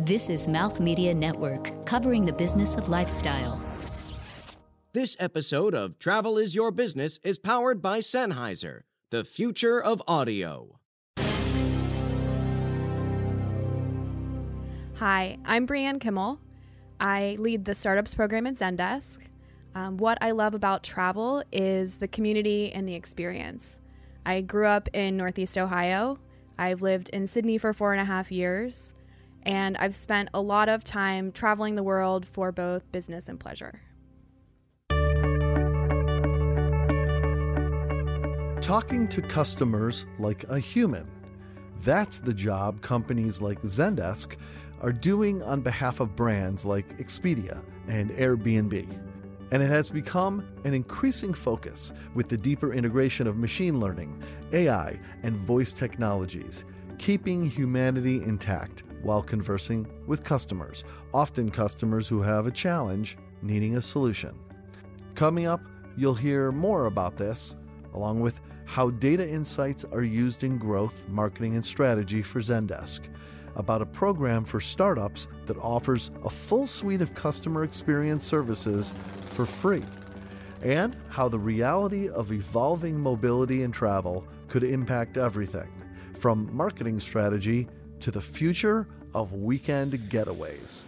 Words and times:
This 0.00 0.28
is 0.28 0.48
Mouth 0.48 0.80
Media 0.80 1.14
Network, 1.14 1.86
covering 1.86 2.24
the 2.24 2.32
business 2.32 2.74
of 2.74 2.88
lifestyle. 2.88 3.60
This 4.92 5.14
episode 5.20 5.72
of 5.72 6.00
Travel 6.00 6.36
is 6.36 6.52
Your 6.52 6.72
Business 6.72 7.20
is 7.22 7.38
powered 7.38 7.80
by 7.80 8.00
Sennheiser, 8.00 8.80
the 9.10 9.22
future 9.22 9.80
of 9.80 10.02
audio. 10.08 10.80
Hi, 14.96 15.38
I'm 15.44 15.64
Brianne 15.64 16.00
Kimmel. 16.00 16.40
I 16.98 17.36
lead 17.38 17.64
the 17.64 17.76
startups 17.76 18.16
program 18.16 18.48
at 18.48 18.56
Zendesk. 18.56 19.20
Um, 19.76 19.96
what 19.96 20.18
I 20.20 20.32
love 20.32 20.54
about 20.54 20.82
travel 20.82 21.44
is 21.52 21.98
the 21.98 22.08
community 22.08 22.72
and 22.72 22.88
the 22.88 22.94
experience. 22.94 23.80
I 24.26 24.40
grew 24.40 24.66
up 24.66 24.88
in 24.92 25.16
Northeast 25.16 25.56
Ohio. 25.56 26.18
I've 26.58 26.82
lived 26.82 27.10
in 27.10 27.28
Sydney 27.28 27.58
for 27.58 27.72
four 27.72 27.92
and 27.92 28.00
a 28.00 28.04
half 28.04 28.32
years, 28.32 28.92
and 29.46 29.76
I've 29.76 29.94
spent 29.94 30.30
a 30.34 30.40
lot 30.40 30.68
of 30.68 30.84
time 30.84 31.32
traveling 31.32 31.74
the 31.74 31.82
world 31.82 32.26
for 32.26 32.52
both 32.52 32.90
business 32.92 33.28
and 33.28 33.38
pleasure. 33.38 33.80
Talking 38.60 39.08
to 39.08 39.20
customers 39.20 40.06
like 40.18 40.44
a 40.44 40.58
human. 40.58 41.10
That's 41.82 42.20
the 42.20 42.32
job 42.32 42.80
companies 42.80 43.42
like 43.42 43.60
Zendesk 43.62 44.36
are 44.80 44.92
doing 44.92 45.42
on 45.42 45.60
behalf 45.60 46.00
of 46.00 46.16
brands 46.16 46.64
like 46.64 46.96
Expedia 46.98 47.62
and 47.88 48.10
Airbnb. 48.12 49.00
And 49.52 49.62
it 49.62 49.68
has 49.68 49.90
become 49.90 50.48
an 50.64 50.72
increasing 50.72 51.34
focus 51.34 51.92
with 52.14 52.28
the 52.28 52.38
deeper 52.38 52.72
integration 52.72 53.26
of 53.26 53.36
machine 53.36 53.78
learning, 53.78 54.22
AI, 54.52 54.98
and 55.22 55.36
voice 55.36 55.72
technologies, 55.72 56.64
keeping 56.98 57.44
humanity 57.44 58.22
intact 58.22 58.82
while 59.04 59.22
conversing 59.22 59.86
with 60.06 60.24
customers, 60.24 60.84
often 61.12 61.50
customers 61.50 62.08
who 62.08 62.22
have 62.22 62.46
a 62.46 62.50
challenge 62.50 63.16
needing 63.42 63.76
a 63.76 63.82
solution. 63.82 64.34
Coming 65.14 65.46
up, 65.46 65.60
you'll 65.96 66.14
hear 66.14 66.50
more 66.50 66.86
about 66.86 67.16
this, 67.16 67.54
along 67.92 68.20
with 68.20 68.40
how 68.64 68.90
data 68.90 69.28
insights 69.28 69.84
are 69.84 70.02
used 70.02 70.42
in 70.42 70.58
growth, 70.58 71.04
marketing, 71.08 71.54
and 71.54 71.64
strategy 71.64 72.22
for 72.22 72.40
Zendesk, 72.40 73.00
about 73.56 73.82
a 73.82 73.86
program 73.86 74.44
for 74.44 74.60
startups 74.60 75.28
that 75.46 75.58
offers 75.58 76.10
a 76.24 76.30
full 76.30 76.66
suite 76.66 77.02
of 77.02 77.14
customer 77.14 77.62
experience 77.62 78.24
services 78.24 78.92
for 79.28 79.46
free, 79.46 79.84
and 80.62 80.96
how 81.08 81.28
the 81.28 81.38
reality 81.38 82.08
of 82.08 82.32
evolving 82.32 82.98
mobility 82.98 83.62
and 83.62 83.72
travel 83.72 84.26
could 84.48 84.64
impact 84.64 85.16
everything 85.16 85.68
from 86.18 86.48
marketing 86.56 86.98
strategy 86.98 87.68
to 88.00 88.10
the 88.10 88.20
future 88.20 88.88
of 89.14 89.32
weekend 89.32 89.92
getaways. 90.10 90.82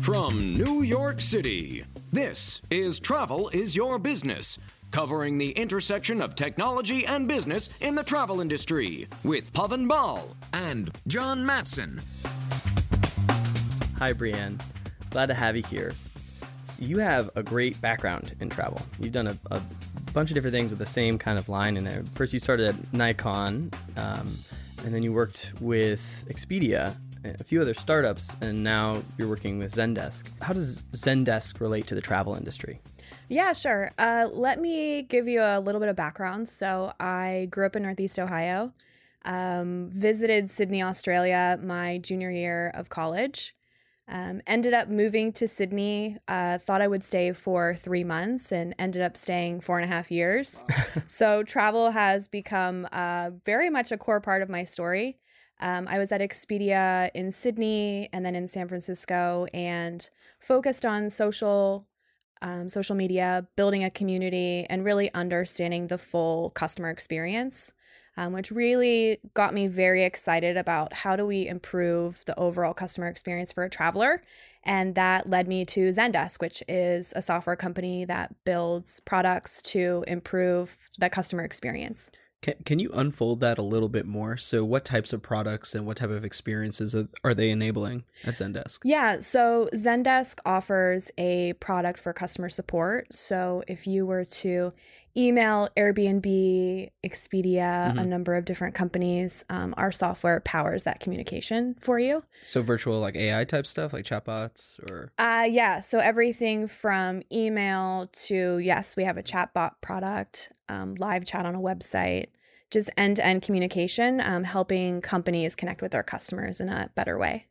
From 0.00 0.54
New 0.54 0.82
York 0.82 1.20
City, 1.20 1.84
this 2.12 2.62
is 2.70 2.98
Travel 2.98 3.50
is 3.50 3.76
Your 3.76 3.98
Business, 3.98 4.58
covering 4.90 5.38
the 5.38 5.50
intersection 5.50 6.20
of 6.22 6.34
technology 6.34 7.04
and 7.06 7.28
business 7.28 7.68
in 7.80 7.94
the 7.94 8.02
travel 8.02 8.40
industry 8.40 9.06
with 9.22 9.52
Pavan 9.52 9.86
Ball 9.86 10.28
and 10.52 10.90
John 11.06 11.44
Matson. 11.44 12.00
Hi, 13.98 14.14
Brianne. 14.14 14.58
Glad 15.10 15.26
to 15.26 15.34
have 15.34 15.56
you 15.56 15.62
here. 15.64 15.92
So 16.64 16.76
you 16.78 16.98
have 16.98 17.28
a 17.34 17.42
great 17.42 17.78
background 17.80 18.34
in 18.40 18.48
travel. 18.48 18.80
You've 18.98 19.12
done 19.12 19.26
a, 19.26 19.38
a, 19.50 19.60
bunch 20.14 20.30
of 20.30 20.34
different 20.34 20.54
things 20.54 20.70
with 20.70 20.78
the 20.78 20.86
same 20.86 21.18
kind 21.18 21.38
of 21.38 21.48
line 21.48 21.76
in 21.76 21.84
there. 21.84 22.02
First, 22.14 22.32
you 22.32 22.40
started 22.40 22.68
at 22.68 22.92
Nikon, 22.92 23.70
um, 23.96 24.36
and 24.84 24.94
then 24.94 25.02
you 25.02 25.12
worked 25.12 25.52
with 25.60 26.24
Expedia, 26.28 26.96
a 27.24 27.44
few 27.44 27.60
other 27.60 27.74
startups, 27.74 28.36
and 28.40 28.62
now 28.64 29.02
you're 29.18 29.28
working 29.28 29.58
with 29.58 29.74
Zendesk. 29.74 30.28
How 30.42 30.52
does 30.52 30.82
Zendesk 30.92 31.60
relate 31.60 31.86
to 31.88 31.94
the 31.94 32.00
travel 32.00 32.34
industry? 32.34 32.80
Yeah, 33.28 33.52
sure. 33.52 33.92
Uh, 33.98 34.28
let 34.32 34.60
me 34.60 35.02
give 35.02 35.28
you 35.28 35.40
a 35.40 35.60
little 35.60 35.80
bit 35.80 35.88
of 35.88 35.96
background. 35.96 36.48
So, 36.48 36.92
I 36.98 37.48
grew 37.50 37.66
up 37.66 37.76
in 37.76 37.82
Northeast 37.82 38.18
Ohio, 38.18 38.72
um, 39.24 39.86
visited 39.88 40.50
Sydney, 40.50 40.82
Australia 40.82 41.58
my 41.62 41.98
junior 41.98 42.30
year 42.30 42.72
of 42.74 42.88
college. 42.88 43.54
Um, 44.12 44.42
ended 44.44 44.74
up 44.74 44.88
moving 44.88 45.32
to 45.34 45.46
Sydney. 45.46 46.18
Uh, 46.26 46.58
thought 46.58 46.82
I 46.82 46.88
would 46.88 47.04
stay 47.04 47.32
for 47.32 47.76
three 47.76 48.02
months 48.02 48.50
and 48.50 48.74
ended 48.76 49.02
up 49.02 49.16
staying 49.16 49.60
four 49.60 49.78
and 49.78 49.84
a 49.84 49.94
half 49.94 50.10
years. 50.10 50.64
so 51.06 51.44
travel 51.44 51.92
has 51.92 52.26
become 52.26 52.88
uh, 52.90 53.30
very 53.44 53.70
much 53.70 53.92
a 53.92 53.96
core 53.96 54.20
part 54.20 54.42
of 54.42 54.48
my 54.48 54.64
story. 54.64 55.18
Um, 55.60 55.86
I 55.86 55.98
was 55.98 56.10
at 56.10 56.20
Expedia 56.20 57.10
in 57.14 57.30
Sydney 57.30 58.08
and 58.12 58.26
then 58.26 58.34
in 58.34 58.48
San 58.48 58.66
Francisco 58.66 59.46
and 59.54 60.10
focused 60.40 60.84
on 60.84 61.08
social. 61.10 61.86
Um, 62.42 62.70
social 62.70 62.96
media, 62.96 63.46
building 63.54 63.84
a 63.84 63.90
community, 63.90 64.66
and 64.70 64.82
really 64.82 65.12
understanding 65.12 65.88
the 65.88 65.98
full 65.98 66.48
customer 66.48 66.88
experience 66.88 67.74
um, 68.16 68.32
which 68.32 68.50
really 68.50 69.18
got 69.34 69.54
me 69.54 69.66
very 69.66 70.04
excited 70.04 70.56
about 70.56 70.92
how 70.92 71.16
do 71.16 71.26
we 71.26 71.46
improve 71.46 72.22
the 72.26 72.38
overall 72.38 72.74
customer 72.74 73.06
experience 73.06 73.52
for 73.52 73.64
a 73.64 73.70
traveler. 73.70 74.20
And 74.64 74.94
that 74.94 75.28
led 75.28 75.48
me 75.48 75.64
to 75.66 75.88
Zendesk, 75.88 76.40
which 76.40 76.62
is 76.68 77.12
a 77.16 77.22
software 77.22 77.56
company 77.56 78.04
that 78.04 78.34
builds 78.44 79.00
products 79.00 79.62
to 79.62 80.04
improve 80.06 80.90
the 80.98 81.08
customer 81.08 81.44
experience. 81.44 82.10
Can, 82.42 82.54
can 82.64 82.78
you 82.78 82.90
unfold 82.94 83.40
that 83.40 83.58
a 83.58 83.62
little 83.62 83.90
bit 83.90 84.06
more? 84.06 84.38
So, 84.38 84.64
what 84.64 84.86
types 84.86 85.12
of 85.12 85.22
products 85.22 85.74
and 85.74 85.86
what 85.86 85.98
type 85.98 86.08
of 86.08 86.24
experiences 86.24 86.94
are 87.22 87.34
they 87.34 87.50
enabling 87.50 88.04
at 88.24 88.34
Zendesk? 88.34 88.78
Yeah, 88.82 89.18
so 89.18 89.68
Zendesk 89.74 90.38
offers 90.46 91.10
a 91.18 91.52
product 91.54 91.98
for 91.98 92.14
customer 92.14 92.48
support. 92.48 93.14
So, 93.14 93.62
if 93.68 93.86
you 93.86 94.06
were 94.06 94.24
to 94.24 94.72
email, 95.16 95.68
Airbnb, 95.76 96.90
Expedia, 97.04 97.88
mm-hmm. 97.88 97.98
a 97.98 98.06
number 98.06 98.34
of 98.34 98.44
different 98.44 98.74
companies. 98.74 99.44
Um, 99.48 99.74
our 99.76 99.92
software 99.92 100.40
powers 100.40 100.84
that 100.84 101.00
communication 101.00 101.74
for 101.74 101.98
you. 101.98 102.22
So 102.44 102.62
virtual 102.62 103.00
like 103.00 103.16
AI 103.16 103.44
type 103.44 103.66
stuff, 103.66 103.92
like 103.92 104.04
chatbots, 104.04 104.78
or 104.90 105.12
uh, 105.18 105.48
yeah. 105.50 105.80
So 105.80 105.98
everything 105.98 106.66
from 106.66 107.22
email 107.32 108.08
to 108.26 108.58
yes, 108.58 108.96
we 108.96 109.04
have 109.04 109.16
a 109.16 109.22
chatbot 109.22 109.72
product, 109.80 110.52
um, 110.68 110.94
live 110.96 111.24
chat 111.24 111.46
on 111.46 111.54
a 111.54 111.60
website. 111.60 112.26
Just 112.70 112.88
end 112.96 113.16
to 113.16 113.26
end 113.26 113.42
communication, 113.42 114.20
um, 114.20 114.44
helping 114.44 115.00
companies 115.00 115.56
connect 115.56 115.82
with 115.82 115.90
their 115.90 116.04
customers 116.04 116.60
in 116.60 116.68
a 116.68 116.88
better 116.94 117.18
way. 117.18 117.46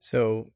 So 0.00 0.50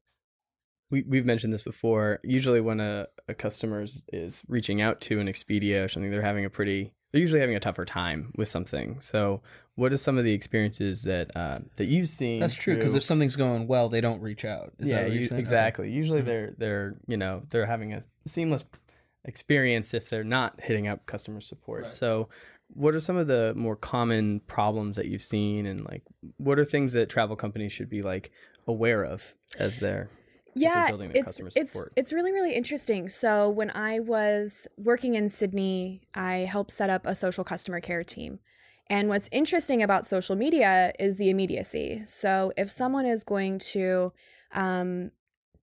we, 0.91 1.03
we've 1.03 1.25
mentioned 1.25 1.53
this 1.53 1.63
before. 1.63 2.19
Usually, 2.23 2.61
when 2.61 2.79
a, 2.79 3.07
a 3.27 3.33
customer 3.33 3.85
is 4.13 4.43
reaching 4.47 4.81
out 4.81 5.01
to 5.01 5.19
an 5.19 5.27
Expedia 5.27 5.85
or 5.85 5.87
something, 5.87 6.11
they're 6.11 6.21
having 6.21 6.45
a 6.45 6.49
pretty 6.49 6.93
they're 7.11 7.21
usually 7.21 7.41
having 7.41 7.55
a 7.55 7.59
tougher 7.59 7.85
time 7.85 8.31
with 8.35 8.47
something. 8.47 8.99
So, 8.99 9.41
what 9.75 9.91
are 9.91 9.97
some 9.97 10.17
of 10.17 10.23
the 10.23 10.33
experiences 10.33 11.03
that 11.03 11.35
uh, 11.35 11.59
that 11.75 11.89
you've 11.89 12.09
seen? 12.09 12.39
That's 12.39 12.53
true 12.53 12.75
because 12.75 12.95
if 12.95 13.03
something's 13.03 13.35
going 13.35 13.67
well, 13.67 13.89
they 13.89 14.01
don't 14.01 14.21
reach 14.21 14.45
out. 14.45 14.73
Is 14.79 14.89
yeah, 14.89 15.05
you, 15.05 15.27
exactly. 15.31 15.87
Okay. 15.87 15.93
Usually, 15.93 16.19
mm-hmm. 16.19 16.27
they're 16.27 16.55
they're 16.57 16.95
you 17.07 17.17
know 17.17 17.43
they're 17.49 17.65
having 17.65 17.93
a 17.93 18.01
seamless 18.27 18.63
experience 19.25 19.93
if 19.93 20.09
they're 20.09 20.23
not 20.23 20.59
hitting 20.61 20.87
up 20.87 21.05
customer 21.05 21.41
support. 21.41 21.83
Right. 21.83 21.91
So, 21.91 22.29
what 22.69 22.95
are 22.95 23.01
some 23.01 23.17
of 23.17 23.27
the 23.27 23.53
more 23.55 23.75
common 23.75 24.39
problems 24.41 24.95
that 24.95 25.07
you've 25.07 25.21
seen, 25.21 25.65
and 25.65 25.83
like 25.85 26.03
what 26.37 26.59
are 26.59 26.65
things 26.65 26.93
that 26.93 27.09
travel 27.09 27.35
companies 27.35 27.73
should 27.73 27.89
be 27.89 28.01
like 28.01 28.31
aware 28.67 29.03
of 29.03 29.35
as 29.59 29.79
they're 29.79 30.09
yeah 30.55 30.89
it's 31.13 31.39
it's 31.55 31.83
it's 31.95 32.13
really 32.13 32.31
really 32.31 32.53
interesting. 32.53 33.09
So 33.09 33.49
when 33.49 33.71
i 33.71 33.99
was 33.99 34.67
working 34.77 35.15
in 35.15 35.29
sydney 35.29 36.01
i 36.13 36.37
helped 36.37 36.71
set 36.71 36.89
up 36.89 37.05
a 37.05 37.15
social 37.15 37.43
customer 37.43 37.79
care 37.79 38.03
team. 38.03 38.39
And 38.89 39.07
what's 39.07 39.29
interesting 39.31 39.83
about 39.83 40.05
social 40.05 40.35
media 40.35 40.91
is 40.99 41.15
the 41.15 41.29
immediacy. 41.29 42.01
So 42.05 42.51
if 42.57 42.69
someone 42.69 43.05
is 43.05 43.23
going 43.23 43.59
to 43.59 44.11
um, 44.53 45.11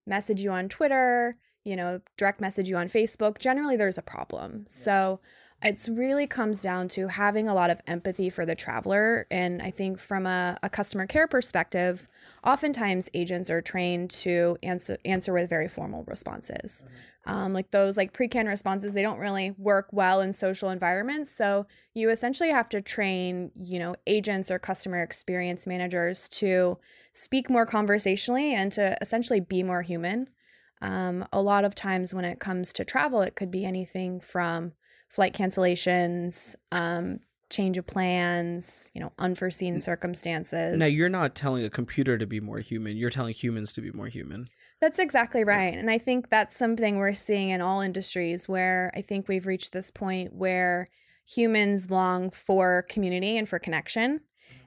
message 0.07 0.41
you 0.41 0.51
on 0.51 0.69
twitter 0.69 1.37
you 1.65 1.77
know 1.77 2.01
direct 2.17 2.41
message 2.41 2.67
you 2.71 2.77
on 2.79 2.87
facebook 2.87 3.39
generally 3.39 3.77
there's 3.77 3.99
a 3.99 4.03
problem. 4.03 4.65
So 4.69 5.21
it's 5.63 5.89
really 5.89 6.29
comes 6.29 6.63
down 6.63 6.87
to 6.87 7.09
having 7.09 7.49
a 7.49 7.55
lot 7.55 7.71
of 7.71 7.81
empathy 7.89 8.31
for 8.31 8.47
the 8.47 8.55
traveler. 8.55 9.27
And 9.29 9.61
I 9.61 9.73
think 9.73 9.99
from 9.99 10.25
a, 10.25 10.57
a, 10.63 10.69
customer 10.69 11.07
care 11.07 11.27
perspective, 11.27 12.07
oftentimes 12.45 13.11
agents 13.13 13.51
are 13.51 13.61
trained 13.61 14.11
to 14.11 14.57
answer 14.63 14.99
answer 15.05 15.33
with 15.33 15.51
very 15.51 15.67
formal 15.67 16.05
responses. 16.05 16.85
Mm-hmm. 16.87 17.37
Um, 17.37 17.53
like 17.53 17.73
those 17.73 17.97
like 17.97 18.13
pre-canned 18.13 18.49
responses, 18.49 18.95
they 18.95 19.03
don't 19.03 19.19
really 19.19 19.53
work 19.59 19.89
well 19.91 20.21
in 20.21 20.33
social 20.33 20.71
environments. 20.71 21.33
So 21.33 21.67
you 21.93 22.11
essentially 22.11 22.51
have 22.51 22.69
to 22.69 22.81
train, 22.81 23.51
you 23.61 23.81
know, 23.81 23.97
agents 24.07 24.53
or 24.53 24.61
customer 24.61 25.03
experience 25.03 25.67
managers 25.67 26.29
to 26.31 26.79
speak 27.15 27.51
more 27.51 27.67
conversationally 27.67 28.55
and 28.55 28.71
to 28.73 28.97
essentially 29.01 29.41
be 29.41 29.65
more 29.65 29.83
human. 29.83 30.29
Um, 30.81 31.27
a 31.33 31.43
lot 31.43 31.65
of 31.65 31.75
times 31.75 32.15
when 32.15 32.25
it 32.25 32.39
comes 32.39 32.73
to 32.75 32.85
travel, 32.85 33.23
it 33.23 33.35
could 33.35 33.51
be 33.51 33.65
anything 33.65 34.21
from 34.21 34.73
flight 35.09 35.35
cancellations, 35.35 36.55
um, 36.73 37.21
change 37.51 37.79
of 37.79 37.87
plans, 37.87 38.91
you 38.95 39.01
know, 39.01 39.13
unforeseen 39.19 39.81
circumstances. 39.81 40.77
Now 40.77 40.87
you're 40.87 41.09
not 41.09 41.35
telling 41.35 41.65
a 41.65 41.71
computer 41.71 42.19
to 42.19 42.27
be 42.27 42.41
more 42.41 42.59
human. 42.59 42.97
You're 42.97 43.11
telling 43.11 43.35
humans 43.35 43.73
to 43.75 43.81
be 43.81 43.91
more 43.91 44.09
human. 44.09 44.45
That's 44.81 44.99
exactly 44.99 45.45
right. 45.45 45.75
And 45.75 45.91
I 45.91 45.99
think 45.99 46.29
that's 46.29 46.57
something 46.57 46.99
we're 46.99 47.15
seeing 47.15 47.51
in 47.51 47.61
all 47.61 47.81
industries 47.81 48.49
where 48.49 48.93
I 48.95 49.01
think 49.01 49.29
we've 49.29 49.47
reached 49.47 49.73
this 49.73 49.91
point 49.91 50.35
where 50.35 50.87
humans 51.27 51.91
long 51.91 52.31
for 52.31 52.85
community 52.89 53.37
and 53.37 53.49
for 53.49 53.59
connection. 53.59 54.21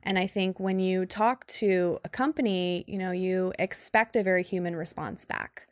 And 0.03 0.17
I 0.17 0.27
think 0.27 0.59
when 0.59 0.79
you 0.79 1.05
talk 1.05 1.45
to 1.47 1.99
a 2.03 2.09
company, 2.09 2.83
you 2.87 2.97
know, 2.97 3.11
you 3.11 3.53
expect 3.59 4.15
a 4.15 4.23
very 4.23 4.43
human 4.43 4.75
response 4.75 5.25
back. 5.25 5.67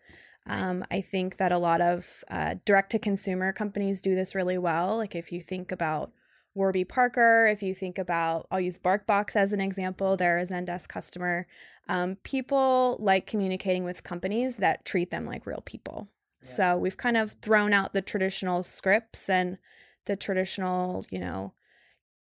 Um, 0.50 0.84
I 0.90 1.02
think 1.02 1.38
that 1.38 1.52
a 1.52 1.60
lot 1.60 1.80
of 1.80 2.24
uh, 2.30 2.56
direct 2.66 2.92
to 2.92 3.00
consumer 3.00 3.54
companies 3.54 4.02
do 4.02 4.16
this 4.16 4.34
really 4.34 4.58
well. 4.58 4.98
Like 4.98 5.16
if 5.16 5.32
you 5.32 5.42
think 5.42 5.72
about 5.72 6.12
Warby 6.56 6.86
Parker, 6.86 7.48
if 7.48 7.62
you 7.62 7.74
think 7.74 7.98
about, 7.98 8.48
I'll 8.50 8.60
use 8.60 8.80
BarkBox 8.80 9.36
as 9.36 9.54
an 9.54 9.62
example, 9.62 10.18
they're 10.18 10.40
a 10.40 10.44
Zendesk 10.44 10.88
customer. 10.88 11.46
Um, 11.88 12.18
people 12.24 12.98
like 13.00 13.28
communicating 13.28 13.84
with 13.84 14.04
companies 14.04 14.58
that 14.58 14.86
treat 14.86 15.12
them 15.12 15.26
like 15.26 15.46
real 15.46 15.62
people. 15.66 16.10
Yeah. 16.42 16.50
So 16.50 16.78
we've 16.78 16.98
kind 16.98 17.18
of 17.18 17.34
thrown 17.34 17.72
out 17.72 17.94
the 17.94 18.02
traditional 18.02 18.64
scripts 18.64 19.30
and 19.30 19.58
the 20.06 20.16
traditional, 20.16 21.06
you 21.12 21.20
know, 21.20 21.54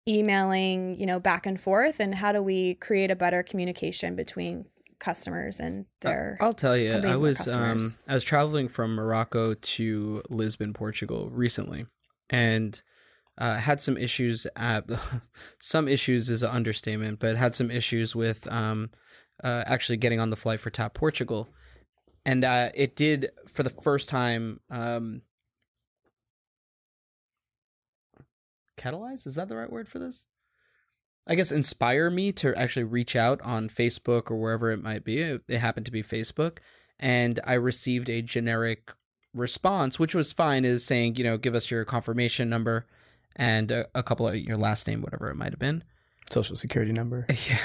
emailing, 0.09 0.99
you 0.99 1.07
know, 1.07 1.19
back 1.19 1.45
and 1.45 1.61
forth. 1.61 1.99
And 1.99 2.15
how 2.15 2.33
do 2.33 2.43
we 2.43 2.75
create 2.75 3.11
a 3.11 3.17
better 3.17 3.43
communication 3.43 4.15
between 4.15 4.67
customers 5.03 5.59
and 5.59 5.85
their 6.01 6.39
I'll 6.41 6.55
tell 6.55 6.77
you 6.77 6.93
I 6.93 7.17
was 7.17 7.49
um 7.49 7.81
I 8.07 8.15
was 8.15 8.23
traveling 8.23 8.69
from 8.69 8.95
Morocco 8.95 9.55
to 9.55 10.23
Lisbon 10.31 10.73
Portugal 10.73 11.29
recently 11.29 11.87
and 12.31 12.81
uh, 13.37 13.57
had 13.57 13.83
some 13.83 13.97
issues 13.97 14.47
at 14.55 14.89
some 15.61 15.89
issues 15.89 16.31
is 16.31 16.45
an 16.45 16.51
understatement 16.51 17.19
but 17.19 17.37
had 17.37 17.57
some 17.57 17.69
issues 17.69 18.15
with 18.15 18.47
um 18.51 18.91
uh, 19.43 19.65
actually 19.67 19.97
getting 19.97 20.21
on 20.21 20.31
the 20.31 20.37
flight 20.37 20.61
for 20.61 20.71
TAP 20.71 20.95
Portugal. 20.95 21.49
And 22.25 22.45
uh, 22.45 22.71
it 22.75 22.95
did 22.95 23.31
for 23.49 23.65
the 23.65 23.71
first 23.71 24.09
time 24.09 24.61
um 24.71 25.23
catalyze? 28.79 29.27
Is 29.27 29.35
that 29.35 29.49
the 29.49 29.57
right 29.57 29.71
word 29.71 29.89
for 29.89 29.99
this 29.99 30.27
I 31.27 31.35
guess 31.35 31.53
inspire 31.53 32.11
me 32.11 32.33
to 32.33 32.55
actually 32.55 32.85
reach 32.85 33.15
out 33.15 33.41
on 33.43 33.69
Facebook 33.69 34.31
or 34.31 34.37
wherever 34.37 34.71
it 34.71 34.83
might 34.83 35.05
be. 35.05 35.21
It, 35.21 35.43
happened 35.51 35.87
to 35.87 35.93
be 35.93 36.03
Facebook, 36.03 36.59
and 36.99 37.39
I 37.47 37.55
received 37.55 38.11
a 38.11 38.23
generic 38.23 38.91
response, 39.33 39.99
which 39.99 40.15
was 40.15 40.33
fine, 40.33 40.65
is 40.65 40.85
saying 40.85 41.17
you 41.17 41.25
know 41.25 41.39
give 41.39 41.55
us 41.55 41.71
your 41.71 41.85
confirmation 41.85 42.49
number 42.49 42.87
and 43.37 43.71
a, 43.71 43.87
a 43.95 44.03
couple 44.03 44.29
of 44.29 44.37
your 44.37 44.57
last 44.57 44.87
name, 44.87 45.01
whatever 45.01 45.31
it 45.31 45.37
might 45.37 45.53
have 45.53 45.61
been, 45.61 45.85
social 46.31 46.57
security 46.57 46.93
number. 46.93 47.27
Yeah, 47.49 47.59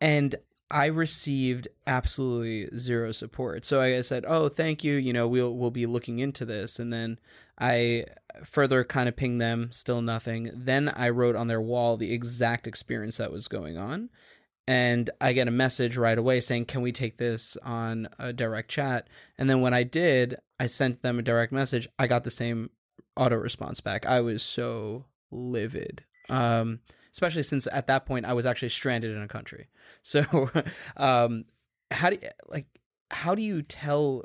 and 0.00 0.34
I 0.70 0.86
received 0.86 1.68
absolutely 1.86 2.68
zero 2.76 3.12
support. 3.12 3.64
So 3.64 3.80
I 3.80 4.00
said, 4.02 4.24
"Oh, 4.26 4.48
thank 4.48 4.82
you. 4.82 4.94
You 4.94 5.12
know, 5.12 5.28
we'll 5.28 5.54
we'll 5.54 5.70
be 5.70 5.86
looking 5.86 6.18
into 6.18 6.44
this." 6.44 6.78
And 6.78 6.92
then 6.92 7.18
I 7.58 8.06
further 8.44 8.84
kind 8.84 9.08
of 9.08 9.16
pinged 9.16 9.40
them, 9.40 9.70
still 9.72 10.02
nothing. 10.02 10.50
Then 10.54 10.88
I 10.88 11.08
wrote 11.10 11.36
on 11.36 11.46
their 11.46 11.60
wall 11.60 11.96
the 11.96 12.12
exact 12.12 12.66
experience 12.66 13.16
that 13.18 13.32
was 13.32 13.48
going 13.48 13.78
on. 13.78 14.10
And 14.68 15.10
I 15.20 15.32
get 15.32 15.46
a 15.46 15.52
message 15.52 15.96
right 15.96 16.18
away 16.18 16.40
saying, 16.40 16.64
"Can 16.64 16.82
we 16.82 16.90
take 16.90 17.18
this 17.18 17.56
on 17.58 18.08
a 18.18 18.32
direct 18.32 18.68
chat?" 18.68 19.08
And 19.38 19.48
then 19.48 19.60
when 19.60 19.72
I 19.72 19.84
did, 19.84 20.36
I 20.58 20.66
sent 20.66 21.02
them 21.02 21.18
a 21.20 21.22
direct 21.22 21.52
message. 21.52 21.88
I 21.98 22.08
got 22.08 22.24
the 22.24 22.30
same 22.30 22.70
auto 23.16 23.36
response 23.36 23.80
back. 23.80 24.04
I 24.06 24.20
was 24.20 24.42
so 24.42 25.04
livid. 25.30 26.04
Um, 26.28 26.80
especially 27.16 27.42
since 27.42 27.66
at 27.72 27.86
that 27.86 28.04
point 28.04 28.26
I 28.26 28.34
was 28.34 28.44
actually 28.44 28.68
stranded 28.68 29.16
in 29.16 29.22
a 29.22 29.28
country. 29.28 29.68
So, 30.02 30.50
um, 30.96 31.44
how 31.90 32.10
do 32.10 32.18
you, 32.22 32.28
like 32.46 32.66
how 33.10 33.34
do 33.34 33.42
you 33.42 33.62
tell 33.62 34.22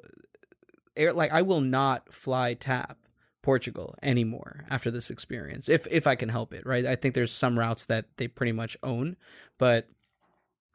air 0.95 1.11
like 1.11 1.31
I 1.31 1.41
will 1.41 1.61
not 1.61 2.13
fly 2.13 2.53
TAP 2.53 2.97
Portugal 3.41 3.95
anymore 4.03 4.65
after 4.69 4.91
this 4.91 5.09
experience 5.09 5.69
if 5.69 5.87
if 5.89 6.05
I 6.05 6.13
can 6.13 6.29
help 6.29 6.53
it, 6.53 6.67
right? 6.67 6.85
I 6.85 6.95
think 6.95 7.15
there's 7.15 7.31
some 7.31 7.57
routes 7.57 7.85
that 7.85 8.05
they 8.17 8.27
pretty 8.27 8.51
much 8.51 8.77
own, 8.83 9.15
but 9.57 9.87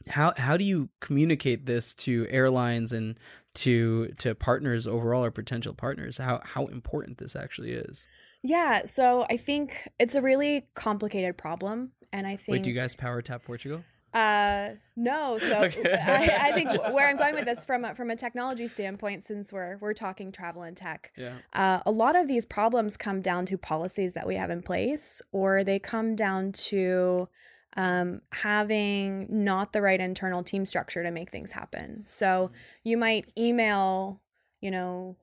how 0.09 0.33
how 0.37 0.57
do 0.57 0.65
you 0.65 0.89
communicate 1.01 1.67
this 1.67 1.95
to 1.95 2.27
airlines 2.31 2.93
and 2.93 3.21
to 3.57 4.09
to 4.19 4.35
partners 4.35 4.87
overall 4.87 5.25
or 5.25 5.31
potential 5.31 5.75
partners 5.75 6.19
how 6.19 6.41
how 6.45 6.67
important 6.67 7.19
this 7.19 7.35
actually 7.35 7.73
is 7.73 8.07
yeah 8.43 8.83
so 8.85 9.27
i 9.29 9.37
think 9.37 9.89
it's 9.99 10.15
a 10.15 10.23
really 10.23 10.69
complicated 10.75 11.37
problem 11.37 11.91
and 12.13 12.27
I 12.27 12.37
think. 12.37 12.55
Wait, 12.55 12.63
do 12.63 12.71
you 12.71 12.77
guys 12.77 12.95
power 12.95 13.23
TAP 13.23 13.45
Portugal? 13.45 13.85
Uh, 14.15 14.71
no. 14.97 15.39
So 15.39 15.55
okay. 15.65 15.93
I, 15.93 16.49
I, 16.49 16.53
think 16.53 16.71
where 16.95 17.09
I'm 17.09 17.17
going 17.17 17.35
with 17.35 17.45
this 17.45 17.65
from 17.65 17.85
a, 17.85 17.95
from 17.95 18.11
a 18.11 18.17
technology 18.17 18.67
standpoint, 18.67 19.27
since 19.27 19.53
we're 19.53 19.77
we're 19.79 19.95
talking 19.95 20.33
travel 20.33 20.63
and 20.63 20.77
tech, 20.77 21.13
yeah. 21.17 21.35
Uh, 21.53 21.81
a 21.85 21.91
lot 21.91 22.17
of 22.17 22.27
these 22.27 22.47
problems 22.47 22.97
come 22.97 23.21
down 23.21 23.47
to 23.47 23.59
policies 23.59 24.15
that 24.15 24.27
we 24.27 24.37
have 24.37 24.51
in 24.51 24.63
place, 24.63 25.21
or 25.33 25.63
they 25.63 25.79
come 25.79 26.17
down 26.17 26.53
to 26.53 27.29
um, 27.77 28.21
having 28.33 29.27
not 29.29 29.73
the 29.73 29.83
right 29.83 30.01
internal 30.01 30.43
team 30.43 30.67
structure 30.67 31.03
to 31.03 31.11
make 31.11 31.31
things 31.31 31.53
happen. 31.53 32.05
So 32.07 32.51
you 32.85 32.97
might 32.97 33.31
email, 33.39 34.21
you 34.61 34.71
know, 34.71 35.17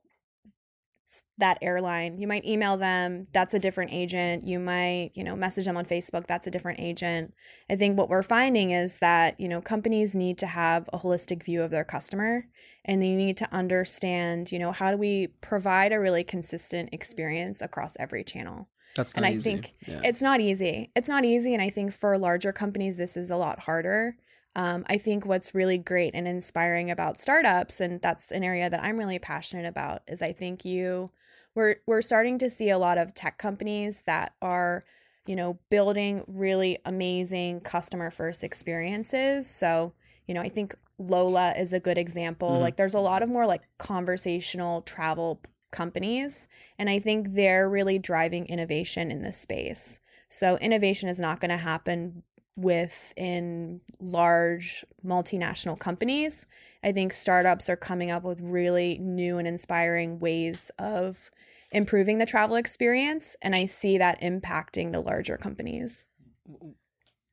that 1.38 1.60
airline. 1.62 2.18
You 2.18 2.28
might 2.28 2.46
email 2.46 2.78
them, 2.78 3.24
that's 3.34 3.54
a 3.54 3.60
different 3.60 3.94
agent. 3.94 4.48
You 4.48 4.60
might, 4.60 5.12
you 5.14 5.24
know, 5.24 5.36
message 5.36 5.66
them 5.66 5.78
on 5.78 5.86
Facebook, 5.86 6.28
that's 6.28 6.48
a 6.48 6.52
different 6.52 6.80
agent. 6.80 7.34
I 7.70 7.76
think 7.76 7.98
what 7.98 8.10
we're 8.10 8.24
finding 8.24 8.72
is 8.72 8.98
that, 8.98 9.40
you 9.40 9.48
know, 9.48 9.62
companies 9.62 10.16
need 10.16 10.38
to 10.40 10.48
have 10.48 10.90
a 10.92 11.00
holistic 11.00 11.44
view 11.44 11.62
of 11.62 11.72
their 11.72 11.84
customer 11.84 12.46
and 12.86 13.02
they 13.02 13.14
need 13.14 13.38
to 13.38 13.54
understand, 13.54 14.52
you 14.52 14.60
know, 14.60 14.72
how 14.72 14.92
do 14.92 14.98
we 14.98 15.28
provide 15.42 15.92
a 15.92 16.00
really 16.00 16.24
consistent 16.24 16.90
experience 16.92 17.62
across 17.62 17.96
every 18.00 18.24
channel. 18.24 18.70
That's 18.96 19.14
and 19.14 19.26
I 19.26 19.32
easy. 19.32 19.52
think 19.52 19.74
yeah. 19.88 20.02
it's 20.04 20.22
not 20.22 20.40
easy. 20.40 20.92
It's 20.96 21.10
not 21.10 21.26
easy. 21.26 21.54
And 21.54 21.62
I 21.62 21.70
think 21.70 21.94
for 21.94 22.18
larger 22.18 22.52
companies, 22.52 22.98
this 22.98 23.18
is 23.18 23.32
a 23.32 23.38
lot 23.38 23.60
harder. 23.60 24.16
Um, 24.56 24.86
I 24.88 24.98
think 24.98 25.26
what's 25.26 25.56
really 25.56 25.80
great 25.80 26.14
and 26.14 26.28
inspiring 26.28 26.92
about 26.92 27.20
startups, 27.20 27.82
and 27.82 28.00
that's 28.02 28.32
an 28.32 28.44
area 28.44 28.70
that 28.70 28.84
I'm 28.84 28.98
really 28.98 29.18
passionate 29.18 29.66
about, 29.66 30.04
is 30.08 30.22
I 30.22 30.32
think 30.32 30.64
you 30.64 31.10
we're 31.56 31.78
we're 31.88 32.02
starting 32.02 32.38
to 32.40 32.50
see 32.50 32.70
a 32.70 32.78
lot 32.78 32.98
of 32.98 33.14
tech 33.14 33.38
companies 33.38 34.04
that 34.06 34.34
are, 34.42 34.84
you 35.26 35.36
know, 35.36 35.58
building 35.70 36.24
really 36.28 36.78
amazing 36.86 37.62
customer 37.62 38.12
first 38.12 38.44
experiences. 38.44 39.50
So, 39.50 39.94
you 40.28 40.36
know, 40.36 40.42
I 40.42 40.50
think 40.50 40.76
Lola 41.00 41.54
is 41.58 41.74
a 41.74 41.80
good 41.80 41.98
example. 41.98 42.52
Mm-hmm. 42.52 42.62
Like 42.62 42.78
there's 42.78 42.94
a 42.94 43.00
lot 43.00 43.24
of 43.24 43.30
more 43.30 43.48
like 43.48 43.64
conversational 43.78 44.82
travel 44.84 45.42
companies, 45.74 46.48
and 46.80 46.90
I 46.90 47.00
think 47.00 47.34
they're 47.34 47.70
really 47.70 48.00
driving 48.00 48.46
innovation 48.46 49.12
in 49.12 49.22
this 49.22 49.38
space. 49.38 50.00
So 50.30 50.58
innovation 50.58 51.10
is 51.10 51.20
not 51.20 51.42
going 51.42 51.52
to 51.52 51.58
happen 51.58 52.24
within 52.56 53.82
large 54.00 54.86
multinational 55.06 55.78
companies. 55.78 56.46
I 56.84 56.92
think 56.92 57.14
startups 57.14 57.70
are 57.70 57.76
coming 57.76 58.12
up 58.12 58.24
with 58.24 58.40
really 58.42 59.00
new 59.00 59.38
and 59.38 59.48
inspiring 59.48 60.20
ways 60.20 60.72
of 60.78 61.32
improving 61.72 62.20
the 62.20 62.26
travel 62.26 62.56
experience. 62.56 63.36
And 63.42 63.56
I 63.56 63.66
see 63.66 63.98
that 63.98 64.22
impacting 64.22 64.92
the 64.92 65.02
larger 65.02 65.38
companies. 65.38 66.06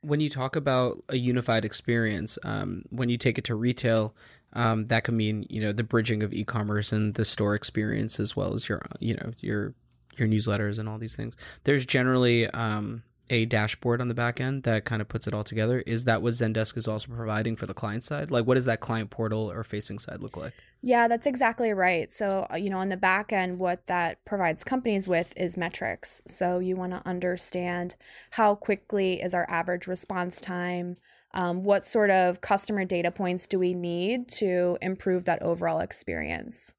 When 0.02 0.20
you 0.20 0.30
talk 0.30 0.56
about 0.56 1.04
a 1.10 1.16
unified 1.16 1.66
experience, 1.66 2.38
um, 2.42 2.84
when 2.88 3.10
you 3.10 3.18
take 3.18 3.36
it 3.36 3.44
to 3.44 3.54
retail, 3.54 4.14
um, 4.52 4.86
that 4.88 5.04
could 5.04 5.14
mean 5.14 5.46
you 5.48 5.60
know 5.60 5.72
the 5.72 5.84
bridging 5.84 6.22
of 6.22 6.32
e-commerce 6.32 6.92
and 6.92 7.14
the 7.14 7.24
store 7.24 7.54
experience 7.54 8.18
as 8.18 8.34
well 8.34 8.54
as 8.54 8.68
your 8.68 8.82
you 8.98 9.14
know 9.14 9.32
your 9.38 9.74
your 10.18 10.28
newsletters 10.28 10.78
and 10.78 10.88
all 10.88 10.98
these 10.98 11.16
things. 11.16 11.36
There's 11.64 11.86
generally 11.86 12.46
um, 12.48 13.02
a 13.30 13.44
dashboard 13.44 14.00
on 14.00 14.08
the 14.08 14.14
back 14.14 14.40
end 14.40 14.64
that 14.64 14.84
kind 14.84 15.00
of 15.00 15.08
puts 15.08 15.26
it 15.28 15.32
all 15.32 15.44
together. 15.44 15.80
Is 15.86 16.04
that 16.04 16.20
what 16.20 16.32
Zendesk 16.32 16.76
is 16.76 16.88
also 16.88 17.12
providing 17.12 17.56
for 17.56 17.66
the 17.66 17.74
client 17.74 18.02
side? 18.02 18.30
Like, 18.30 18.44
what 18.44 18.54
does 18.54 18.64
that 18.64 18.80
client 18.80 19.10
portal 19.10 19.50
or 19.50 19.62
facing 19.62 20.00
side 20.00 20.20
look 20.20 20.36
like? 20.36 20.52
Yeah, 20.82 21.06
that's 21.06 21.26
exactly 21.26 21.72
right. 21.72 22.12
So, 22.12 22.46
uh, 22.52 22.56
you 22.56 22.70
know, 22.70 22.78
on 22.78 22.88
the 22.88 22.96
back 22.96 23.32
end, 23.32 23.60
what 23.60 23.86
that 23.86 24.24
provides 24.24 24.64
companies 24.64 25.06
with 25.06 25.32
is 25.36 25.56
metrics. 25.56 26.20
So, 26.26 26.58
you 26.58 26.74
want 26.74 26.92
to 26.92 27.06
understand 27.06 27.94
how 28.32 28.56
quickly 28.56 29.22
is 29.22 29.32
our 29.32 29.48
average 29.48 29.86
response 29.86 30.40
time? 30.40 30.96
Um, 31.32 31.62
what 31.62 31.84
sort 31.84 32.10
of 32.10 32.40
customer 32.40 32.84
data 32.84 33.10
points 33.10 33.46
do 33.46 33.58
we 33.58 33.72
need 33.72 34.28
to 34.30 34.76
improve 34.82 35.26
that 35.26 35.42
overall 35.42 35.80
experience? 35.80 36.74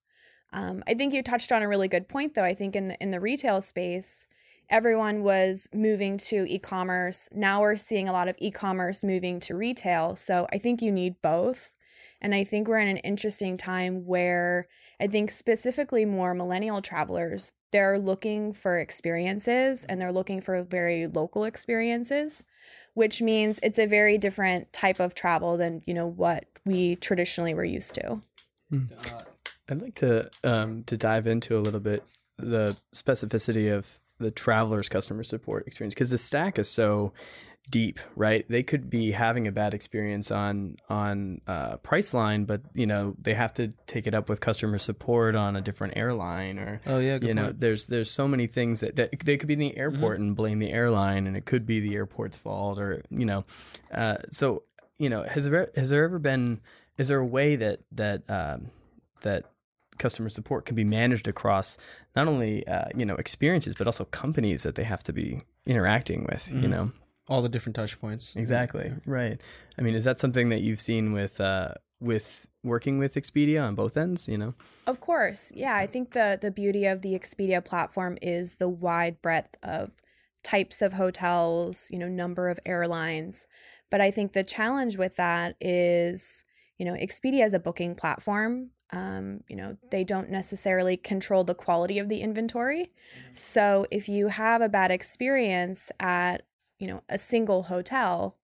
Um, 0.53 0.84
I 0.86 0.93
think 0.93 1.13
you 1.13 1.24
touched 1.24 1.51
on 1.51 1.63
a 1.63 1.67
really 1.67 1.88
good 1.88 2.10
point, 2.10 2.34
though. 2.34 2.43
I 2.43 2.53
think 2.53 2.75
in 2.75 2.89
the, 2.89 2.98
in 3.01 3.12
the 3.12 3.22
retail 3.22 3.62
space, 3.62 4.27
everyone 4.70 5.24
was 5.24 5.67
moving 5.74 6.17
to 6.17 6.46
e-commerce. 6.48 7.29
Now 7.34 7.62
we're 7.62 7.77
seeing 7.77 8.10
a 8.10 8.13
lot 8.13 8.27
of 8.27 8.36
e-commerce 8.39 9.03
moving 9.03 9.39
to 9.41 9.55
retail. 9.55 10.15
So 10.15 10.48
I 10.51 10.58
think 10.58 10.81
you 10.81 10.91
need 10.91 11.22
both. 11.22 11.74
And 12.22 12.36
I 12.36 12.44
think 12.44 12.68
we're 12.68 12.80
in 12.80 12.88
an 12.88 12.98
interesting 12.98 13.58
time 13.58 14.06
where 14.06 14.68
I 15.00 15.08
think 15.08 15.32
specifically 15.32 16.06
more 16.06 16.34
millennial 16.34 16.82
travelers, 16.82 17.54
they're 17.72 17.98
looking 17.98 18.54
for 18.54 18.80
experiences 18.80 19.84
and 19.86 20.00
they're 20.00 20.12
looking 20.12 20.42
for 20.42 20.62
very 20.63 21.08
local 21.08 21.44
experiences, 21.46 22.46
which 22.94 23.22
means 23.22 23.60
it's 23.63 23.80
a 23.80 23.88
very 23.88 24.18
different 24.18 24.72
type 24.72 25.00
of 25.00 25.16
travel 25.16 25.58
than, 25.58 25.82
you 25.86 25.94
know, 25.94 26.06
what 26.06 26.46
we 26.66 26.96
traditionally 26.98 27.54
were 27.54 27.66
used 27.66 27.96
to. 27.96 28.22
I'd 29.70 29.82
like 29.82 29.96
to 29.96 30.30
um, 30.44 30.84
to 30.86 30.98
dive 30.98 31.28
into 31.28 31.58
a 31.58 31.62
little 31.62 31.80
bit 31.80 32.04
the 32.38 32.75
specificity 32.94 33.75
of 33.75 33.88
the 34.20 34.32
traveler's 34.32 34.90
customer 34.90 35.24
support 35.24 35.66
experience 35.66 35.94
because 35.94 36.12
the 36.12 36.18
stack 36.18 36.60
is 36.60 36.70
so 36.70 37.13
deep, 37.72 38.00
right? 38.16 38.46
They 38.48 38.62
could 38.62 38.90
be 38.90 39.12
having 39.12 39.48
a 39.48 39.51
bad 39.51 39.74
experience 39.74 40.30
on 40.30 40.75
on 40.90 41.42
uh, 41.48 41.78
Priceline, 41.78 42.46
but 42.46 42.62
you 42.75 42.86
know 42.86 43.16
they 43.20 43.34
have 43.34 43.54
to 43.56 43.70
take 43.88 44.06
it 44.06 44.13
up 44.13 44.30
with 44.30 44.40
customer 44.42 44.78
support 44.78 45.36
on 45.36 45.56
a 45.56 45.62
different 45.62 45.96
airline, 45.98 46.60
or 46.60 46.82
Oh, 46.86 47.00
yeah, 47.00 47.18
you 47.22 47.34
know, 47.34 47.46
point. 47.46 47.60
there's 47.62 47.88
there's 47.88 48.12
so 48.12 48.28
many 48.28 48.46
things 48.46 48.82
that, 48.82 48.96
that 48.98 49.18
they 49.25 49.38
could 49.38 49.48
be 49.48 49.54
in 49.54 49.60
the 49.60 49.75
airport 49.78 50.18
Mm-hmm. 50.20 50.28
and 50.28 50.36
blame 50.36 50.60
the 50.60 50.72
airline, 50.72 51.25
and 51.25 51.36
it 51.36 51.46
could 51.46 51.66
be 51.66 51.80
the 51.80 51.96
airport's 51.96 52.38
fault, 52.38 52.78
or 52.78 53.01
you 53.10 53.25
know, 53.25 53.46
uh, 53.94 54.18
so 54.30 54.63
you 55.00 55.10
know, 55.10 55.24
has 55.24 55.50
there 55.50 55.70
has 55.75 55.90
there 55.90 56.04
ever 56.04 56.20
been 56.20 56.60
is 56.98 57.08
there 57.08 57.20
a 57.20 57.25
way 57.25 57.56
that 57.56 57.80
that 57.94 58.30
um, 58.30 58.70
that 59.22 59.46
customer 59.98 60.30
support 60.30 60.66
can 60.66 60.75
be 60.75 60.84
managed 60.84 61.28
across 61.28 61.78
not 62.16 62.28
only 62.28 62.66
uh, 62.68 62.86
you 62.96 63.06
know 63.06 63.16
experiences 63.16 63.75
but 63.75 63.86
also 63.88 64.04
companies 64.06 64.63
that 64.63 64.74
they 64.75 64.84
have 64.84 65.04
to 65.04 65.13
be 65.13 65.42
interacting 65.66 66.25
with 66.32 66.50
you 66.51 66.62
Mhm. 66.68 66.70
know 66.70 66.92
All 67.31 67.41
the 67.41 67.50
different 67.50 67.75
touch 67.75 68.00
points. 68.00 68.35
exactly 68.35 68.93
right 69.05 69.39
i 69.79 69.81
mean 69.81 69.95
is 69.95 70.03
that 70.03 70.19
something 70.19 70.50
that 70.50 70.61
you've 70.61 70.81
seen 70.81 71.13
with 71.13 71.39
uh 71.39 71.73
with 72.00 72.47
working 72.63 73.00
with 73.00 73.15
expedia 73.15 73.61
on 73.67 73.73
both 73.75 73.95
ends 73.95 74.27
you 74.27 74.38
know 74.38 74.53
Of 74.88 75.00
course. 75.00 75.51
Yeah, 75.55 75.75
I 75.75 75.88
think 75.88 76.13
the 76.13 76.38
the 76.41 76.51
beauty 76.51 76.85
of 76.85 77.01
the 77.01 77.13
Expedia 77.19 77.63
platform 77.63 78.17
is 78.21 78.55
the 78.55 78.67
wide 78.69 79.21
breadth 79.21 79.55
of 79.63 79.91
types 80.43 80.81
of 80.81 80.93
hotels, 80.93 81.88
you 81.91 82.00
know, 82.00 82.07
number 82.07 82.50
of 82.50 82.59
airlines. 82.65 83.47
But 83.91 84.01
I 84.01 84.11
think 84.11 84.33
the 84.33 84.43
challenge 84.43 84.97
with 84.97 85.15
that 85.17 85.55
is, 85.61 86.43
you 86.79 86.85
know, 86.85 86.93
Expedia 86.93 87.45
is 87.45 87.53
a 87.53 87.59
booking 87.59 87.93
platform. 87.95 88.71
Um, 88.91 89.41
you 89.47 89.55
know, 89.55 89.77
they 89.91 90.03
don't 90.03 90.29
necessarily 90.29 90.97
control 90.97 91.43
the 91.45 91.55
quality 91.55 92.00
of 92.00 92.09
the 92.09 92.21
inventory. 92.21 92.91
So 93.35 93.85
if 93.91 94.09
you 94.09 94.27
have 94.27 94.61
a 94.61 94.69
bad 94.69 94.91
experience 94.91 95.91
at, 96.00 96.41
you 96.81 96.88
know, 96.88 97.03
a 97.07 97.17
single 97.17 97.63
hotel, 97.63 98.38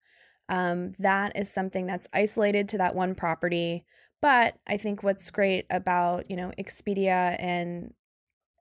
um, 0.48 0.92
that 0.98 1.34
is 1.34 1.50
something 1.50 1.86
that's 1.86 2.06
isolated 2.12 2.68
to 2.68 2.78
that 2.78 2.94
one 2.94 3.14
property. 3.14 3.84
But 4.20 4.58
I 4.66 4.76
think 4.76 5.02
what's 5.02 5.30
great 5.30 5.66
about, 5.70 6.30
you 6.30 6.36
know, 6.36 6.52
Expedia 6.58 7.36
and 7.38 7.94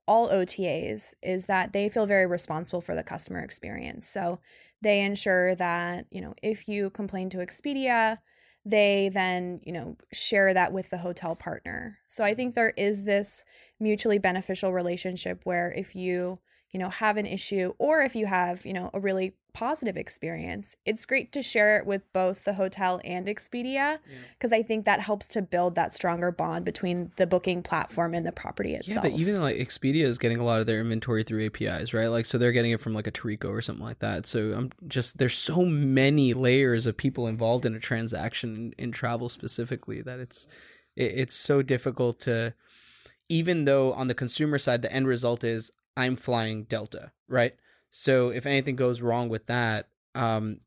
all 0.08 0.30
OTAs 0.30 1.14
is 1.22 1.46
that 1.46 1.74
they 1.74 1.90
feel 1.90 2.06
very 2.06 2.26
responsible 2.26 2.82
for 2.82 2.96
the 2.96 3.04
customer 3.04 3.40
experience. 3.40 4.08
So 4.08 4.40
they 4.82 5.02
ensure 5.02 5.56
that, 5.56 6.06
you 6.10 6.22
know, 6.22 6.34
if 6.42 6.68
you 6.68 6.90
complain 6.92 7.30
to 7.32 7.38
Expedia, 7.38 8.20
they 8.64 9.10
then, 9.14 9.62
you 9.64 9.74
know, 9.74 9.98
share 10.12 10.54
that 10.54 10.72
with 10.74 10.90
the 10.90 10.98
hotel 10.98 11.36
partner. 11.36 12.00
So 12.08 12.24
I 12.24 12.34
think 12.34 12.54
there 12.54 12.74
is 12.78 13.04
this 13.04 13.44
mutually 13.80 14.20
beneficial 14.20 14.74
relationship 14.74 15.42
where 15.44 15.72
if 15.72 15.96
you, 15.96 16.38
you 16.72 16.80
know, 16.80 16.90
have 16.90 17.18
an 17.18 17.26
issue 17.26 17.74
or 17.78 18.02
if 18.02 18.16
you 18.16 18.26
have, 18.26 18.66
you 18.66 18.74
know, 18.74 18.90
a 18.94 19.00
really 19.00 19.34
positive 19.56 19.96
experience, 19.96 20.76
it's 20.86 21.06
great 21.06 21.32
to 21.32 21.42
share 21.42 21.78
it 21.78 21.86
with 21.86 22.02
both 22.12 22.44
the 22.44 22.54
hotel 22.54 23.00
and 23.06 23.26
Expedia 23.28 24.00
because 24.34 24.52
I 24.52 24.62
think 24.62 24.84
that 24.84 25.00
helps 25.00 25.30
to 25.30 25.42
build 25.42 25.76
that 25.76 25.94
stronger 25.94 26.30
bond 26.30 26.66
between 26.66 27.12
the 27.16 27.26
booking 27.26 27.64
platform 27.64 28.14
and 28.14 28.26
the 28.26 28.34
property 28.34 28.76
itself. 28.76 29.06
Yeah, 29.06 29.10
but 29.10 29.20
even 29.20 29.42
like 29.42 29.56
Expedia 29.56 30.04
is 30.04 30.18
getting 30.18 30.38
a 30.40 30.44
lot 30.44 30.60
of 30.60 30.68
their 30.68 30.82
inventory 30.82 31.24
through 31.24 31.46
APIs, 31.46 31.94
right? 31.94 32.08
Like, 32.08 32.26
so 32.26 32.38
they're 32.38 32.52
getting 32.52 32.72
it 32.72 32.82
from 32.82 32.94
like 32.94 33.08
a 33.08 33.12
Tourico 33.12 33.50
or 33.50 33.62
something 33.62 33.86
like 33.86 34.00
that. 34.00 34.28
So 34.28 34.52
I'm 34.52 34.72
just 34.88 35.18
there's 35.18 35.38
so 35.38 35.64
many 35.64 36.34
layers 36.34 36.86
of 36.86 36.98
people 36.98 37.26
involved 37.26 37.66
in 37.66 37.76
a 37.76 37.80
transaction 37.80 38.74
in, 38.78 38.86
in 38.86 38.92
travel 38.92 39.30
specifically 39.30 40.02
that 40.02 40.20
it's 40.20 40.48
it, 40.98 41.14
it's 41.16 41.34
so 41.34 41.62
difficult 41.62 42.20
to 42.22 42.54
even 43.30 43.64
though 43.64 43.94
on 43.94 44.08
the 44.08 44.14
consumer 44.14 44.60
side 44.60 44.82
the 44.82 44.92
end 44.92 45.08
result 45.08 45.46
is 45.46 45.72
I'm 45.98 46.18
flying 46.18 46.64
Delta, 46.64 47.14
right? 47.30 47.56
So 47.98 48.28
if 48.28 48.46
anything 48.46 48.76
goes 48.76 49.02
wrong 49.02 49.30
with 49.30 49.46
that, 49.46 49.88
um, 50.16 50.60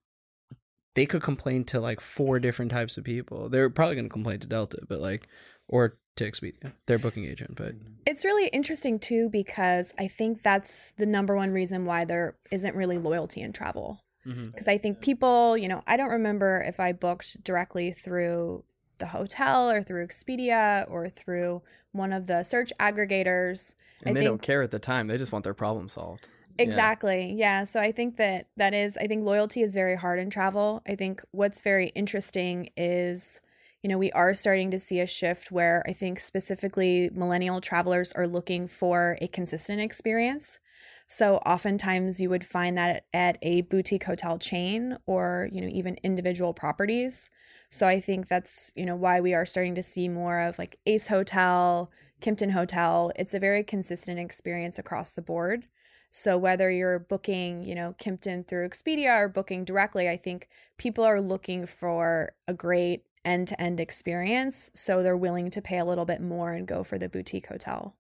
they 0.95 1.05
could 1.05 1.23
complain 1.23 1.63
to 1.65 1.79
like 1.79 2.01
four 2.01 2.41
different 2.41 2.71
types 2.71 2.97
of 2.97 3.05
people. 3.05 3.51
They're 3.51 3.69
probably 3.69 3.97
going 3.97 4.07
to 4.07 4.13
complain 4.13 4.41
to 4.41 4.49
Delta, 4.49 4.79
but 4.89 5.01
like, 5.01 5.29
or 5.69 5.99
to 6.17 6.25
Expedia, 6.25 6.73
their 6.87 6.99
booking 6.99 7.27
agent. 7.27 7.55
But 7.55 7.75
It's 8.07 8.25
really 8.25 8.49
interesting 8.49 8.99
too 8.99 9.29
because 9.29 9.93
I 9.99 10.09
think 10.09 10.43
that's 10.43 10.93
the 10.93 11.05
number 11.05 11.37
one 11.37 11.53
reason 11.53 11.85
why 11.85 12.07
there 12.07 12.35
isn't 12.51 12.75
really 12.75 12.97
loyalty 12.97 13.43
in 13.43 13.53
travel. 13.53 14.01
Because 14.25 14.67
I 14.67 14.79
think 14.79 15.03
people, 15.03 15.57
you 15.59 15.69
know, 15.69 15.83
I 15.87 15.99
don't 15.99 16.11
remember 16.11 16.65
if 16.67 16.81
I 16.81 16.93
booked 16.93 17.45
directly 17.45 17.93
through 17.93 18.65
the 18.97 19.07
hotel 19.07 19.71
or 19.71 19.83
through 19.83 20.07
Expedia 20.07 20.91
or 20.91 21.11
through 21.11 21.61
one 21.93 22.15
of 22.15 22.27
the 22.27 22.43
search 22.43 22.73
aggregators. 22.81 23.75
and 24.03 24.11
I 24.11 24.13
they 24.15 24.21
think 24.21 24.31
don't 24.31 24.43
care 24.43 24.63
at 24.63 24.71
the 24.71 24.79
time 24.79 25.09
they 25.09 25.19
just 25.19 25.33
want 25.33 25.45
their 25.45 25.55
problem 25.55 25.91
solved 25.91 26.27
Yeah. 26.27 26.38
Exactly. 26.59 27.35
Yeah. 27.37 27.65
So 27.65 27.81
I 27.81 27.93
think 27.93 28.17
that 28.17 28.49
that 28.57 28.75
is, 28.75 28.97
I 28.97 29.07
think 29.07 29.25
loyalty 29.25 29.63
is 29.63 29.75
very 29.75 29.97
hard 29.97 30.19
in 30.19 30.29
travel. 30.29 30.83
I 30.87 30.97
think 30.97 31.23
what's 31.31 31.63
very 31.63 31.89
interesting 31.91 32.71
is, 32.77 33.41
you 33.83 33.89
know, 33.89 33.99
we 33.99 34.11
are 34.13 34.35
starting 34.35 34.71
to 34.73 34.79
see 34.79 34.99
a 34.99 35.07
shift 35.07 35.53
where 35.53 35.85
I 35.87 35.93
think 35.93 36.19
specifically 36.19 37.11
millennial 37.15 37.61
travelers 37.61 38.13
are 38.13 38.27
looking 38.27 38.67
for 38.67 39.17
a 39.21 39.29
consistent 39.29 39.81
experience. 39.81 40.59
So 41.07 41.37
oftentimes 41.37 42.21
you 42.21 42.29
would 42.29 42.45
find 42.45 42.77
that 42.77 43.05
at 43.15 43.39
a 43.41 43.63
boutique 43.63 44.05
hotel 44.05 44.37
chain 44.39 44.99
or, 45.07 45.49
you 45.53 45.61
know, 45.61 45.69
even 45.69 45.97
individual 46.03 46.53
properties. 46.53 47.31
So 47.71 47.87
I 47.87 48.01
think 48.01 48.29
that's, 48.29 48.73
you 48.75 48.85
know, 48.85 48.97
why 48.97 49.21
we 49.21 49.33
are 49.33 49.47
starting 49.47 49.75
to 49.77 49.83
see 49.83 50.09
more 50.09 50.41
of 50.41 50.59
like 50.59 50.79
Ace 50.87 51.07
Hotel, 51.07 51.91
Kimpton 52.21 52.51
Hotel. 52.51 53.13
It's 53.17 53.33
a 53.33 53.39
very 53.39 53.63
consistent 53.63 54.19
experience 54.19 54.79
across 54.79 55.13
the 55.13 55.23
board. 55.23 55.67
So 56.11 56.39
whether 56.39 56.71
you're 56.71 56.99
booking, 56.99 57.65
you 57.65 57.75
know, 57.75 57.95
Kimpton 57.99 58.47
through 58.47 58.69
Expedia 58.69 59.19
or 59.19 59.29
booking 59.29 59.65
directly, 59.65 60.09
I 60.09 60.17
think 60.17 60.49
people 60.79 61.05
are 61.05 61.21
looking 61.21 61.67
for 61.67 62.33
a 62.47 62.55
great 62.55 63.05
end-to-end 63.25 63.79
experience, 63.79 64.71
so 64.75 65.03
they're 65.03 65.17
willing 65.17 65.51
to 65.51 65.61
pay 65.61 65.79
a 65.79 65.85
little 65.85 66.07
bit 66.07 66.23
more 66.23 66.53
and 66.53 66.67
go 66.67 66.83
for 66.83 66.99
the 66.99 67.09
boutique 67.09 67.49
hotel. 67.49 67.95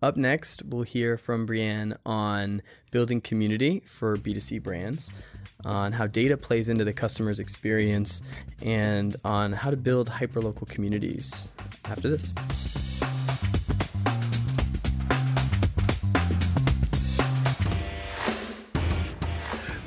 Up 0.00 0.16
next, 0.16 0.62
we'll 0.64 0.82
hear 0.82 1.16
from 1.16 1.46
Brianne 1.46 1.96
on 2.04 2.60
building 2.90 3.20
community 3.20 3.82
for 3.86 4.16
B2C 4.16 4.62
brands, 4.62 5.12
on 5.64 5.92
how 5.92 6.08
data 6.08 6.36
plays 6.36 6.68
into 6.68 6.84
the 6.84 6.92
customer's 6.92 7.38
experience, 7.38 8.20
and 8.62 9.16
on 9.24 9.52
how 9.52 9.70
to 9.70 9.76
build 9.76 10.10
hyperlocal 10.10 10.68
communities 10.68 11.46
after 11.84 12.08
this. 12.08 12.32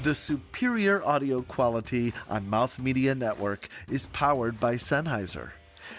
The 0.06 0.14
superior 0.14 1.04
audio 1.04 1.42
quality 1.42 2.14
on 2.30 2.48
Mouth 2.48 2.78
Media 2.78 3.16
Network 3.16 3.68
is 3.90 4.06
powered 4.06 4.60
by 4.60 4.76
Sennheiser. 4.76 5.54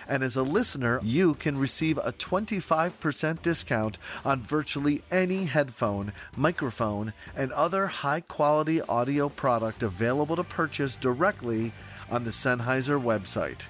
And 0.09 0.23
as 0.23 0.37
a 0.37 0.45
listener, 0.45 1.01
you 1.03 1.35
can 1.35 1.59
receive 1.59 1.99
a 1.99 2.13
25% 2.13 3.43
discount 3.43 3.99
on 4.25 4.43
virtually 4.43 5.03
any 5.11 5.47
headphone, 5.47 6.13
microphone, 6.37 7.15
and 7.37 7.51
other 7.51 7.89
high 7.89 8.21
quality 8.21 8.81
audio 8.81 9.29
product 9.29 9.83
available 9.83 10.37
to 10.37 10.45
purchase 10.45 10.95
directly 10.95 11.73
on 12.09 12.23
the 12.23 12.31
Sennheiser 12.31 13.03
website. 13.03 13.63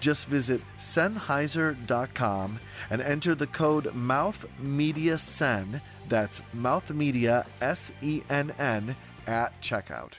Just 0.00 0.28
visit 0.28 0.60
Sennheiser.com 0.76 2.60
and 2.90 3.00
enter 3.00 3.34
the 3.34 3.46
code 3.46 3.84
MouthMediaSen, 3.94 5.80
that's 6.10 6.42
MouthMedia 6.54 7.46
S 7.62 7.92
E 8.02 8.22
N 8.28 8.52
N, 8.58 8.94
at 9.28 9.60
checkout. 9.60 10.14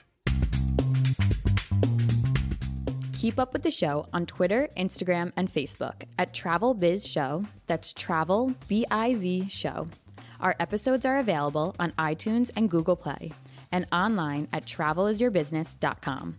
Keep 3.12 3.38
up 3.38 3.52
with 3.52 3.62
the 3.62 3.70
show 3.70 4.06
on 4.14 4.24
Twitter, 4.24 4.68
Instagram, 4.78 5.30
and 5.36 5.52
Facebook 5.52 6.04
at 6.18 6.32
Travel 6.32 6.72
Biz 6.72 7.06
Show. 7.06 7.44
That's 7.66 7.92
Travel 7.92 8.54
B 8.66 8.86
I 8.90 9.12
Z 9.12 9.50
Show. 9.50 9.88
Our 10.40 10.56
episodes 10.58 11.04
are 11.04 11.18
available 11.18 11.76
on 11.78 11.90
iTunes 11.98 12.50
and 12.56 12.70
Google 12.70 12.96
Play 12.96 13.32
and 13.72 13.86
online 13.92 14.48
at 14.54 14.64
travelisyourbusiness.com. 14.64 16.36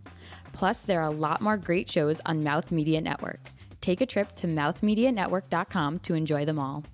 Plus, 0.52 0.82
there 0.82 1.00
are 1.00 1.06
a 1.06 1.10
lot 1.10 1.40
more 1.40 1.56
great 1.56 1.88
shows 1.88 2.20
on 2.26 2.42
Mouth 2.42 2.72
Media 2.72 3.00
Network. 3.00 3.40
Take 3.80 4.00
a 4.00 4.06
trip 4.06 4.32
to 4.36 4.48
mouthmedianetwork.com 4.48 5.98
to 6.00 6.14
enjoy 6.14 6.44
them 6.44 6.58
all. 6.58 6.84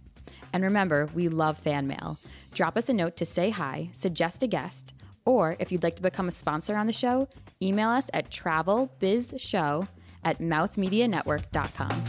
And 0.52 0.62
remember, 0.62 1.08
we 1.14 1.28
love 1.28 1.56
fan 1.58 1.86
mail. 1.86 2.18
Drop 2.52 2.76
us 2.76 2.88
a 2.88 2.92
note 2.92 3.16
to 3.16 3.26
say 3.26 3.50
hi, 3.50 3.88
suggest 3.92 4.42
a 4.42 4.46
guest, 4.46 4.92
or 5.28 5.56
if 5.58 5.70
you'd 5.70 5.82
like 5.82 5.94
to 5.94 6.02
become 6.02 6.26
a 6.26 6.30
sponsor 6.30 6.74
on 6.74 6.86
the 6.86 6.92
show, 6.92 7.28
email 7.60 7.90
us 7.90 8.08
at 8.14 8.30
travelbizshow 8.30 9.86
at 10.24 10.38
mouthmedianetwork.com. 10.38 12.04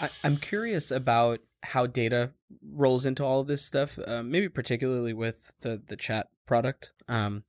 I, 0.00 0.08
I'm 0.24 0.38
curious 0.38 0.90
about 0.90 1.40
how 1.62 1.86
data 1.86 2.32
rolls 2.72 3.04
into 3.04 3.22
all 3.22 3.40
of 3.40 3.48
this 3.48 3.62
stuff. 3.62 3.98
Uh, 3.98 4.22
maybe 4.22 4.48
particularly 4.48 5.12
with 5.12 5.52
the 5.60 5.82
the 5.86 5.96
chat 5.96 6.28
product. 6.46 6.92
Um, 7.06 7.44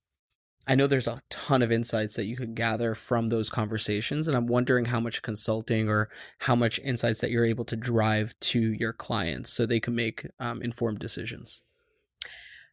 I 0.71 0.75
know 0.75 0.87
there's 0.87 1.09
a 1.09 1.19
ton 1.29 1.61
of 1.63 1.69
insights 1.69 2.15
that 2.15 2.27
you 2.27 2.37
could 2.37 2.55
gather 2.55 2.95
from 2.95 3.27
those 3.27 3.49
conversations, 3.49 4.29
and 4.29 4.37
I'm 4.37 4.47
wondering 4.47 4.85
how 4.85 5.01
much 5.01 5.21
consulting 5.21 5.89
or 5.89 6.07
how 6.39 6.55
much 6.55 6.79
insights 6.79 7.19
that 7.19 7.29
you're 7.29 7.43
able 7.43 7.65
to 7.65 7.75
drive 7.75 8.33
to 8.39 8.71
your 8.71 8.93
clients 8.93 9.51
so 9.51 9.65
they 9.65 9.81
can 9.81 9.95
make 9.95 10.25
um, 10.39 10.61
informed 10.61 10.99
decisions. 10.99 11.61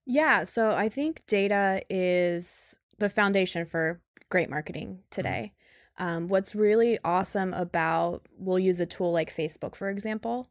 Yeah, 0.06 0.44
so 0.44 0.70
I 0.70 0.88
think 0.88 1.26
data 1.26 1.82
is 1.90 2.76
the 2.98 3.08
foundation 3.08 3.66
for 3.66 4.00
great 4.28 4.48
marketing 4.48 5.00
today. 5.10 5.52
Um, 5.98 6.28
what's 6.28 6.54
really 6.54 7.00
awesome 7.04 7.52
about, 7.52 8.28
we'll 8.38 8.60
use 8.60 8.78
a 8.78 8.86
tool 8.86 9.10
like 9.10 9.34
Facebook, 9.34 9.74
for 9.74 9.90
example. 9.90 10.50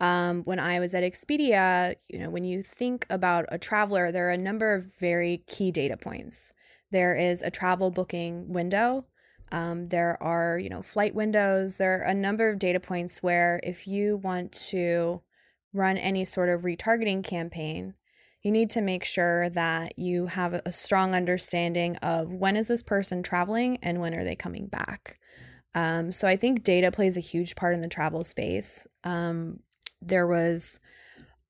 Um, 0.00 0.42
when 0.44 0.58
I 0.58 0.80
was 0.80 0.94
at 0.94 1.04
Expedia, 1.04 1.96
you 2.08 2.18
know, 2.18 2.30
when 2.30 2.44
you 2.44 2.62
think 2.62 3.04
about 3.10 3.44
a 3.50 3.58
traveler, 3.58 4.10
there 4.10 4.28
are 4.28 4.32
a 4.32 4.38
number 4.38 4.72
of 4.72 4.86
very 4.98 5.42
key 5.46 5.70
data 5.70 5.98
points. 5.98 6.54
There 6.90 7.14
is 7.14 7.42
a 7.42 7.50
travel 7.50 7.90
booking 7.90 8.52
window. 8.52 9.06
Um, 9.50 9.88
there 9.88 10.22
are, 10.22 10.58
you 10.58 10.68
know, 10.68 10.82
flight 10.82 11.14
windows. 11.14 11.76
There 11.76 12.00
are 12.00 12.04
a 12.04 12.14
number 12.14 12.48
of 12.48 12.58
data 12.58 12.80
points 12.80 13.22
where 13.22 13.60
if 13.62 13.86
you 13.86 14.16
want 14.16 14.52
to 14.70 15.22
run 15.72 15.96
any 15.96 16.24
sort 16.24 16.48
of 16.48 16.62
retargeting 16.62 17.24
campaign, 17.24 17.94
you 18.42 18.50
need 18.50 18.70
to 18.70 18.80
make 18.80 19.04
sure 19.04 19.48
that 19.50 19.98
you 19.98 20.26
have 20.26 20.54
a 20.54 20.72
strong 20.72 21.14
understanding 21.14 21.96
of 21.96 22.32
when 22.32 22.56
is 22.56 22.68
this 22.68 22.82
person 22.82 23.22
traveling 23.22 23.78
and 23.82 24.00
when 24.00 24.14
are 24.14 24.24
they 24.24 24.36
coming 24.36 24.66
back. 24.66 25.18
Um, 25.74 26.12
so 26.12 26.26
I 26.26 26.36
think 26.36 26.62
data 26.62 26.90
plays 26.90 27.16
a 27.16 27.20
huge 27.20 27.56
part 27.56 27.74
in 27.74 27.80
the 27.80 27.88
travel 27.88 28.24
space. 28.24 28.86
Um, 29.04 29.60
there 30.00 30.26
was 30.26 30.80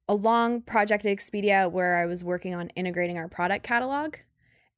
a 0.09 0.15
long 0.15 0.63
project 0.63 1.05
at 1.05 1.17
Expedia 1.17 1.71
where 1.71 1.97
I 1.97 2.07
was 2.07 2.25
working 2.25 2.55
on 2.55 2.71
integrating 2.71 3.19
our 3.19 3.29
product 3.29 3.65
catalog. 3.65 4.17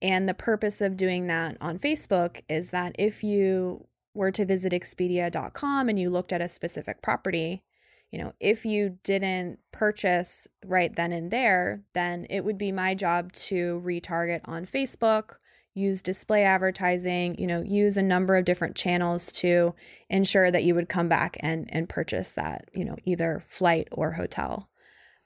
And 0.03 0.29
the 0.29 0.35
purpose 0.35 0.81
of 0.81 0.97
doing 0.97 1.27
that 1.27 1.57
on 1.61 1.79
Facebook 1.79 2.43
is 2.49 2.71
that 2.71 2.97
if 2.99 3.23
you 3.23 3.87
were 4.15 4.31
to 4.33 4.45
visit 4.45 4.73
expedia.com 4.73 5.89
and 5.89 5.99
you 5.99 6.11
looked 6.11 6.33
at 6.33 6.41
a 6.41 6.49
specific 6.49 7.03
property, 7.03 7.63
you 8.11 8.19
know, 8.19 8.33
if 8.41 8.65
you 8.65 8.99
didn't 9.05 9.61
purchase 9.73 10.49
right 10.65 10.95
then 10.95 11.13
and 11.13 11.31
there, 11.31 11.83
then 11.93 12.27
it 12.29 12.45
would 12.45 12.59
be 12.59 12.73
my 12.73 12.95
job 12.95 13.33
to 13.33 13.81
retarget 13.85 14.41
on 14.47 14.65
Facebook, 14.65 15.37
use 15.75 16.03
display 16.03 16.43
advertising, 16.43 17.39
you 17.39 17.47
know, 17.47 17.63
use 17.63 17.97
a 17.97 18.03
number 18.03 18.37
of 18.37 18.45
different 18.45 18.75
channels 18.75 19.31
to 19.33 19.75
ensure 20.09 20.51
that 20.51 20.65
you 20.65 20.75
would 20.75 20.89
come 20.89 21.09
back 21.09 21.37
and 21.41 21.69
and 21.73 21.89
purchase 21.89 22.33
that, 22.33 22.69
you 22.73 22.85
know, 22.85 22.97
either 23.05 23.45
flight 23.47 23.87
or 23.93 24.13
hotel. 24.13 24.70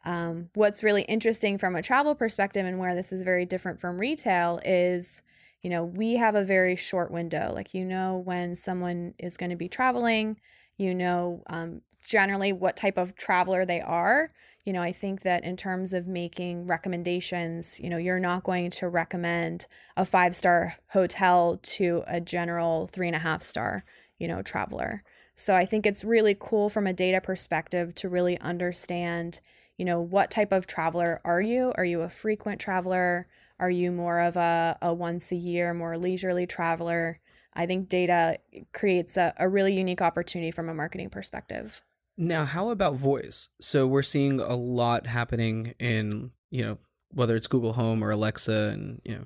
Um, 0.05 0.51
what's 0.55 0.83
really 0.83 1.03
interesting 1.03 1.59
from 1.59 1.77
a 1.77 1.83
travel 1.83 2.15
perspective 2.15 2.67
and 2.67 2.79
where 2.79 2.95
this 2.95 3.13
is 3.13 3.23
very 3.23 3.47
different 3.47 3.81
from 3.81 3.99
retail 3.99 4.61
is, 4.65 5.23
you 5.63 5.71
know, 5.71 5.85
we 5.85 6.17
have 6.17 6.35
a 6.35 6.45
very 6.45 6.77
short 6.77 7.11
window. 7.11 7.53
Like, 7.55 7.75
you 7.75 7.85
know, 7.85 8.19
when 8.19 8.55
someone 8.55 9.15
is 9.19 9.37
going 9.37 9.51
to 9.51 9.57
be 9.57 9.69
traveling, 9.69 10.39
you 10.77 10.95
know, 10.95 11.43
um, 11.47 11.81
generally 12.05 12.53
what 12.53 12.77
type 12.77 12.99
of 12.99 13.17
traveler 13.17 13.65
they 13.65 13.81
are. 13.81 14.31
You 14.65 14.73
know, 14.73 14.83
I 14.83 14.93
think 14.93 15.23
that 15.23 15.45
in 15.45 15.57
terms 15.57 15.93
of 15.93 16.07
making 16.07 16.67
recommendations, 16.67 17.79
you 17.81 17.91
know, 17.91 17.99
you're 17.99 18.19
not 18.19 18.45
going 18.45 18.71
to 18.73 18.89
recommend 18.89 19.67
a 19.97 20.05
five 20.05 20.35
star 20.35 20.77
hotel 20.89 21.59
to 21.63 22.03
a 22.07 22.21
general 22.21 22.89
three 22.89 23.07
and 23.07 23.17
a 23.17 23.21
half 23.21 23.43
star, 23.43 23.85
you 24.19 24.29
know, 24.29 24.43
traveler. 24.43 25.03
So 25.35 25.55
I 25.55 25.67
think 25.67 25.85
it's 25.85 26.05
really 26.05 26.37
cool 26.39 26.71
from 26.71 26.87
a 26.87 26.93
data 26.93 27.21
perspective 27.21 27.95
to 27.97 28.09
really 28.09 28.39
understand, 28.41 29.41
you 29.77 29.85
know, 29.85 30.01
what 30.01 30.31
type 30.31 30.53
of 30.53 30.67
traveler 30.67 31.21
are 31.25 31.41
you? 31.41 31.73
Are 31.77 31.85
you 31.85 32.03
a 32.03 32.09
frequent 32.09 32.61
traveler? 32.61 33.27
Are 33.59 33.71
you 33.71 33.93
more 33.93 34.21
of 34.21 34.37
a, 34.37 34.79
a 34.83 34.93
once 34.93 35.33
a 35.33 35.37
year, 35.37 35.75
more 35.75 35.97
leisurely 35.97 36.47
traveler? 36.47 37.21
I 37.55 37.67
think 37.67 37.89
data 37.89 38.39
creates 38.73 39.17
a, 39.17 39.33
a 39.39 39.49
really 39.49 39.77
unique 39.77 40.03
opportunity 40.03 40.51
from 40.51 40.69
a 40.69 40.75
marketing 40.75 41.11
perspective. 41.11 41.83
Now, 42.17 42.45
how 42.45 42.71
about 42.71 42.95
voice? 42.95 43.51
So 43.61 43.87
we're 43.87 44.03
seeing 44.03 44.41
a 44.41 44.55
lot 44.55 45.07
happening 45.07 45.75
in, 45.79 46.31
you 46.51 46.63
know, 46.63 46.79
whether 47.11 47.37
it's 47.37 47.47
Google 47.47 47.73
Home 47.73 48.03
or 48.03 48.11
Alexa 48.11 48.71
and, 48.73 49.01
you 49.05 49.15
know, 49.17 49.25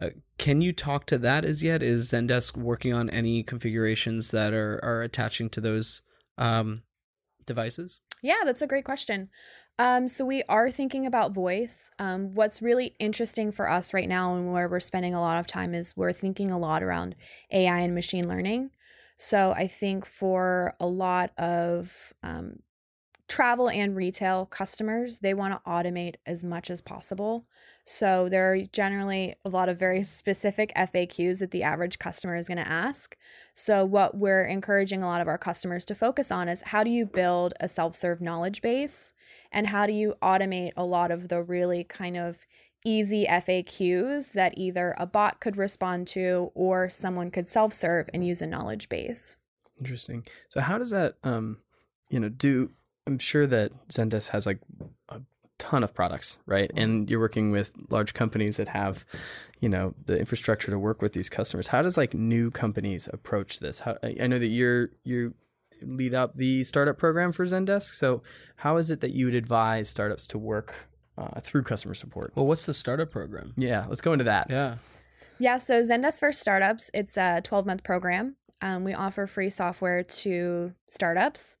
uh, 0.00 0.10
can 0.38 0.62
you 0.62 0.72
talk 0.72 1.04
to 1.06 1.18
that 1.18 1.44
as 1.44 1.62
yet? 1.62 1.82
Is 1.82 2.10
Zendesk 2.10 2.56
working 2.56 2.94
on 2.94 3.10
any 3.10 3.42
configurations 3.42 4.30
that 4.30 4.54
are, 4.54 4.80
are 4.82 5.02
attaching 5.02 5.50
to 5.50 5.60
those 5.60 6.00
um, 6.38 6.82
devices? 7.44 8.00
Yeah, 8.22 8.42
that's 8.44 8.62
a 8.62 8.66
great 8.66 8.84
question. 8.84 9.30
Um, 9.78 10.06
so 10.06 10.24
we 10.24 10.44
are 10.44 10.70
thinking 10.70 11.06
about 11.06 11.32
voice. 11.32 11.90
Um, 11.98 12.34
what's 12.34 12.62
really 12.62 12.94
interesting 13.00 13.50
for 13.50 13.68
us 13.68 13.92
right 13.92 14.08
now 14.08 14.36
and 14.36 14.52
where 14.52 14.68
we're 14.68 14.80
spending 14.80 15.14
a 15.14 15.20
lot 15.20 15.38
of 15.38 15.46
time 15.46 15.74
is 15.74 15.96
we're 15.96 16.12
thinking 16.12 16.50
a 16.50 16.58
lot 16.58 16.82
around 16.82 17.16
AI 17.50 17.80
and 17.80 17.94
machine 17.94 18.28
learning. 18.28 18.70
So 19.16 19.52
I 19.52 19.66
think 19.66 20.06
for 20.06 20.74
a 20.78 20.86
lot 20.86 21.32
of 21.38 22.12
um, 22.22 22.60
travel 23.32 23.70
and 23.70 23.96
retail 23.96 24.44
customers, 24.44 25.20
they 25.20 25.32
want 25.32 25.54
to 25.54 25.70
automate 25.70 26.16
as 26.26 26.44
much 26.44 26.70
as 26.70 26.82
possible. 26.82 27.46
So 27.82 28.28
there 28.28 28.52
are 28.52 28.60
generally 28.60 29.36
a 29.42 29.48
lot 29.48 29.70
of 29.70 29.78
very 29.78 30.02
specific 30.20 30.70
FAQs 30.76 31.38
that 31.38 31.50
the 31.50 31.62
average 31.62 31.98
customer 31.98 32.36
is 32.36 32.46
going 32.46 32.58
to 32.58 32.68
ask. 32.68 33.16
So 33.54 33.86
what 33.86 34.18
we're 34.18 34.44
encouraging 34.44 35.02
a 35.02 35.06
lot 35.06 35.22
of 35.22 35.28
our 35.28 35.38
customers 35.38 35.86
to 35.86 35.94
focus 35.94 36.30
on 36.30 36.50
is 36.50 36.60
how 36.60 36.84
do 36.84 36.90
you 36.90 37.06
build 37.06 37.54
a 37.58 37.68
self-serve 37.68 38.20
knowledge 38.20 38.60
base 38.60 39.14
and 39.50 39.66
how 39.66 39.86
do 39.86 39.94
you 39.94 40.14
automate 40.20 40.72
a 40.76 40.84
lot 40.84 41.10
of 41.10 41.28
the 41.28 41.42
really 41.42 41.84
kind 41.84 42.18
of 42.18 42.44
easy 42.84 43.24
FAQs 43.24 44.32
that 44.32 44.58
either 44.58 44.94
a 44.98 45.06
bot 45.06 45.40
could 45.40 45.56
respond 45.56 46.06
to 46.08 46.50
or 46.54 46.90
someone 46.90 47.30
could 47.30 47.48
self 47.48 47.72
serve 47.72 48.10
and 48.12 48.26
use 48.26 48.42
a 48.42 48.46
knowledge 48.46 48.90
base. 48.90 49.38
Interesting. 49.78 50.26
So 50.50 50.60
how 50.60 50.76
does 50.76 50.90
that 50.90 51.14
um 51.24 51.56
you 52.10 52.20
know 52.20 52.28
do 52.28 52.68
I'm 53.06 53.18
sure 53.18 53.46
that 53.46 53.72
Zendesk 53.88 54.30
has 54.30 54.46
like 54.46 54.60
a 55.08 55.20
ton 55.58 55.82
of 55.82 55.94
products, 55.94 56.38
right? 56.46 56.70
And 56.76 57.10
you're 57.10 57.20
working 57.20 57.50
with 57.50 57.72
large 57.90 58.14
companies 58.14 58.56
that 58.56 58.68
have, 58.68 59.04
you 59.60 59.68
know, 59.68 59.94
the 60.06 60.18
infrastructure 60.18 60.70
to 60.70 60.78
work 60.78 61.02
with 61.02 61.12
these 61.12 61.28
customers. 61.28 61.68
How 61.68 61.82
does 61.82 61.96
like 61.96 62.14
new 62.14 62.50
companies 62.50 63.08
approach 63.12 63.58
this? 63.58 63.80
How 63.80 63.96
I 64.02 64.26
know 64.26 64.38
that 64.38 64.46
you're 64.46 64.90
you 65.04 65.34
lead 65.82 66.14
up 66.14 66.36
the 66.36 66.62
startup 66.62 66.96
program 66.96 67.32
for 67.32 67.44
Zendesk. 67.44 67.94
So 67.94 68.22
how 68.56 68.76
is 68.76 68.90
it 68.90 69.00
that 69.00 69.12
you 69.12 69.26
would 69.26 69.34
advise 69.34 69.88
startups 69.88 70.28
to 70.28 70.38
work 70.38 70.74
uh, 71.18 71.40
through 71.40 71.62
customer 71.62 71.94
support. 71.94 72.32
Well, 72.34 72.46
what's 72.46 72.66
the 72.66 72.74
startup 72.74 73.10
program? 73.10 73.54
Yeah, 73.56 73.86
let's 73.88 74.00
go 74.00 74.12
into 74.12 74.24
that. 74.24 74.48
Yeah. 74.50 74.76
Yeah, 75.38 75.56
so 75.56 75.82
Zendesk 75.82 76.20
for 76.20 76.32
Startups, 76.32 76.90
it's 76.94 77.16
a 77.16 77.40
12 77.42 77.66
month 77.66 77.82
program. 77.82 78.36
Um, 78.60 78.84
we 78.84 78.94
offer 78.94 79.26
free 79.26 79.50
software 79.50 80.04
to 80.04 80.72
startups. 80.88 81.56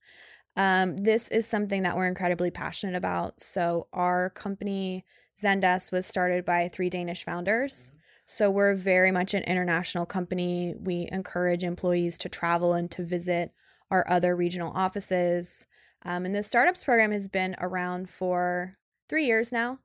Um, 0.56 0.96
this 0.96 1.28
is 1.28 1.46
something 1.46 1.82
that 1.82 1.96
we're 1.96 2.08
incredibly 2.08 2.50
passionate 2.50 2.96
about. 2.96 3.40
So, 3.40 3.86
our 3.92 4.30
company, 4.30 5.04
Zendesk, 5.40 5.92
was 5.92 6.06
started 6.06 6.44
by 6.44 6.68
three 6.68 6.90
Danish 6.90 7.24
founders. 7.24 7.90
So, 8.26 8.50
we're 8.50 8.74
very 8.74 9.10
much 9.10 9.34
an 9.34 9.44
international 9.44 10.04
company. 10.04 10.74
We 10.78 11.08
encourage 11.10 11.64
employees 11.64 12.18
to 12.18 12.28
travel 12.28 12.74
and 12.74 12.90
to 12.90 13.02
visit 13.04 13.52
our 13.90 14.04
other 14.08 14.36
regional 14.36 14.72
offices. 14.74 15.66
Um, 16.04 16.26
and 16.26 16.34
the 16.34 16.42
startups 16.42 16.84
program 16.84 17.12
has 17.12 17.28
been 17.28 17.56
around 17.58 18.10
for 18.10 18.76
three 19.08 19.26
years 19.26 19.52
now. 19.52 19.78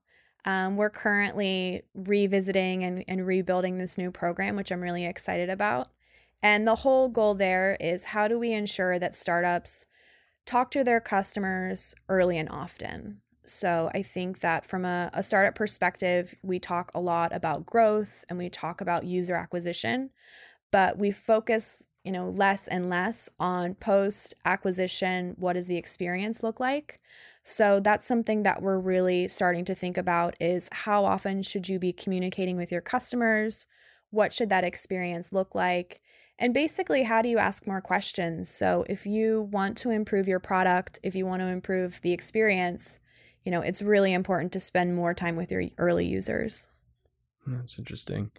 Um, 0.46 0.78
we're 0.78 0.90
currently 0.90 1.84
revisiting 1.94 2.84
and, 2.84 3.04
and 3.08 3.26
rebuilding 3.26 3.78
this 3.78 3.98
new 3.98 4.12
program, 4.12 4.56
which 4.56 4.72
I'm 4.72 4.82
really 4.82 5.06
excited 5.06 5.50
about. 5.50 5.90
And 6.42 6.66
the 6.66 6.76
whole 6.76 7.10
goal 7.10 7.36
there 7.36 7.76
is 7.80 8.06
how 8.06 8.28
do 8.28 8.40
we 8.40 8.54
ensure 8.54 8.98
that 9.00 9.16
startups 9.16 9.86
talk 10.48 10.72
to 10.72 10.84
their 10.84 11.00
customers 11.00 11.94
early 12.10 12.38
and 12.40 12.50
often? 12.50 13.22
So 13.46 13.92
I 13.94 14.02
think 14.02 14.40
that 14.40 14.66
from 14.66 14.84
a, 14.84 15.10
a 15.14 15.22
startup 15.22 15.56
perspective, 15.56 16.34
we 16.42 16.60
talk 16.60 16.92
a 16.96 17.00
lot 17.00 17.34
about 17.34 17.66
growth 17.66 18.26
and 18.30 18.38
we 18.38 18.50
talk 18.50 18.82
about 18.82 19.06
user 19.06 19.36
acquisition, 19.36 20.10
but 20.72 20.98
we 20.98 21.12
focus 21.12 21.84
you 22.04 22.12
know 22.14 22.30
less 22.30 22.70
and 22.70 22.90
less 22.90 23.28
on 23.38 23.76
post 23.76 24.34
acquisition 24.46 25.36
what 25.38 25.54
does 25.54 25.68
the 25.68 25.76
experience 25.76 26.42
look 26.42 26.58
like 26.58 27.02
so 27.50 27.80
that's 27.80 28.06
something 28.06 28.44
that 28.44 28.62
we're 28.62 28.78
really 28.78 29.30
starting 29.30 29.64
to 29.64 29.74
think 29.74 29.98
about 29.98 30.36
is 30.42 30.68
how 30.74 31.06
often 31.06 31.42
should 31.44 31.70
you 31.70 31.80
be 31.80 31.94
communicating 31.94 32.58
with 32.58 32.74
your 32.74 32.82
customers? 32.82 33.68
What 34.10 34.34
should 34.34 34.50
that 34.50 34.66
experience 34.66 35.32
look 35.32 35.56
like? 35.56 36.02
And 36.40 36.54
basically, 36.54 37.04
how 37.04 37.22
do 37.22 37.30
you 37.30 37.40
ask 37.40 37.66
more 37.66 37.82
questions? 37.82 38.50
So 38.50 38.86
if 38.88 39.06
you 39.06 39.50
want 39.52 39.78
to 39.80 39.90
improve 39.90 40.28
your 40.28 40.40
product, 40.40 41.00
if 41.02 41.16
you 41.16 41.26
want 41.26 41.42
to 41.42 41.48
improve 41.48 42.02
the 42.02 42.14
experience, 42.14 43.00
you 43.44 43.52
know, 43.52 43.62
it's 43.62 43.82
really 43.82 44.14
important 44.14 44.52
to 44.54 44.60
spend 44.60 44.96
more 44.96 45.14
time 45.14 45.36
with 45.36 45.52
your 45.52 45.64
early 45.78 46.06
users. 46.06 46.68
That's 47.48 47.80
interesting. 47.80 48.32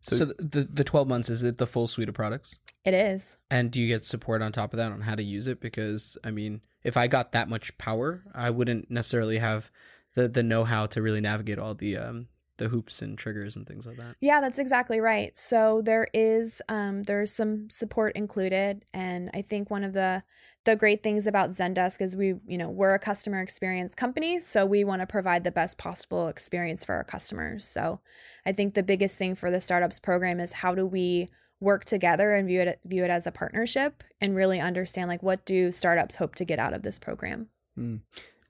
So, 0.00 0.16
So, 0.16 0.24
the 0.38 0.68
the 0.72 0.84
twelve 0.84 1.08
months 1.08 1.28
is 1.28 1.42
it 1.42 1.58
the 1.58 1.66
full 1.66 1.86
suite 1.86 2.08
of 2.08 2.14
products? 2.14 2.58
It 2.84 2.94
is. 2.94 3.38
And 3.50 3.70
do 3.70 3.80
you 3.80 3.86
get 3.86 4.04
support 4.04 4.42
on 4.42 4.50
top 4.50 4.72
of 4.72 4.78
that 4.78 4.90
on 4.90 5.02
how 5.02 5.14
to 5.14 5.22
use 5.22 5.46
it? 5.46 5.60
Because 5.60 6.16
I 6.24 6.30
mean, 6.30 6.60
if 6.82 6.96
I 6.96 7.06
got 7.06 7.32
that 7.32 7.48
much 7.48 7.76
power, 7.78 8.24
I 8.34 8.50
wouldn't 8.50 8.90
necessarily 8.90 9.38
have 9.38 9.70
the 10.14 10.28
the 10.28 10.42
know 10.42 10.64
how 10.64 10.86
to 10.86 11.02
really 11.02 11.20
navigate 11.20 11.58
all 11.58 11.74
the 11.74 11.96
um 11.96 12.28
the 12.62 12.68
hoops 12.68 13.02
and 13.02 13.18
triggers 13.18 13.56
and 13.56 13.66
things 13.66 13.86
like 13.86 13.96
that. 13.96 14.14
Yeah, 14.20 14.40
that's 14.40 14.60
exactly 14.60 15.00
right. 15.00 15.36
So 15.36 15.82
there 15.84 16.06
is 16.14 16.62
um, 16.68 17.02
there's 17.02 17.32
some 17.32 17.68
support 17.68 18.14
included, 18.14 18.84
and 18.94 19.30
I 19.34 19.42
think 19.42 19.68
one 19.68 19.82
of 19.82 19.92
the 19.92 20.22
the 20.64 20.76
great 20.76 21.02
things 21.02 21.26
about 21.26 21.50
Zendesk 21.50 22.00
is 22.00 22.14
we 22.14 22.34
you 22.46 22.56
know 22.56 22.70
we're 22.70 22.94
a 22.94 23.00
customer 23.00 23.40
experience 23.40 23.96
company, 23.96 24.38
so 24.38 24.64
we 24.64 24.84
want 24.84 25.02
to 25.02 25.06
provide 25.06 25.42
the 25.42 25.50
best 25.50 25.76
possible 25.76 26.28
experience 26.28 26.84
for 26.84 26.94
our 26.94 27.04
customers. 27.04 27.66
So 27.66 28.00
I 28.46 28.52
think 28.52 28.74
the 28.74 28.84
biggest 28.84 29.18
thing 29.18 29.34
for 29.34 29.50
the 29.50 29.60
startups 29.60 29.98
program 29.98 30.38
is 30.38 30.52
how 30.52 30.74
do 30.76 30.86
we 30.86 31.28
work 31.58 31.84
together 31.84 32.34
and 32.34 32.46
view 32.46 32.60
it 32.60 32.80
view 32.84 33.04
it 33.04 33.10
as 33.10 33.26
a 33.26 33.32
partnership 33.32 34.04
and 34.20 34.36
really 34.36 34.60
understand 34.60 35.08
like 35.08 35.22
what 35.22 35.44
do 35.44 35.72
startups 35.72 36.16
hope 36.16 36.36
to 36.36 36.44
get 36.44 36.60
out 36.60 36.74
of 36.74 36.82
this 36.84 36.98
program. 36.98 37.48
Mm. 37.76 38.00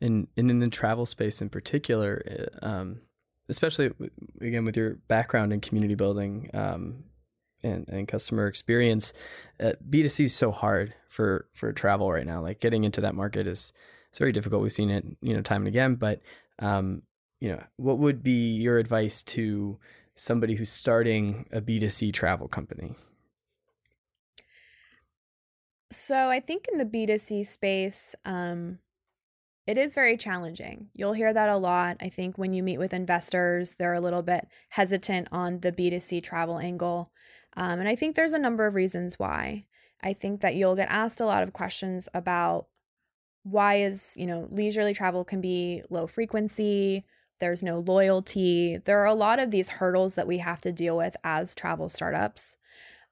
and 0.02 0.28
and 0.36 0.50
in 0.50 0.58
the 0.58 0.66
travel 0.66 1.06
space 1.06 1.40
in 1.40 1.48
particular, 1.48 2.50
uh, 2.62 2.66
um, 2.66 3.00
especially 3.52 3.92
again 4.40 4.64
with 4.64 4.76
your 4.76 4.94
background 5.08 5.52
in 5.52 5.60
community 5.60 5.94
building 5.94 6.50
um, 6.54 7.04
and 7.62 7.86
and 7.88 8.08
customer 8.08 8.46
experience, 8.46 9.12
uh, 9.60 9.72
B 9.88 10.02
two 10.02 10.08
C 10.08 10.24
is 10.24 10.34
so 10.34 10.50
hard 10.50 10.94
for 11.08 11.46
for 11.52 11.72
travel 11.72 12.10
right 12.10 12.26
now. 12.26 12.42
Like 12.42 12.60
getting 12.60 12.84
into 12.84 13.02
that 13.02 13.14
market 13.14 13.46
is 13.46 13.72
it's 14.10 14.18
very 14.18 14.32
difficult. 14.32 14.62
We've 14.62 14.72
seen 14.72 14.90
it, 14.90 15.04
you 15.20 15.34
know, 15.34 15.42
time 15.42 15.62
and 15.62 15.68
again. 15.68 15.94
But 15.94 16.20
um, 16.58 17.02
you 17.40 17.50
know, 17.50 17.62
what 17.76 17.98
would 17.98 18.22
be 18.22 18.54
your 18.54 18.78
advice 18.78 19.22
to 19.24 19.78
somebody 20.14 20.54
who's 20.54 20.70
starting 20.70 21.46
a 21.52 21.60
B 21.60 21.78
two 21.78 21.90
C 21.90 22.10
travel 22.10 22.48
company? 22.48 22.96
So 25.92 26.30
I 26.30 26.40
think 26.40 26.66
in 26.72 26.78
the 26.78 26.86
B2C 26.86 27.44
space, 27.44 28.14
um, 28.24 28.78
it 29.66 29.78
is 29.78 29.94
very 29.94 30.16
challenging. 30.16 30.88
You'll 30.94 31.12
hear 31.12 31.32
that 31.32 31.48
a 31.48 31.56
lot. 31.56 31.96
I 32.00 32.08
think 32.08 32.36
when 32.36 32.52
you 32.52 32.62
meet 32.62 32.78
with 32.78 32.92
investors, 32.92 33.72
they're 33.78 33.94
a 33.94 34.00
little 34.00 34.22
bit 34.22 34.48
hesitant 34.70 35.28
on 35.30 35.60
the 35.60 35.72
B2C 35.72 36.22
travel 36.22 36.58
angle. 36.58 37.12
Um, 37.56 37.80
and 37.80 37.88
I 37.88 37.94
think 37.94 38.16
there's 38.16 38.32
a 38.32 38.38
number 38.38 38.66
of 38.66 38.74
reasons 38.74 39.18
why. 39.18 39.66
I 40.02 40.14
think 40.14 40.40
that 40.40 40.56
you'll 40.56 40.74
get 40.74 40.90
asked 40.90 41.20
a 41.20 41.26
lot 41.26 41.44
of 41.44 41.52
questions 41.52 42.08
about 42.12 42.66
why 43.44 43.82
is, 43.82 44.14
you 44.16 44.26
know, 44.26 44.48
leisurely 44.50 44.94
travel 44.94 45.24
can 45.24 45.40
be 45.40 45.82
low 45.90 46.06
frequency, 46.06 47.04
there's 47.42 47.62
no 47.62 47.80
loyalty. 47.80 48.78
There 48.84 49.00
are 49.00 49.06
a 49.06 49.14
lot 49.14 49.40
of 49.40 49.50
these 49.50 49.68
hurdles 49.68 50.14
that 50.14 50.28
we 50.28 50.38
have 50.38 50.60
to 50.60 50.70
deal 50.70 50.96
with 50.96 51.16
as 51.24 51.56
travel 51.56 51.88
startups. 51.88 52.56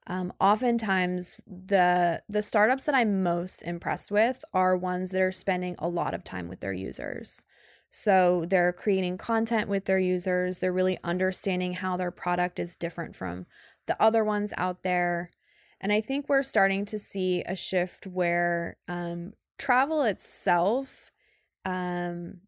Um, 0.07 0.33
oftentimes, 0.39 1.41
the 1.47 2.23
the 2.27 2.41
startups 2.41 2.85
that 2.85 2.95
I'm 2.95 3.23
most 3.23 3.61
impressed 3.61 4.11
with 4.11 4.43
are 4.53 4.75
ones 4.75 5.11
that 5.11 5.21
are 5.21 5.31
spending 5.31 5.75
a 5.79 5.87
lot 5.87 6.13
of 6.13 6.23
time 6.23 6.47
with 6.47 6.59
their 6.59 6.73
users. 6.73 7.45
So 7.89 8.45
they're 8.47 8.73
creating 8.73 9.17
content 9.17 9.67
with 9.67 9.85
their 9.85 9.99
users. 9.99 10.59
They're 10.59 10.71
really 10.71 10.97
understanding 11.03 11.73
how 11.73 11.97
their 11.97 12.11
product 12.11 12.57
is 12.57 12.75
different 12.75 13.15
from 13.15 13.45
the 13.85 14.01
other 14.01 14.23
ones 14.23 14.53
out 14.57 14.83
there. 14.83 15.29
And 15.81 15.91
I 15.91 15.99
think 15.99 16.29
we're 16.29 16.43
starting 16.43 16.85
to 16.85 16.99
see 16.99 17.43
a 17.43 17.55
shift 17.55 18.07
where 18.07 18.77
um, 18.87 19.33
travel 19.59 20.03
itself 20.03 21.11
um, 21.65 22.41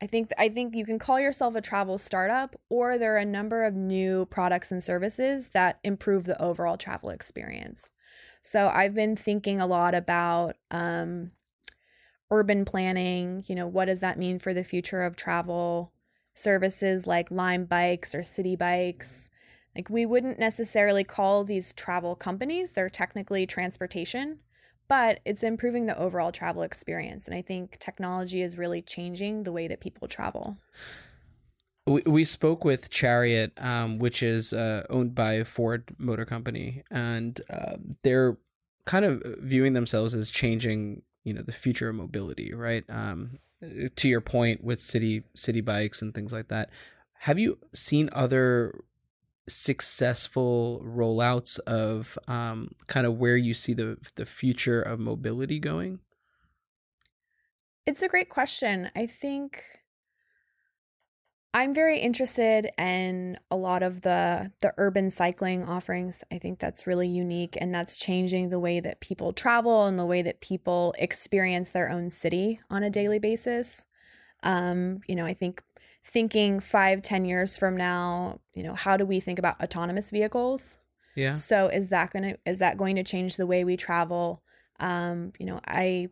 I 0.00 0.06
think 0.06 0.30
I 0.38 0.48
think 0.48 0.76
you 0.76 0.84
can 0.84 0.98
call 0.98 1.18
yourself 1.18 1.56
a 1.56 1.60
travel 1.60 1.98
startup 1.98 2.54
or 2.68 2.98
there 2.98 3.14
are 3.14 3.18
a 3.18 3.24
number 3.24 3.64
of 3.64 3.74
new 3.74 4.26
products 4.26 4.70
and 4.70 4.82
services 4.82 5.48
that 5.48 5.80
improve 5.82 6.24
the 6.24 6.40
overall 6.40 6.76
travel 6.76 7.10
experience. 7.10 7.90
So 8.40 8.68
I've 8.68 8.94
been 8.94 9.16
thinking 9.16 9.60
a 9.60 9.66
lot 9.66 9.94
about 9.94 10.56
um, 10.70 11.32
urban 12.30 12.64
planning, 12.64 13.44
you 13.48 13.54
know, 13.54 13.66
what 13.66 13.86
does 13.86 14.00
that 14.00 14.18
mean 14.18 14.38
for 14.38 14.54
the 14.54 14.64
future 14.64 15.02
of 15.02 15.16
travel? 15.16 15.92
Services 16.34 17.06
like 17.08 17.32
Lime 17.32 17.64
bikes 17.64 18.14
or 18.14 18.22
city 18.22 18.54
bikes. 18.54 19.28
Like 19.74 19.90
we 19.90 20.06
wouldn't 20.06 20.38
necessarily 20.38 21.02
call 21.02 21.42
these 21.42 21.72
travel 21.72 22.14
companies, 22.14 22.72
they're 22.72 22.88
technically 22.88 23.46
transportation, 23.46 24.38
but 24.88 25.20
it's 25.24 25.42
improving 25.42 25.86
the 25.86 25.98
overall 25.98 26.32
travel 26.32 26.62
experience. 26.62 27.28
And 27.28 27.36
I 27.36 27.42
think 27.42 27.78
technology 27.78 28.42
is 28.42 28.56
really 28.56 28.82
changing 28.82 29.42
the 29.42 29.52
way 29.52 29.68
that 29.68 29.80
people 29.80 30.08
travel. 30.08 30.56
We, 31.86 32.02
we 32.06 32.24
spoke 32.24 32.64
with 32.64 32.90
Chariot, 32.90 33.52
um, 33.58 33.98
which 33.98 34.22
is 34.22 34.52
uh, 34.52 34.84
owned 34.90 35.14
by 35.14 35.44
Ford 35.44 35.84
Motor 35.98 36.24
Company, 36.24 36.82
and 36.90 37.40
uh, 37.50 37.76
they're 38.02 38.36
kind 38.84 39.04
of 39.04 39.22
viewing 39.40 39.74
themselves 39.74 40.14
as 40.14 40.30
changing, 40.30 41.02
you 41.24 41.32
know, 41.32 41.42
the 41.42 41.52
future 41.52 41.88
of 41.88 41.94
mobility, 41.94 42.52
right? 42.52 42.84
Um, 42.88 43.38
to 43.96 44.08
your 44.08 44.20
point 44.20 44.62
with 44.62 44.80
city 44.80 45.24
city 45.34 45.60
bikes 45.60 46.00
and 46.02 46.14
things 46.14 46.32
like 46.32 46.48
that. 46.48 46.70
Have 47.20 47.38
you 47.38 47.58
seen 47.74 48.08
other 48.12 48.84
successful 49.48 50.82
rollouts 50.84 51.58
of 51.60 52.18
um, 52.28 52.70
kind 52.86 53.06
of 53.06 53.18
where 53.18 53.36
you 53.36 53.54
see 53.54 53.74
the 53.74 53.98
the 54.14 54.26
future 54.26 54.80
of 54.82 55.00
mobility 55.00 55.58
going? 55.58 56.00
It's 57.86 58.02
a 58.02 58.08
great 58.08 58.28
question. 58.28 58.90
I 58.94 59.06
think 59.06 59.64
I'm 61.54 61.72
very 61.72 61.98
interested 61.98 62.70
in 62.78 63.38
a 63.50 63.56
lot 63.56 63.82
of 63.82 64.02
the 64.02 64.52
the 64.60 64.74
urban 64.76 65.10
cycling 65.10 65.64
offerings. 65.64 66.22
I 66.30 66.38
think 66.38 66.58
that's 66.58 66.86
really 66.86 67.08
unique 67.08 67.56
and 67.60 67.74
that's 67.74 67.96
changing 67.96 68.50
the 68.50 68.60
way 68.60 68.80
that 68.80 69.00
people 69.00 69.32
travel 69.32 69.86
and 69.86 69.98
the 69.98 70.06
way 70.06 70.22
that 70.22 70.40
people 70.40 70.94
experience 70.98 71.70
their 71.70 71.90
own 71.90 72.10
city 72.10 72.60
on 72.68 72.82
a 72.82 72.90
daily 72.90 73.18
basis. 73.18 73.86
Um, 74.42 75.00
you 75.08 75.16
know, 75.16 75.24
I 75.24 75.34
think 75.34 75.62
thinking 76.08 76.58
five, 76.58 77.02
ten 77.02 77.26
years 77.26 77.58
from 77.58 77.76
now, 77.76 78.40
you 78.54 78.62
know, 78.62 78.74
how 78.74 78.96
do 78.96 79.04
we 79.04 79.20
think 79.20 79.38
about 79.38 79.60
autonomous 79.62 80.10
vehicles? 80.10 80.78
Yeah. 81.14 81.34
So 81.34 81.66
is 81.66 81.90
that 81.90 82.10
gonna 82.12 82.36
is 82.46 82.60
that 82.60 82.78
going 82.78 82.96
to 82.96 83.04
change 83.04 83.36
the 83.36 83.46
way 83.46 83.62
we 83.62 83.76
travel? 83.76 84.42
Um, 84.80 85.32
you 85.38 85.44
know, 85.44 85.60
I 85.66 86.08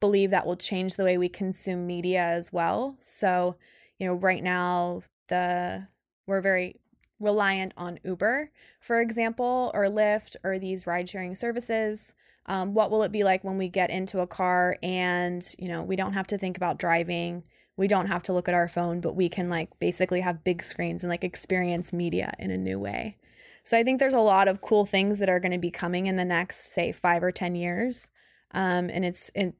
believe 0.00 0.30
that 0.30 0.46
will 0.46 0.56
change 0.56 0.96
the 0.96 1.04
way 1.04 1.16
we 1.16 1.28
consume 1.28 1.86
media 1.86 2.22
as 2.22 2.52
well. 2.52 2.96
So, 3.00 3.56
you 3.98 4.06
know, 4.06 4.14
right 4.14 4.42
now 4.42 5.02
the 5.28 5.88
we're 6.26 6.42
very 6.42 6.76
reliant 7.18 7.72
on 7.76 7.98
Uber, 8.04 8.50
for 8.80 9.00
example, 9.00 9.70
or 9.74 9.86
Lyft 9.86 10.36
or 10.44 10.58
these 10.58 10.86
ride 10.86 11.08
sharing 11.08 11.34
services. 11.34 12.14
Um, 12.46 12.74
what 12.74 12.90
will 12.90 13.02
it 13.02 13.12
be 13.12 13.24
like 13.24 13.44
when 13.44 13.58
we 13.58 13.68
get 13.68 13.90
into 13.90 14.20
a 14.20 14.26
car 14.26 14.76
and 14.82 15.42
you 15.58 15.68
know 15.68 15.82
we 15.82 15.96
don't 15.96 16.12
have 16.12 16.26
to 16.28 16.38
think 16.38 16.58
about 16.58 16.78
driving? 16.78 17.44
We 17.78 17.88
don't 17.88 18.06
have 18.06 18.22
to 18.24 18.32
look 18.32 18.48
at 18.48 18.54
our 18.54 18.68
phone, 18.68 19.00
but 19.00 19.14
we 19.14 19.28
can 19.28 19.48
like 19.48 19.70
basically 19.78 20.20
have 20.20 20.44
big 20.44 20.62
screens 20.62 21.02
and 21.02 21.08
like 21.08 21.24
experience 21.24 21.92
media 21.92 22.34
in 22.38 22.50
a 22.50 22.58
new 22.58 22.78
way. 22.78 23.16
So 23.62 23.78
I 23.78 23.84
think 23.84 24.00
there's 24.00 24.14
a 24.14 24.20
lot 24.20 24.48
of 24.48 24.60
cool 24.60 24.84
things 24.84 25.20
that 25.20 25.28
are 25.28 25.40
going 25.40 25.52
to 25.52 25.58
be 25.58 25.70
coming 25.70 26.06
in 26.06 26.16
the 26.16 26.24
next, 26.24 26.74
say, 26.74 26.90
five 26.90 27.22
or 27.22 27.30
ten 27.30 27.54
years, 27.54 28.10
um, 28.52 28.90
and 28.90 29.04
it's 29.04 29.28
in 29.30 29.54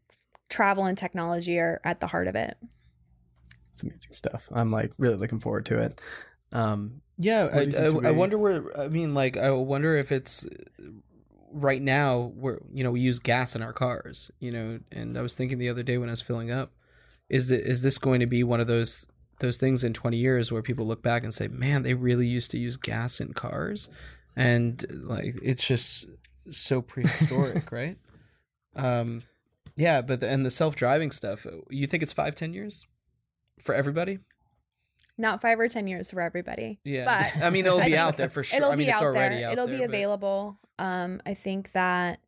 travel 0.48 0.84
and 0.84 0.98
technology 0.98 1.58
are 1.58 1.80
at 1.84 2.00
the 2.00 2.06
heart 2.08 2.26
of 2.26 2.34
it. 2.34 2.56
It's 3.72 3.82
amazing 3.82 4.12
stuff. 4.12 4.48
I'm 4.50 4.70
like 4.70 4.92
really 4.98 5.16
looking 5.16 5.38
forward 5.38 5.66
to 5.66 5.78
it. 5.78 6.00
Um, 6.52 7.02
Yeah, 7.18 7.48
I, 7.52 7.60
I, 7.76 8.08
I 8.08 8.10
wonder 8.12 8.38
where. 8.38 8.78
I 8.78 8.88
mean, 8.88 9.14
like, 9.14 9.36
I 9.36 9.50
wonder 9.50 9.94
if 9.96 10.10
it's 10.10 10.46
right 11.52 11.80
now 11.80 12.32
where 12.36 12.60
you 12.72 12.82
know 12.82 12.90
we 12.90 13.00
use 13.00 13.18
gas 13.18 13.54
in 13.54 13.62
our 13.62 13.72
cars. 13.72 14.30
You 14.40 14.52
know, 14.52 14.80
and 14.90 15.18
I 15.18 15.22
was 15.22 15.34
thinking 15.34 15.58
the 15.58 15.68
other 15.68 15.82
day 15.82 15.98
when 15.98 16.08
I 16.08 16.12
was 16.12 16.22
filling 16.22 16.50
up, 16.50 16.72
is 17.28 17.50
it 17.50 17.60
is 17.64 17.82
this 17.82 17.98
going 17.98 18.20
to 18.20 18.26
be 18.26 18.42
one 18.44 18.60
of 18.60 18.66
those 18.66 19.06
those 19.40 19.56
things 19.58 19.84
in 19.84 19.92
twenty 19.92 20.16
years 20.16 20.50
where 20.50 20.62
people 20.62 20.86
look 20.86 21.02
back 21.02 21.22
and 21.22 21.32
say, 21.32 21.48
"Man, 21.48 21.82
they 21.82 21.94
really 21.94 22.26
used 22.26 22.50
to 22.52 22.58
use 22.58 22.76
gas 22.76 23.20
in 23.20 23.32
cars," 23.34 23.88
and 24.36 24.84
like 25.04 25.36
it's 25.42 25.66
just 25.66 26.06
so 26.50 26.80
prehistoric, 26.82 27.70
right? 27.72 27.98
Um, 28.76 29.22
yeah, 29.76 30.02
but 30.02 30.20
the, 30.20 30.28
and 30.28 30.44
the 30.44 30.50
self 30.50 30.74
driving 30.76 31.10
stuff. 31.10 31.46
You 31.70 31.86
think 31.86 32.02
it's 32.02 32.12
five, 32.12 32.34
ten 32.34 32.52
years 32.54 32.86
for 33.62 33.74
everybody? 33.74 34.18
Not 35.20 35.40
five 35.40 35.58
or 35.58 35.68
ten 35.68 35.86
years 35.88 36.10
for 36.12 36.20
everybody. 36.20 36.78
Yeah, 36.84 37.04
But 37.04 37.42
I 37.44 37.50
mean 37.50 37.66
it'll 37.66 37.80
be 37.84 37.96
out 37.96 38.16
there 38.16 38.30
for 38.30 38.42
sure. 38.42 38.56
It'll 38.58 38.70
I 38.70 38.76
mean 38.76 38.86
be 38.86 38.90
it's 38.90 38.96
out 38.98 39.04
already 39.04 39.36
there. 39.36 39.46
out 39.48 39.52
It'll 39.52 39.66
there. 39.66 39.76
be 39.78 39.80
but- 39.86 39.88
available. 39.94 40.58
Um, 40.80 41.20
I 41.26 41.34
think 41.34 41.72
that 41.72 42.20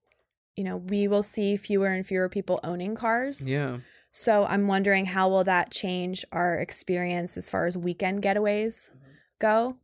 you 0.56 0.64
know 0.64 0.76
we 0.76 1.06
will 1.08 1.22
see 1.22 1.56
fewer 1.56 1.86
and 1.88 2.04
fewer 2.06 2.28
people 2.28 2.58
owning 2.64 2.94
cars. 2.96 3.48
Yeah. 3.50 3.78
So 4.12 4.44
I'm 4.44 4.66
wondering 4.66 5.06
how 5.06 5.28
will 5.28 5.44
that 5.44 5.70
change 5.70 6.24
our 6.32 6.58
experience 6.58 7.36
as 7.36 7.48
far 7.48 7.66
as 7.66 7.78
weekend 7.78 8.22
getaways 8.22 8.90
go. 9.38 9.76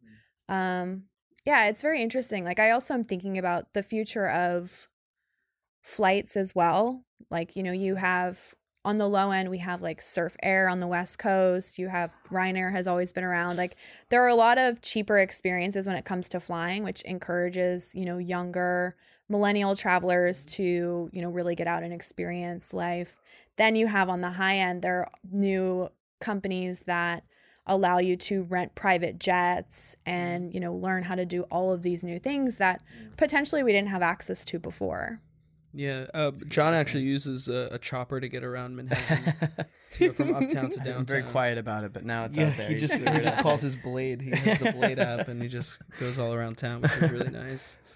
Um, 0.49 1.05
yeah, 1.45 1.67
it's 1.67 1.83
very 1.83 2.03
interesting. 2.03 2.45
Like 2.45 2.59
I 2.59 2.71
also 2.73 2.95
am 2.95 3.05
thinking 3.05 3.39
about 3.39 3.73
the 3.73 3.83
future 3.83 4.29
of 4.29 4.89
flights 5.83 6.37
as 6.37 6.55
well. 6.55 7.05
Like 7.31 7.55
you 7.57 7.63
know 7.63 7.73
you 7.73 7.95
have 7.95 8.55
on 8.85 8.99
the 8.99 9.09
low 9.09 9.33
end, 9.33 9.51
we 9.51 9.59
have 9.59 9.83
like 9.83 10.01
Surf 10.01 10.37
Air 10.45 10.69
on 10.69 10.79
the 10.79 10.87
West 10.87 11.19
Coast. 11.19 11.77
You 11.77 11.89
have 11.89 12.13
Ryanair 12.31 12.71
has 12.71 12.87
always 12.87 13.13
been 13.13 13.25
around. 13.25 13.57
Like 13.57 13.77
there 14.11 14.23
are 14.23 14.29
a 14.29 14.35
lot 14.35 14.59
of 14.59 14.81
cheaper 14.81 15.19
experiences 15.19 15.89
when 15.89 15.97
it 15.97 16.05
comes 16.05 16.29
to 16.31 16.41
flying, 16.41 16.85
which 16.85 17.03
encourages, 17.03 17.95
you 17.95 18.05
know, 18.05 18.19
younger 18.19 18.97
millennial 19.29 19.75
travelers 19.77 20.45
to, 20.45 21.11
you 21.13 21.23
know, 21.23 21.31
really 21.31 21.55
get 21.55 21.67
out 21.67 21.83
and 21.83 21.93
experience 21.93 22.73
life. 22.73 23.17
Then 23.57 23.75
you 23.77 23.87
have 23.87 24.09
on 24.09 24.21
the 24.21 24.31
high 24.31 24.59
end, 24.59 24.83
there 24.83 25.01
are 25.01 25.11
new 25.31 25.89
companies 26.21 26.83
that 26.83 27.25
allow 27.67 27.99
you 27.99 28.17
to 28.17 28.45
rent 28.45 28.75
private 28.75 29.19
jets 29.19 29.97
and, 30.07 30.55
you 30.55 30.61
know, 30.61 30.73
learn 30.75 31.03
how 31.03 31.15
to 31.17 31.27
do 31.27 31.43
all 31.45 31.73
of 31.73 31.83
these 31.83 32.05
new 32.05 32.19
things 32.21 32.59
that 32.59 32.81
potentially 33.17 33.63
we 33.63 33.73
didn't 33.73 33.89
have 33.89 34.03
access 34.03 34.45
to 34.45 34.59
before. 34.59 35.21
Yeah, 35.75 36.07
uh, 36.15 36.31
John 36.49 36.73
actually 36.73 37.03
uses 37.03 37.49
a, 37.49 37.69
a 37.73 37.79
chopper 37.79 38.19
to 38.21 38.29
get 38.29 38.43
around 38.45 38.77
Manhattan, 38.77 39.35
to 39.93 40.07
go 40.07 40.13
from 40.15 40.35
uptown 40.35 40.71
to 40.71 40.77
downtown. 40.79 40.97
I'm 41.01 41.07
very 41.07 41.23
quiet 41.25 41.59
about 41.59 41.85
it, 41.85 41.93
but 41.93 42.05
now 42.05 42.25
it's 42.25 42.37
Yeah, 42.37 42.47
out 42.49 42.57
there. 42.57 42.69
he 42.69 42.77
just 42.77 42.95
he 42.95 43.05
just 43.05 43.39
calls 43.41 43.61
his 43.61 43.77
blade. 43.77 44.23
He 44.23 44.31
has 44.31 44.59
the 44.59 44.73
blade 44.73 44.99
app, 44.99 45.29
and 45.29 45.43
he 45.43 45.49
just 45.49 45.79
goes 46.01 46.19
all 46.19 46.33
around 46.33 46.57
town, 46.57 46.81
which 46.81 46.93
is 46.93 47.11
really 47.11 47.31
nice. 47.31 47.79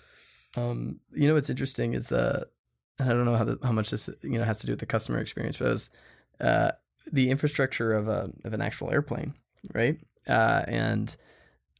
Um, 0.57 1.01
you 1.13 1.29
know 1.29 1.35
what's 1.35 1.51
interesting 1.51 1.95
is 1.95 2.09
the 2.09 2.47
and 2.99 3.09
I 3.09 3.13
don't 3.13 3.25
know 3.25 3.37
how 3.37 3.45
the, 3.45 3.59
how 3.63 3.73
much 3.73 3.91
this 3.91 4.11
you 4.23 4.39
know 4.39 4.45
has 4.45 4.61
to 4.61 4.67
do 4.67 4.73
with 4.73 4.81
the 4.81 4.87
customer 4.87 5.19
experience, 5.19 5.57
but 5.57 5.67
it 5.67 5.71
was 5.71 5.91
uh, 6.41 6.73
the 7.11 7.31
infrastructure 7.31 7.93
of 7.93 8.09
a 8.09 8.31
of 8.45 8.53
an 8.53 8.61
actual 8.61 8.91
airplane, 8.91 9.35
right? 9.75 9.99
Uh, 10.29 10.65
and 10.69 11.17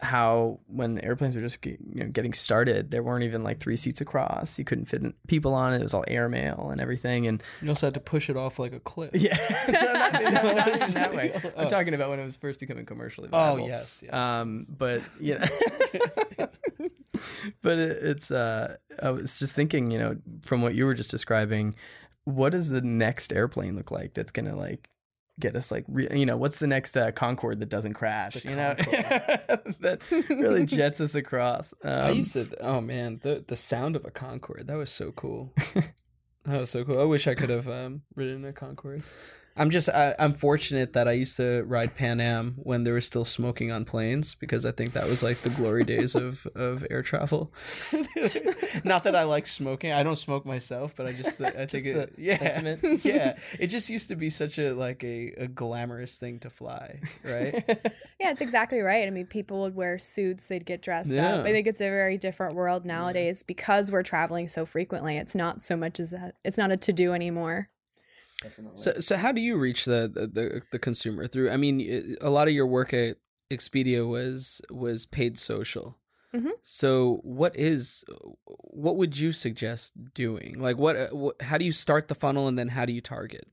how 0.03 0.59
when 0.67 0.99
airplanes 1.01 1.37
were 1.37 1.43
just 1.43 1.65
you 1.65 1.77
know 1.95 2.07
getting 2.09 2.33
started, 2.33 2.91
there 2.91 3.03
weren't 3.03 3.25
even 3.25 3.43
like 3.43 3.61
three 3.61 3.77
seats 3.77 4.01
across. 4.01 4.59
You 4.59 4.65
couldn't 4.65 4.87
fit 4.87 5.03
people 5.27 5.53
on 5.55 5.73
it. 5.75 5.81
It 5.81 5.83
was 5.83 5.93
all 5.95 6.05
airmail 6.09 6.71
and 6.73 6.81
everything. 6.81 7.27
And 7.27 7.43
You 7.61 7.69
also 7.69 7.87
had 7.87 7.95
to 7.95 8.01
push 8.01 8.31
it 8.31 8.37
off 8.37 8.59
like 8.59 8.73
a 8.73 8.81
cliff. 8.81 9.11
yeah, 9.15 9.37
no, 9.69 9.81
not, 9.93 10.13
no, 10.13 10.55
not 10.55 10.81
that 10.95 11.15
way. 11.15 11.33
Oh. 11.45 11.53
I'm 11.63 11.69
talking 11.69 11.95
about 11.95 12.11
when 12.11 12.19
it 12.19 12.25
was 12.25 12.37
first 12.37 12.61
becoming 12.61 12.87
commercially 12.87 13.29
Oh 13.33 13.57
viable. 13.57 13.69
yes, 13.69 14.03
yes. 14.03 14.13
Um, 14.15 14.67
but 14.79 15.03
yeah, 15.21 15.47
but 17.63 17.79
it, 17.79 17.99
it's. 18.03 18.31
Uh, 18.31 18.77
I 19.03 19.11
was 19.11 19.39
just 19.39 19.55
thinking, 19.55 19.91
you 19.91 19.99
know, 19.99 20.17
from 20.43 20.63
what 20.63 20.75
you 20.75 20.87
were 20.87 20.95
just 20.95 21.11
describing, 21.11 21.75
what 22.25 22.53
does 22.53 22.69
the 22.69 22.81
next 22.81 23.33
airplane 23.33 23.77
look 23.77 23.91
like 23.91 24.15
that's 24.15 24.33
gonna 24.33 24.57
like 24.57 24.89
get 25.39 25.57
us 25.57 25.71
like, 25.71 25.85
re- 25.89 26.09
you 26.13 26.27
know, 26.27 26.37
what's 26.37 26.59
the 26.59 26.67
next 26.67 26.97
uh, 26.97 27.13
Concorde 27.13 27.61
that 27.61 27.69
doesn't 27.69 27.95
crash? 27.95 28.35
The 28.35 28.51
you 28.51 28.57
know, 28.57 28.75
that 29.81 30.03
really 30.29 30.67
jets 30.67 31.01
us 31.01 31.15
across. 31.15 31.73
Um, 31.85 32.07
I 32.07 32.11
used 32.11 32.33
to. 32.35 32.49
Oh 32.61 32.81
man, 32.81 33.21
the 33.23 33.45
the 33.47 33.57
sound 33.57 33.97
of 33.97 34.05
a 34.05 34.11
Concorde 34.11 34.67
that 34.67 34.77
was 34.77 34.91
so 34.91 35.13
cool. 35.13 35.53
that 36.45 36.61
was 36.61 36.71
so 36.71 36.85
cool. 36.85 37.01
I 37.01 37.05
wish 37.05 37.27
I 37.27 37.35
could 37.35 37.51
have 37.51 37.69
um, 37.69 38.03
ridden 38.15 38.45
a 38.45 38.53
Concorde. 38.53 39.03
I'm 39.61 39.69
just 39.69 39.91
I, 39.91 40.15
I'm 40.19 40.33
fortunate 40.33 40.95
that 40.95 41.07
I 41.07 41.13
used 41.13 41.37
to 41.37 41.65
ride 41.65 41.95
Pan 41.95 42.19
Am 42.19 42.55
when 42.57 42.85
there 42.85 42.95
was 42.95 43.05
still 43.05 43.27
smoking 43.27 43.71
on 43.71 43.85
planes 43.85 44.35
because 44.35 44.65
I 44.65 44.73
think 44.73 44.93
that 44.93 45.07
was 45.07 45.23
like 45.23 45.43
the 45.43 45.51
glory 45.51 45.85
days 45.85 46.15
of 46.15 46.47
of 46.57 46.85
air 46.91 47.03
travel. 47.03 47.53
Not 48.85 49.05
that 49.05 49.15
I 49.15 49.25
like 49.25 49.47
smoking. 49.47 49.93
I 49.93 50.03
don't 50.03 50.17
smoke 50.17 50.47
myself, 50.47 50.95
but 50.97 51.07
I 51.07 51.13
just 51.13 51.39
I 51.43 51.51
think 51.67 51.85
it 51.87 52.15
yeah 52.17 52.39
sentiment. 52.39 53.05
yeah. 53.05 53.37
It 53.59 53.67
just 53.67 53.91
used 53.91 54.09
to 54.09 54.17
be 54.17 54.31
such 54.31 54.59
a 54.59 54.73
like 54.73 55.05
a, 55.05 55.35
a 55.37 55.47
glamorous 55.47 56.17
thing 56.17 56.39
to 56.41 56.49
fly, 56.49 57.01
right? 57.23 57.63
Yeah, 58.19 58.31
it's 58.31 58.41
exactly 58.41 58.81
right. 58.81 59.07
I 59.07 59.11
mean, 59.11 59.27
people 59.27 59.61
would 59.61 59.75
wear 59.75 59.99
suits, 59.99 60.47
they'd 60.47 60.65
get 60.65 60.81
dressed 60.81 61.11
Yeah. 61.11 61.35
up. 61.37 61.45
I 61.45 61.53
think 61.53 61.67
it's 61.67 61.83
a 61.83 61.91
very 61.91 62.17
different 62.17 62.55
world 62.55 62.87
nowadays 62.87 63.43
because 63.43 63.91
we're 63.91 64.03
traveling 64.05 64.49
so 64.49 64.65
frequently. 64.65 65.19
It's 65.19 65.35
not 65.35 65.63
so 65.63 65.77
much 65.77 66.01
as 66.01 66.15
a, 66.15 66.33
it's 66.45 66.57
not 66.57 66.71
a 66.71 66.79
to 66.79 66.93
do 66.95 67.13
anymore. 67.13 67.69
So, 68.75 69.01
so 69.01 69.17
how 69.17 69.33
do 69.33 69.41
you 69.41 69.57
reach 69.57 69.85
the, 69.85 70.11
the 70.13 70.27
the 70.27 70.63
the 70.73 70.79
consumer 70.79 71.27
through? 71.27 71.51
I 71.51 71.57
mean, 71.57 72.17
a 72.21 72.31
lot 72.31 72.49
of 72.49 72.55
your 72.55 72.67
work 72.67 72.95
at 72.95 73.17
Expedia 73.51 74.09
was 74.09 74.61
was 74.71 75.07
paid 75.07 75.39
social. 75.39 75.99
Mhm. 76.35 76.53
So, 76.63 77.21
what 77.23 77.57
is 77.57 78.05
what 78.47 78.97
would 78.97 79.19
you 79.19 79.33
suggest 79.33 79.93
doing? 80.15 80.61
Like, 80.61 80.79
what, 80.79 80.97
uh, 80.97 81.09
what 81.09 81.43
how 81.43 81.59
do 81.59 81.65
you 81.65 81.73
start 81.73 82.09
the 82.09 82.15
funnel, 82.15 82.47
and 82.49 82.59
then 82.59 82.69
how 82.69 82.85
do 82.85 82.93
you 82.93 83.01
target? 83.01 83.49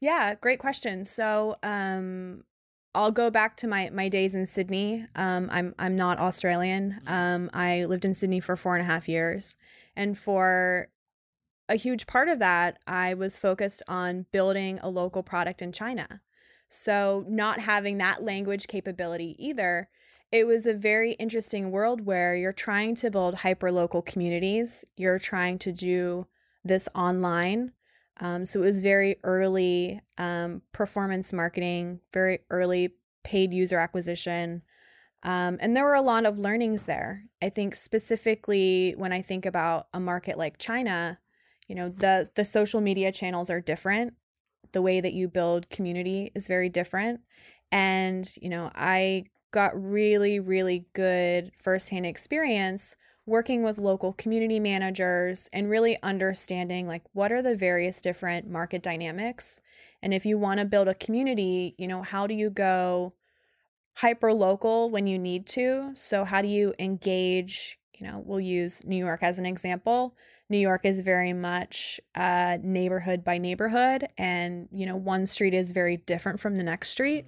Yeah, 0.00 0.34
great 0.34 0.58
question. 0.58 1.04
So, 1.04 1.56
um, 1.62 2.44
I'll 2.94 3.10
go 3.10 3.30
back 3.30 3.56
to 3.58 3.66
my 3.66 3.90
my 3.90 4.08
days 4.08 4.34
in 4.34 4.46
Sydney. 4.46 5.06
Um, 5.16 5.48
I'm 5.50 5.74
I'm 5.78 5.96
not 5.96 6.18
Australian. 6.18 7.00
Um, 7.06 7.50
I 7.52 7.86
lived 7.86 8.04
in 8.04 8.14
Sydney 8.14 8.40
for 8.40 8.56
four 8.56 8.76
and 8.76 8.82
a 8.82 8.86
half 8.86 9.08
years, 9.08 9.56
and 9.96 10.16
for 10.16 10.88
a 11.68 11.76
huge 11.76 12.06
part 12.06 12.28
of 12.28 12.38
that, 12.40 12.78
I 12.86 13.14
was 13.14 13.38
focused 13.38 13.82
on 13.88 14.26
building 14.32 14.78
a 14.82 14.90
local 14.90 15.22
product 15.22 15.62
in 15.62 15.72
China. 15.72 16.20
So, 16.68 17.24
not 17.28 17.60
having 17.60 17.98
that 17.98 18.22
language 18.22 18.66
capability 18.66 19.36
either, 19.38 19.88
it 20.32 20.46
was 20.46 20.66
a 20.66 20.72
very 20.72 21.12
interesting 21.12 21.70
world 21.70 22.06
where 22.06 22.34
you're 22.34 22.54
trying 22.54 22.94
to 22.96 23.10
build 23.10 23.34
hyper 23.36 23.70
local 23.70 24.00
communities. 24.00 24.82
You're 24.96 25.18
trying 25.18 25.58
to 25.58 25.72
do 25.72 26.26
this 26.64 26.88
online. 26.94 27.72
Um, 28.18 28.46
so 28.46 28.60
it 28.62 28.64
was 28.64 28.80
very 28.80 29.16
early 29.24 30.00
um, 30.16 30.62
performance 30.72 31.32
marketing, 31.34 32.00
very 32.14 32.40
early 32.50 32.94
paid 33.24 33.52
user 33.52 33.78
acquisition. 33.78 34.62
Um, 35.22 35.58
and 35.60 35.76
there 35.76 35.84
were 35.84 35.94
a 35.94 36.02
lot 36.02 36.24
of 36.24 36.38
learnings 36.38 36.84
there. 36.84 37.24
I 37.42 37.50
think 37.50 37.74
specifically 37.74 38.94
when 38.96 39.12
I 39.12 39.20
think 39.20 39.44
about 39.44 39.88
a 39.92 40.00
market 40.00 40.38
like 40.38 40.58
China, 40.58 41.18
you 41.72 41.76
know, 41.76 41.88
the 41.88 42.28
the 42.34 42.44
social 42.44 42.82
media 42.82 43.10
channels 43.10 43.48
are 43.48 43.58
different. 43.62 44.12
The 44.72 44.82
way 44.82 45.00
that 45.00 45.14
you 45.14 45.26
build 45.26 45.70
community 45.70 46.30
is 46.34 46.46
very 46.46 46.68
different. 46.68 47.20
And, 47.70 48.30
you 48.42 48.50
know, 48.50 48.70
I 48.74 49.24
got 49.52 49.72
really, 49.74 50.38
really 50.38 50.84
good 50.92 51.50
firsthand 51.56 52.04
experience 52.04 52.94
working 53.24 53.62
with 53.62 53.78
local 53.78 54.12
community 54.12 54.60
managers 54.60 55.48
and 55.50 55.70
really 55.70 55.96
understanding 56.02 56.86
like 56.86 57.04
what 57.14 57.32
are 57.32 57.40
the 57.40 57.56
various 57.56 58.02
different 58.02 58.50
market 58.50 58.82
dynamics 58.82 59.58
and 60.02 60.12
if 60.12 60.26
you 60.26 60.36
want 60.36 60.58
to 60.58 60.66
build 60.66 60.88
a 60.88 60.94
community 60.94 61.72
you 61.78 61.86
know 61.86 62.02
how 62.02 62.26
do 62.26 62.34
you 62.34 62.50
go 62.50 63.14
hyper 63.98 64.32
local 64.32 64.90
when 64.90 65.06
you 65.06 65.16
need 65.16 65.46
to 65.46 65.92
so 65.94 66.24
how 66.24 66.42
do 66.42 66.48
you 66.48 66.74
engage 66.80 67.78
you 67.96 68.04
know 68.04 68.20
we'll 68.26 68.40
use 68.40 68.84
new 68.84 68.96
york 68.96 69.22
as 69.22 69.38
an 69.38 69.46
example 69.46 70.16
new 70.52 70.58
york 70.58 70.84
is 70.84 71.00
very 71.00 71.32
much 71.32 71.98
uh, 72.14 72.58
neighborhood 72.62 73.24
by 73.24 73.38
neighborhood 73.38 74.06
and 74.18 74.68
you 74.70 74.86
know 74.86 74.94
one 74.94 75.26
street 75.26 75.54
is 75.54 75.72
very 75.72 75.96
different 75.96 76.38
from 76.38 76.56
the 76.56 76.62
next 76.62 76.90
street. 76.90 77.26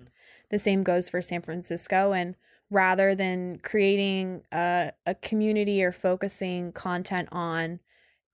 The 0.50 0.58
same 0.58 0.84
goes 0.84 1.08
for 1.08 1.20
san 1.22 1.42
francisco 1.42 2.12
and 2.12 2.36
rather 2.70 3.14
than 3.14 3.58
creating 3.58 4.42
a, 4.52 4.92
a 5.06 5.14
community 5.16 5.82
or 5.82 5.90
focusing 5.90 6.70
content 6.72 7.28
on 7.32 7.80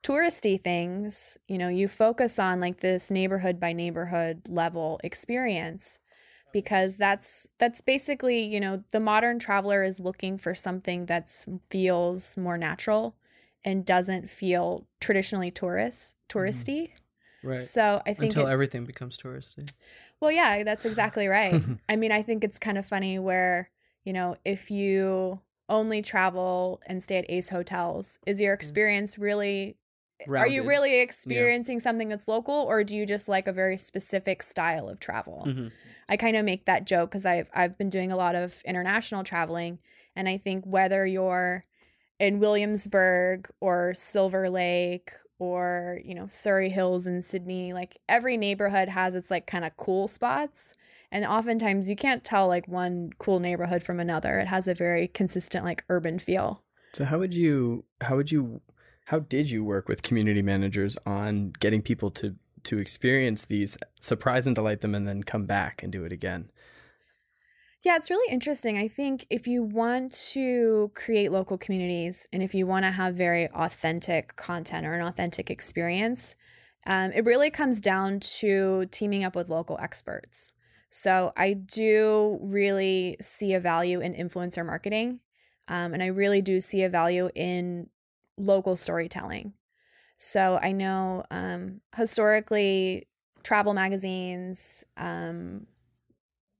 touristy 0.03 0.63
things 0.63 1.39
you 1.47 1.57
know 1.57 1.69
you 1.69 1.87
focus 1.87 2.39
on 2.39 2.59
like 2.59 2.81
this 2.81 3.11
neighborhood 3.11 3.61
by 3.61 3.73
neighborhood 3.73 4.43
level 4.49 4.99
experience 5.05 6.01
because 6.53 6.97
that's 6.97 7.47
that's 7.59 7.81
basically 7.81 8.43
you 8.43 8.59
know 8.59 8.79
the 8.93 9.01
modern 9.01 9.39
traveler 9.39 9.85
is 9.85 10.01
looking 10.01 10.37
for 10.37 10.55
something 10.55 11.07
that 11.07 11.45
feels 11.71 12.37
more 12.37 12.59
natural 12.59 13.15
and 13.65 13.85
doesn't 13.85 14.31
feel 14.31 14.87
traditionally 15.01 15.51
tourist 15.51 16.17
touristy 16.29 16.91
Right. 17.43 17.63
so 17.65 18.03
i 18.07 18.13
think 18.15 18.33
Until 18.33 18.47
it- 18.47 18.53
everything 18.53 18.85
becomes 18.85 19.17
touristy. 19.17 19.71
well, 20.21 20.31
yeah, 20.31 20.63
that's 20.63 20.85
exactly 20.85 21.27
right. 21.27 21.63
I 21.89 21.97
mean, 21.97 22.13
I 22.13 22.23
think 22.23 22.45
it's 22.45 22.59
kind 22.59 22.77
of 22.77 22.85
funny 22.85 23.19
where, 23.19 23.71
you 24.05 24.13
know, 24.13 24.37
if 24.45 24.71
you 24.71 25.41
only 25.71 26.03
travel 26.03 26.83
and 26.87 27.03
stay 27.03 27.17
at 27.17 27.31
Ace 27.31 27.49
hotels, 27.49 28.19
is 28.27 28.39
your 28.41 28.53
experience 28.53 29.19
really 29.19 29.77
are 30.29 30.47
you 30.47 30.65
really 30.69 31.01
experiencing 31.01 31.81
something 31.81 32.11
that's 32.11 32.29
local 32.29 32.55
or 32.55 32.85
do 32.85 32.95
you 32.95 33.07
just 33.07 33.27
like 33.27 33.47
a 33.49 33.53
very 33.55 33.79
specific 33.79 34.43
style 34.43 34.87
of 34.91 35.01
travel? 35.01 35.45
Mhm. 35.49 35.73
I 36.11 36.19
kind 36.19 36.37
of 36.37 36.45
make 36.45 36.67
that 36.67 36.85
joke 36.85 37.13
cuz 37.13 37.25
I've 37.25 37.49
I've 37.55 37.79
been 37.79 37.89
doing 37.89 38.13
a 38.13 38.17
lot 38.17 38.35
of 38.35 38.61
international 38.67 39.25
traveling 39.25 39.79
and 40.15 40.29
I 40.29 40.37
think 40.37 40.67
whether 40.67 41.07
you're 41.07 41.65
in 42.21 42.39
Williamsburg 42.39 43.49
or 43.61 43.95
Silver 43.95 44.51
Lake 44.51 45.11
or, 45.39 46.01
you 46.05 46.15
know, 46.15 46.27
Surry 46.29 46.69
Hills 46.69 47.07
in 47.07 47.23
Sydney, 47.23 47.73
like 47.73 47.99
every 48.11 48.37
neighborhood 48.37 48.91
has 48.91 49.15
its 49.15 49.31
like 49.31 49.47
kind 49.47 49.65
of 49.65 49.75
cool 49.79 50.07
spots. 50.07 50.75
And 51.11 51.25
oftentimes 51.25 51.89
you 51.89 51.97
can't 51.97 52.23
tell 52.23 52.47
like 52.47 52.69
one 52.69 53.11
cool 53.19 53.41
neighborhood 53.41 53.83
from 53.83 53.99
another. 53.99 54.39
It 54.39 54.49
has 54.49 54.69
a 54.69 54.75
very 54.75 55.09
consistent 55.09 55.65
like 55.65 55.83
urban 55.89 56.19
feel. 56.19 56.63
So 56.93 57.07
how 57.07 57.19
would 57.19 57.33
you 57.33 57.85
how 58.03 58.17
would 58.17 58.31
you 58.31 58.61
how 59.07 59.21
did 59.21 59.51
you 59.51 59.65
work 59.65 59.89
with 59.89 60.03
community 60.03 60.43
managers 60.43 60.99
on 61.07 61.53
getting 61.59 61.81
people 61.81 62.11
to 62.13 62.37
to 62.65 62.79
experience 62.79 63.47
these 63.47 63.79
surprise 63.99 64.47
and 64.47 64.55
delight 64.55 64.83
them 64.83 64.95
and 64.95 65.09
then 65.09 65.23
come 65.23 65.47
back 65.47 65.83
and 65.83 65.91
do 65.91 66.05
it 66.05 66.13
again? 66.13 66.51
Yeah, 67.83 67.97
it's 67.97 68.11
really 68.11 68.31
interesting. 68.33 68.77
I 68.77 68.89
think 68.89 69.27
if 69.31 69.47
you 69.47 69.63
want 69.63 70.13
to 70.33 70.91
create 70.95 71.33
local 71.33 71.57
communities 71.57 72.27
and 72.33 72.43
if 72.43 72.55
you 72.55 72.67
want 72.67 72.85
to 72.85 72.91
have 72.91 73.15
very 73.15 73.49
authentic 73.51 74.37
content 74.37 74.87
or 74.87 74.93
an 74.95 75.07
authentic 75.07 75.51
experience, 75.51 76.37
Um, 76.89 77.13
it 77.13 77.27
really 77.27 77.53
comes 77.53 77.81
down 77.81 78.21
to 78.41 78.87
teaming 78.91 79.25
up 79.25 79.37
with 79.37 79.51
local 79.51 79.79
experts. 79.81 80.57
So 80.91 81.33
I 81.39 81.53
do 81.55 82.41
really 82.43 83.19
see 83.23 83.55
a 83.55 83.61
value 83.61 84.01
in 84.01 84.15
influencer 84.17 84.67
marketing, 84.67 85.21
um, 85.69 85.95
and 85.95 86.03
I 86.03 86.09
really 86.09 86.43
do 86.43 86.61
see 86.61 86.83
a 86.85 86.91
value 86.91 87.31
in 87.37 87.91
local 88.39 88.77
storytelling. 88.77 89.55
So 90.19 90.59
I 90.63 90.73
know 90.73 91.25
um, 91.31 91.81
historically, 91.97 93.09
travel 93.45 93.75
magazines, 93.75 94.85
um, 94.97 95.67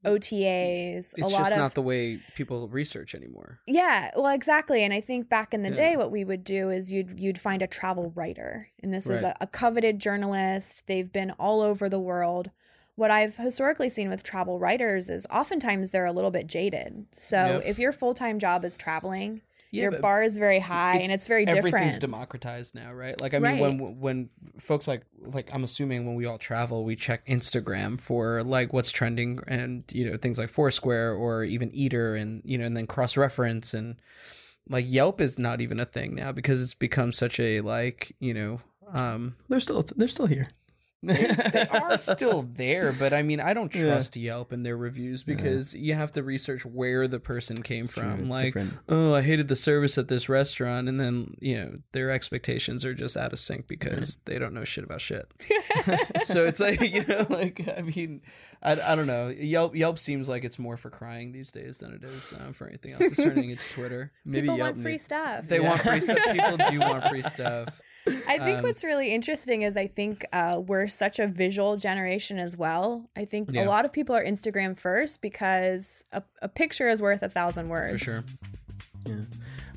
Mm. 0.05 0.13
OTAs, 0.13 0.97
It's 1.17 1.21
a 1.21 1.29
lot 1.29 1.39
just 1.41 1.53
of 1.53 1.59
not 1.59 1.75
the 1.75 1.83
way 1.83 2.19
people 2.35 2.69
research 2.69 3.15
anymore. 3.15 3.61
yeah, 3.67 4.11
well, 4.17 4.29
exactly. 4.29 4.83
And 4.83 4.93
I 4.95 5.01
think 5.01 5.29
back 5.29 5.53
in 5.55 5.63
the 5.63 5.69
Yeah. 5.71 5.75
day, 5.75 5.97
what 5.97 6.11
we 6.11 6.25
would 6.25 6.45
do 6.45 6.71
is 6.71 6.93
you'd 6.93 7.19
you'd 7.21 7.39
find 7.39 7.63
a 7.63 7.67
travel 7.67 8.11
writer, 8.15 8.69
and 8.83 8.93
this 8.95 9.07
is 9.09 9.23
Right. 9.23 9.35
a, 9.41 9.45
a 9.45 9.47
coveted 9.47 9.99
journalist. 9.99 10.87
They've 10.87 11.13
been 11.13 11.31
all 11.33 11.61
over 11.61 11.89
the 11.89 12.01
world. 12.01 12.51
What 12.97 13.11
I've 13.11 13.37
historically 13.37 13.89
seen 13.89 14.11
with 14.11 14.23
travel 14.23 14.59
writers 14.59 15.09
is 15.09 15.27
oftentimes 15.31 15.91
they're 15.91 16.05
a 16.07 16.13
little 16.13 16.31
bit 16.31 16.47
jaded. 16.47 17.07
So 17.13 17.37
Yep. 17.57 17.63
if 17.67 17.79
your 17.79 17.93
full 17.93 18.15
time 18.15 18.39
job 18.39 18.65
is 18.65 18.77
traveling, 18.77 19.43
Yeah, 19.73 19.83
your 19.83 20.01
bar 20.01 20.23
is 20.23 20.39
very 20.39 20.59
high, 20.59 20.97
and 20.97 21.13
it's 21.13 21.27
very 21.27 21.43
everything's 21.43 21.65
different. 21.65 21.75
Everything's 21.75 21.99
democratized 21.99 22.75
now, 22.75 22.93
right? 22.93 23.21
Like 23.21 23.35
I 23.35 23.39
mean, 23.39 23.59
when 23.59 24.01
when 24.01 24.31
folks 24.59 24.89
like 24.89 25.03
like 25.19 25.51
I'm 25.53 25.65
assuming 25.65 26.07
when 26.07 26.15
we 26.15 26.27
all 26.27 26.39
travel, 26.39 26.85
we 26.85 26.97
check 26.97 27.27
Instagram 27.27 28.01
for 28.01 28.43
like 28.43 28.73
what's 28.73 28.91
trending 28.91 29.41
and 29.47 29.85
you 29.93 30.11
know 30.11 30.17
things 30.17 30.39
like 30.39 30.49
Foursquare 30.49 31.15
or 31.15 31.45
even 31.45 31.71
Eater 31.73 32.15
and 32.15 32.43
you 32.45 32.59
know 32.59 32.65
and 32.65 32.77
then 32.77 32.87
cross 32.87 33.17
reference 33.17 33.75
and 33.75 33.97
like 34.69 34.87
Yelp 34.89 35.21
is 35.21 35.39
not 35.39 35.61
even 35.61 35.81
a 35.81 35.85
thing 35.85 36.15
now 36.15 36.33
because 36.33 36.61
it's 36.63 36.75
become 36.75 37.13
such 37.13 37.41
a 37.41 37.61
like 37.61 38.15
you 38.21 38.35
know 38.35 38.61
um 38.93 39.37
They're 39.49 39.61
still 39.61 39.85
they're 39.97 40.09
still 40.09 40.27
here. 40.27 40.47
They 41.03 41.67
are 41.71 41.97
still 41.99 42.43
there, 42.43 42.93
but 42.93 43.13
I 43.13 43.23
mean, 43.23 43.41
I 43.41 43.55
don't 43.55 43.75
Yeah. 43.75 43.85
trust 43.87 44.17
Yelp 44.17 44.53
and 44.53 44.65
their 44.67 44.77
reviews 44.77 45.23
because 45.23 45.75
you 45.75 45.95
have 45.95 46.13
to 46.13 46.23
research 46.23 46.67
where 46.67 47.09
the 47.09 47.19
person 47.21 47.63
came 47.63 47.85
It's 47.87 47.95
from. 47.95 48.29
like, 48.29 48.47
different. 48.55 48.75
oh, 48.89 49.15
I 49.15 49.23
hated 49.23 49.49
the 49.49 49.57
service 49.57 49.97
at 49.99 50.09
this 50.09 50.29
restaurant, 50.29 50.89
and 50.89 51.01
then 51.01 51.35
you 51.41 51.57
know 51.59 51.79
their 51.93 52.11
expectations 52.11 52.85
are 52.85 52.95
just 52.95 53.17
out 53.17 53.33
of 53.33 53.39
sync 53.39 53.67
because 53.67 54.17
they 54.27 54.39
don't 54.39 54.53
know 54.55 54.65
shit 54.65 54.85
about 54.85 55.01
shit. 55.01 55.27
so 56.25 56.47
it's 56.47 56.61
like 56.61 56.81
you 56.83 57.05
know, 57.07 57.27
like 57.31 57.67
I 57.77 57.81
mean, 57.83 58.21
I, 58.63 58.73
I 58.73 58.95
don't 58.95 59.07
know. 59.07 59.29
Yelp 59.29 59.75
Yelp 59.75 59.99
seems 59.99 60.29
like 60.29 60.45
it's 60.45 60.59
more 60.59 60.77
for 60.77 60.91
crying 60.91 61.33
these 61.33 61.51
days 61.51 61.79
than 61.79 61.93
it 61.95 62.05
is 62.05 62.33
uh, 62.35 62.53
for 62.53 62.67
anything 62.69 62.93
else. 62.93 63.03
It's 63.05 63.17
turning 63.17 63.51
into 63.51 63.65
Twitter. 63.73 64.11
Maybe 64.25 64.43
People 64.43 64.59
Yelp 64.59 64.75
want 64.75 64.83
free 64.83 64.99
stuff. 64.99 65.47
They 65.49 65.61
Yeah. 65.61 65.69
want 65.71 65.81
free 65.83 66.01
stuff. 66.01 66.19
People 66.33 66.57
do 66.71 66.81
want 66.81 67.09
free 67.09 67.23
stuff. 67.23 67.81
I 68.07 68.39
think 68.39 68.59
Um, 68.59 68.63
what's 68.63 68.83
really 68.83 69.13
interesting 69.13 69.61
is 69.63 69.77
I 69.77 69.87
think 69.87 70.25
uh, 70.33 70.61
we're 70.67 70.89
such 70.95 71.19
a 71.19 71.27
visual 71.27 71.77
generation 71.77 72.39
as 72.39 72.57
well. 72.57 73.09
I 73.17 73.25
think 73.25 73.51
Yeah. 73.53 73.65
a 73.65 73.67
lot 73.67 73.85
of 73.85 73.93
people 73.93 74.15
are 74.15 74.25
Instagram 74.25 74.79
first 74.79 75.21
because 75.23 76.05
a, 76.13 76.23
a 76.43 76.49
picture 76.49 76.89
is 76.89 77.01
worth 77.03 77.23
a 77.23 77.29
thousand 77.29 77.69
words. 77.69 77.93
For 77.93 77.99
sure. 77.99 78.25
Yeah. 79.07 79.15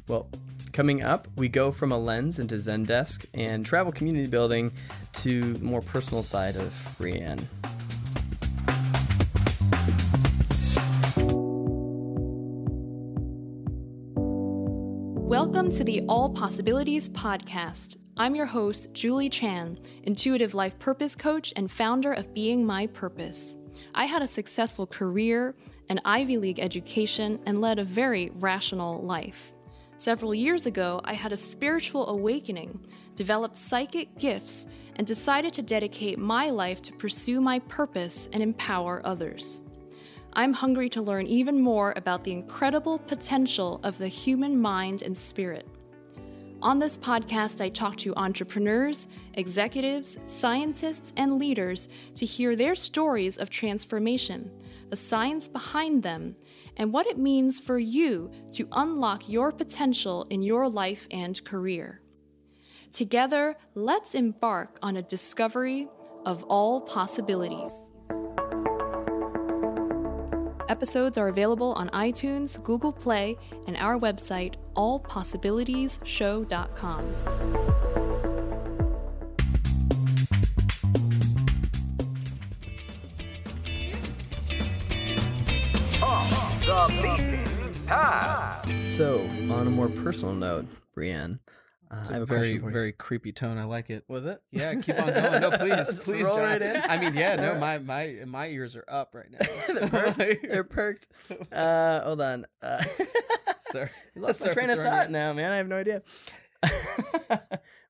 Well, 0.07 0.27
coming 0.73 1.01
up, 1.03 1.27
we 1.37 1.47
go 1.47 1.71
from 1.71 1.91
a 1.91 1.97
lens 1.97 2.39
into 2.39 2.55
Zendesk 2.55 3.25
and 3.33 3.65
travel 3.65 3.91
community 3.91 4.27
building 4.27 4.71
to 5.13 5.55
more 5.61 5.81
personal 5.81 6.23
side 6.23 6.55
of 6.55 6.73
Brianne. 6.99 7.45
Welcome 15.53 15.71
to 15.73 15.83
the 15.83 16.01
All 16.09 16.31
Possibilities 16.31 17.09
Podcast. 17.09 17.97
I'm 18.17 18.33
your 18.33 18.47
host, 18.47 18.91
Julie 18.91 19.29
Chan, 19.29 19.77
intuitive 20.01 20.55
life 20.55 20.79
purpose 20.79 21.15
coach 21.15 21.53
and 21.55 21.69
founder 21.69 22.11
of 22.11 22.33
Being 22.33 22.65
My 22.65 22.87
Purpose. 22.87 23.59
I 23.93 24.05
had 24.05 24.23
a 24.23 24.27
successful 24.27 24.87
career, 24.87 25.55
an 25.89 25.99
Ivy 26.05 26.37
League 26.37 26.59
education, 26.59 27.39
and 27.45 27.61
led 27.61 27.77
a 27.77 27.83
very 27.83 28.31
rational 28.33 29.03
life. 29.03 29.53
Several 29.97 30.33
years 30.33 30.65
ago, 30.65 30.99
I 31.03 31.13
had 31.13 31.31
a 31.31 31.37
spiritual 31.37 32.09
awakening, 32.09 32.83
developed 33.15 33.55
psychic 33.55 34.17
gifts, 34.17 34.65
and 34.95 35.05
decided 35.05 35.53
to 35.53 35.61
dedicate 35.61 36.17
my 36.17 36.49
life 36.49 36.81
to 36.81 36.93
pursue 36.93 37.39
my 37.39 37.59
purpose 37.59 38.27
and 38.33 38.41
empower 38.41 39.03
others. 39.05 39.61
I'm 40.35 40.53
hungry 40.53 40.89
to 40.89 41.01
learn 41.01 41.27
even 41.27 41.61
more 41.61 41.93
about 41.95 42.23
the 42.23 42.31
incredible 42.31 42.97
potential 42.97 43.79
of 43.83 43.99
the 43.99 44.07
human 44.07 44.59
mind 44.59 45.03
and 45.03 45.15
spirit. 45.15 45.67
On 46.59 46.79
this 46.79 46.97
podcast, 46.97 47.61
I 47.61 47.69
talk 47.69 47.97
to 47.97 48.15
entrepreneurs, 48.15 49.07
executives, 49.35 50.17
scientists, 50.25 51.13
and 51.17 51.37
leaders 51.37 51.87
to 52.15 52.25
hear 52.25 52.55
their 52.55 52.73
stories 52.73 53.37
of 53.37 53.51
transformation, 53.51 54.49
the 54.89 54.95
science 54.95 55.47
behind 55.47 56.01
them, 56.01 56.35
and 56.77 56.91
what 56.91 57.05
it 57.05 57.17
means 57.19 57.59
for 57.59 57.77
you 57.77 58.31
to 58.53 58.67
unlock 58.71 59.29
your 59.29 59.51
potential 59.51 60.25
in 60.31 60.41
your 60.41 60.67
life 60.67 61.07
and 61.11 61.43
career. 61.43 62.01
Together, 62.91 63.55
let's 63.75 64.15
embark 64.15 64.79
on 64.81 64.95
a 64.95 65.01
discovery 65.03 65.87
of 66.25 66.43
all 66.45 66.81
possibilities. 66.81 67.91
Episodes 70.69 71.17
are 71.17 71.27
available 71.27 71.73
on 71.73 71.89
iTunes, 71.89 72.63
Google 72.63 72.93
Play, 72.93 73.37
and 73.67 73.75
our 73.77 73.99
website, 73.99 74.55
allpossibilitiesshow.com. 74.75 77.15
So, 88.95 89.19
on 89.51 89.67
a 89.67 89.71
more 89.71 89.89
personal 89.89 90.33
note, 90.33 90.65
Brianne, 90.95 91.39
uh, 91.93 92.05
I 92.09 92.13
have 92.13 92.21
a 92.21 92.25
very, 92.25 92.39
question 92.39 92.61
for 92.61 92.67
you. 92.69 92.73
very 92.73 92.91
creepy 92.91 93.31
tone. 93.31 93.57
I 93.57 93.65
like 93.65 93.89
it. 93.89 94.03
Was 94.07 94.25
it? 94.25 94.41
Yeah, 94.51 94.73
keep 94.81 94.99
on 94.99 95.13
going. 95.13 95.41
No, 95.41 95.51
please, 95.57 95.93
please, 95.99 96.25
roll 96.25 96.37
John. 96.37 96.45
right 96.45 96.61
in. 96.61 96.81
I 96.87 96.97
mean, 96.97 97.13
yeah, 97.15 97.35
no, 97.35 97.55
my 97.59 97.77
my 97.79 98.15
my 98.25 98.47
ears 98.47 98.75
are 98.75 98.85
up 98.87 99.13
right 99.13 99.29
now. 99.31 99.39
they're, 99.67 99.87
perked. 99.89 100.41
they're 100.49 100.63
perked. 100.63 101.07
Uh, 101.51 102.01
hold 102.01 102.21
on. 102.21 102.45
Uh, 102.61 102.83
Sorry, 103.59 103.89
You 104.15 104.21
lost 104.21 104.41
my 104.41 104.45
Sorry 104.45 104.53
train 104.55 104.69
of 104.69 104.79
thought 104.79 105.09
now, 105.11 105.33
man. 105.33 105.51
I 105.51 105.57
have 105.57 105.67
no 105.67 105.77
idea. 105.77 106.01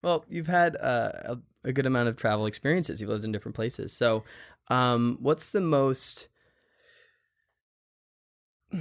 well, 0.01 0.25
you've 0.29 0.47
had 0.47 0.75
uh, 0.77 1.11
a, 1.25 1.37
a 1.63 1.73
good 1.73 1.85
amount 1.85 2.09
of 2.09 2.15
travel 2.15 2.45
experiences. 2.45 3.01
You've 3.01 3.09
lived 3.09 3.25
in 3.25 3.31
different 3.31 3.55
places. 3.55 3.93
So, 3.93 4.23
um, 4.69 5.17
what's 5.19 5.51
the 5.51 5.61
most? 5.61 6.27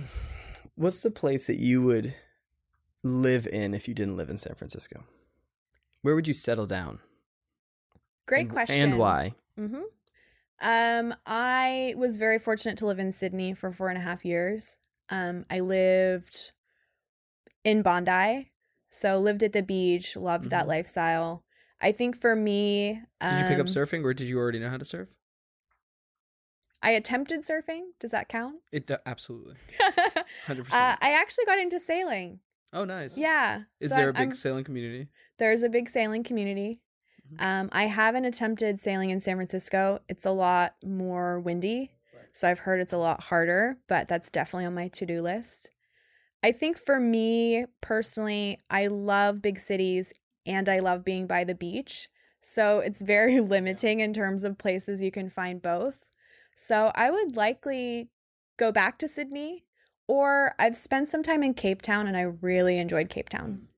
What's 0.75 1.03
the 1.03 1.11
place 1.11 1.49
that 1.49 1.59
you 1.59 1.83
would 1.83 2.15
live 3.03 3.47
in 3.47 3.75
if 3.75 3.89
you 3.89 3.95
didn't 3.95 4.17
live 4.17 4.31
in 4.31 4.39
San 4.39 4.55
Francisco? 4.55 5.05
Where 6.03 6.15
would 6.15 6.29
you 6.29 6.35
settle 6.35 6.67
down? 6.67 7.01
Great 8.27 8.43
And- 8.43 8.51
question. 8.51 8.81
And 8.91 8.99
why? 8.99 9.35
Mm-hmm. 9.59 9.83
Um, 10.65 11.15
I 11.27 11.95
was 11.97 12.17
very 12.17 12.39
fortunate 12.39 12.79
to 12.79 12.87
live 12.87 13.01
in 13.01 13.11
Sydney 13.11 13.53
for 13.53 13.73
four 13.73 13.89
and 13.89 13.99
a 13.99 14.01
half 14.01 14.25
years. 14.25 14.79
Um, 15.09 15.45
I 15.51 15.59
lived 15.61 16.53
in 17.65 17.83
Bondi, 17.83 18.53
so 18.89 19.19
lived 19.19 19.43
at 19.43 19.53
the 19.53 19.63
beach, 19.63 20.17
loved 20.17 20.51
that 20.51 20.65
Mhm. 20.65 20.69
lifestyle. 20.69 21.45
I 21.81 21.91
think 21.91 22.21
for 22.21 22.37
me, 22.37 23.03
Did 23.21 23.41
you 23.41 23.47
pick 23.49 23.59
up 23.59 23.67
um, 23.67 23.67
surfing, 23.67 24.05
or 24.05 24.15
did 24.15 24.29
you 24.29 24.39
already 24.39 24.61
know 24.61 24.71
how 24.71 24.77
to 24.79 24.85
surf? 24.85 25.09
I 26.81 26.93
attempted 26.93 27.41
surfing. 27.41 27.91
Does 27.99 28.13
that 28.13 28.29
count? 28.29 28.59
It 28.71 28.89
uh, 28.91 28.99
absolutely, 29.05 29.57
uh, 29.85 29.91
hundred 30.47 30.65
percent. 30.65 30.99
I 31.03 31.13
actually 31.13 31.45
got 31.45 31.59
into 31.59 31.81
sailing. 31.81 32.39
Oh, 32.73 32.85
nice. 32.85 33.19
Yeah. 33.19 33.63
Is 33.81 33.91
so 33.91 33.97
there 33.97 34.05
a 34.11 34.15
I'm- 34.15 34.15
big 34.15 34.29
I'm- 34.29 34.35
sailing 34.35 34.65
community? 34.65 35.09
There's 35.39 35.63
a 35.63 35.69
big 35.69 35.89
sailing 35.89 36.23
community. 36.25 36.81
Mhm. 37.35 37.43
Um, 37.43 37.69
I 37.73 37.87
haven't 37.87 38.25
attempted 38.25 38.81
sailing 38.81 39.11
in 39.11 39.21
San 39.21 39.37
Francisco. 39.37 40.01
It's 40.09 40.27
a 40.27 40.31
lot 40.31 40.77
more 40.85 41.39
windy. 41.41 41.93
So 42.33 42.49
I've 42.49 42.61
heard 42.61 42.81
it's 42.81 42.95
a 42.95 42.99
lot 42.99 43.25
harder, 43.25 43.79
but 43.89 44.09
that's 44.09 44.31
definitely 44.31 44.65
on 44.65 44.75
my 44.75 44.89
to 44.89 45.05
do 45.07 45.21
list. 45.21 45.69
I 46.43 46.51
think 46.53 46.79
for 46.79 46.99
me 46.99 47.67
personally, 47.83 48.59
I 48.71 48.87
love 48.87 49.43
big 49.43 49.59
cities 49.59 50.13
and 50.47 50.67
I 50.69 50.79
love 50.79 51.05
being 51.05 51.27
by 51.27 51.45
the 51.45 51.55
beach. 51.55 52.09
So 52.41 52.79
it's 52.81 53.03
very 53.03 53.39
limiting 53.41 54.01
in 54.01 54.15
terms 54.15 54.45
of 54.45 54.57
places 54.59 55.03
you 55.03 55.11
can 55.11 55.29
find 55.29 55.61
both. 55.61 56.09
So 56.57 56.91
I 56.95 57.11
would 57.11 57.37
likely 57.37 58.09
go 58.57 58.73
back 58.73 58.99
to 58.99 59.09
Sydney 59.09 59.65
or 60.09 60.55
I've 60.59 60.77
spent 60.77 61.09
some 61.09 61.23
time 61.23 61.43
in 61.43 61.55
Cape 61.55 61.83
Town 61.83 62.07
and 62.07 62.17
I 62.17 62.23
really 62.23 62.79
enjoyed 62.79 63.09
Cape 63.09 63.29
Town. 63.29 63.69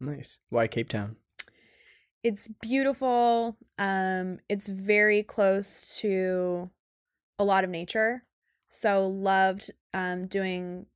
Nice. 0.00 0.38
Why 0.50 0.66
Cape 0.66 0.88
Town? 0.88 1.16
it's 2.26 2.48
beautiful 2.60 3.56
um 3.78 4.38
it's 4.48 4.68
very 4.68 5.22
close 5.22 6.00
to 6.00 6.68
a 7.38 7.44
lot 7.44 7.62
of 7.62 7.70
nature 7.70 8.24
so 8.68 9.06
loved 9.06 9.70
um 9.94 10.26
doing 10.26 10.86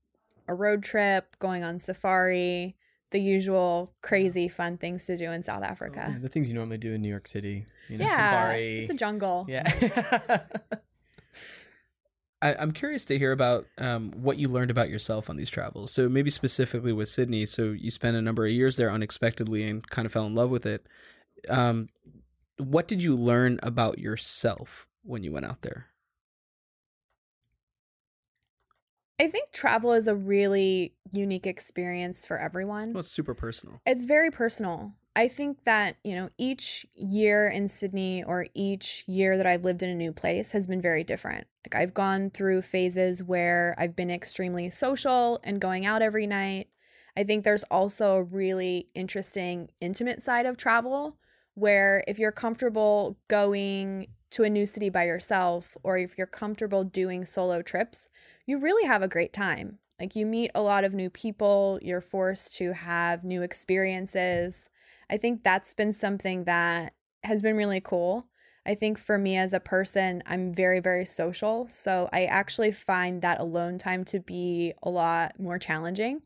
a 0.48 0.54
road 0.54 0.82
trip 0.82 1.36
going 1.38 1.62
on 1.62 1.78
safari 1.78 2.74
the 3.12 3.20
usual 3.20 3.94
crazy 4.02 4.48
fun 4.48 4.76
things 4.76 5.06
to 5.06 5.16
do 5.16 5.32
in 5.32 5.42
South 5.42 5.64
Africa. 5.64 6.10
Yeah, 6.12 6.18
the 6.20 6.28
things 6.28 6.48
you 6.48 6.54
normally 6.54 6.78
do 6.78 6.92
in 6.92 7.02
New 7.02 7.08
York 7.08 7.26
City. 7.26 7.64
You 7.88 7.98
know, 7.98 8.04
yeah, 8.04 8.30
safari. 8.30 8.82
it's 8.82 8.90
a 8.90 8.94
jungle. 8.94 9.46
yeah. 9.48 10.40
I, 12.42 12.54
I'm 12.54 12.72
curious 12.72 13.04
to 13.06 13.18
hear 13.18 13.32
about 13.32 13.66
um, 13.78 14.12
what 14.12 14.38
you 14.38 14.48
learned 14.48 14.70
about 14.70 14.88
yourself 14.88 15.28
on 15.28 15.36
these 15.36 15.50
travels. 15.50 15.90
So 15.90 16.08
maybe 16.08 16.30
specifically 16.30 16.92
with 16.92 17.08
Sydney. 17.08 17.46
So 17.46 17.64
you 17.64 17.90
spent 17.90 18.16
a 18.16 18.22
number 18.22 18.46
of 18.46 18.52
years 18.52 18.76
there 18.76 18.90
unexpectedly 18.90 19.68
and 19.68 19.86
kind 19.88 20.06
of 20.06 20.12
fell 20.12 20.26
in 20.26 20.34
love 20.34 20.50
with 20.50 20.66
it. 20.66 20.86
Um, 21.48 21.88
what 22.56 22.88
did 22.88 23.02
you 23.02 23.16
learn 23.16 23.58
about 23.62 23.98
yourself 23.98 24.86
when 25.02 25.22
you 25.22 25.32
went 25.32 25.46
out 25.46 25.62
there? 25.62 25.86
I 29.18 29.28
think 29.28 29.52
travel 29.52 29.92
is 29.92 30.08
a 30.08 30.14
really 30.14 30.94
unique 31.12 31.46
experience 31.46 32.24
for 32.24 32.38
everyone. 32.38 32.94
Well, 32.94 33.00
it's 33.00 33.12
super 33.12 33.34
personal. 33.34 33.82
It's 33.84 34.06
very 34.06 34.30
personal. 34.30 34.94
I 35.16 35.26
think 35.26 35.64
that, 35.64 35.96
you 36.04 36.14
know, 36.14 36.28
each 36.38 36.86
year 36.94 37.48
in 37.48 37.66
Sydney 37.66 38.22
or 38.22 38.46
each 38.54 39.04
year 39.08 39.36
that 39.36 39.46
I've 39.46 39.64
lived 39.64 39.82
in 39.82 39.90
a 39.90 39.94
new 39.94 40.12
place 40.12 40.52
has 40.52 40.66
been 40.66 40.80
very 40.80 41.02
different. 41.02 41.46
Like 41.66 41.80
I've 41.80 41.94
gone 41.94 42.30
through 42.30 42.62
phases 42.62 43.22
where 43.22 43.74
I've 43.76 43.96
been 43.96 44.10
extremely 44.10 44.70
social 44.70 45.40
and 45.42 45.60
going 45.60 45.84
out 45.84 46.00
every 46.00 46.26
night. 46.26 46.68
I 47.16 47.24
think 47.24 47.42
there's 47.42 47.64
also 47.64 48.16
a 48.16 48.22
really 48.22 48.88
interesting 48.94 49.68
intimate 49.80 50.22
side 50.22 50.46
of 50.46 50.56
travel 50.56 51.18
where 51.54 52.04
if 52.06 52.18
you're 52.18 52.30
comfortable 52.30 53.18
going 53.26 54.06
to 54.30 54.44
a 54.44 54.50
new 54.50 54.64
city 54.64 54.90
by 54.90 55.04
yourself 55.04 55.76
or 55.82 55.98
if 55.98 56.16
you're 56.16 56.26
comfortable 56.26 56.84
doing 56.84 57.24
solo 57.24 57.62
trips, 57.62 58.10
you 58.46 58.58
really 58.58 58.86
have 58.86 59.02
a 59.02 59.08
great 59.08 59.32
time. 59.32 59.78
Like 59.98 60.14
you 60.14 60.24
meet 60.24 60.52
a 60.54 60.62
lot 60.62 60.84
of 60.84 60.94
new 60.94 61.10
people, 61.10 61.80
you're 61.82 62.00
forced 62.00 62.56
to 62.58 62.72
have 62.72 63.24
new 63.24 63.42
experiences. 63.42 64.70
I 65.10 65.16
think 65.16 65.42
that's 65.42 65.74
been 65.74 65.92
something 65.92 66.44
that 66.44 66.94
has 67.24 67.42
been 67.42 67.56
really 67.56 67.80
cool. 67.80 68.28
I 68.64 68.74
think 68.74 68.98
for 68.98 69.18
me 69.18 69.36
as 69.36 69.52
a 69.52 69.60
person, 69.60 70.22
I'm 70.26 70.54
very, 70.54 70.80
very 70.80 71.04
social. 71.04 71.66
So 71.66 72.08
I 72.12 72.26
actually 72.26 72.72
find 72.72 73.20
that 73.22 73.40
alone 73.40 73.78
time 73.78 74.04
to 74.06 74.20
be 74.20 74.74
a 74.82 74.90
lot 74.90 75.38
more 75.40 75.58
challenging. 75.58 76.22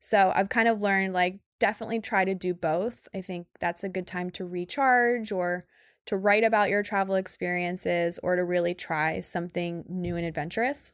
So 0.00 0.32
I've 0.34 0.48
kind 0.48 0.68
of 0.68 0.80
learned 0.80 1.14
like 1.14 1.40
definitely 1.58 2.00
try 2.00 2.24
to 2.24 2.34
do 2.34 2.52
both. 2.52 3.08
I 3.14 3.20
think 3.20 3.46
that's 3.60 3.84
a 3.84 3.88
good 3.88 4.06
time 4.06 4.30
to 4.32 4.44
recharge 4.44 5.32
or 5.32 5.66
to 6.06 6.16
write 6.16 6.44
about 6.44 6.70
your 6.70 6.82
travel 6.82 7.14
experiences 7.14 8.18
or 8.22 8.36
to 8.36 8.44
really 8.44 8.74
try 8.74 9.20
something 9.20 9.84
new 9.88 10.16
and 10.16 10.26
adventurous. 10.26 10.92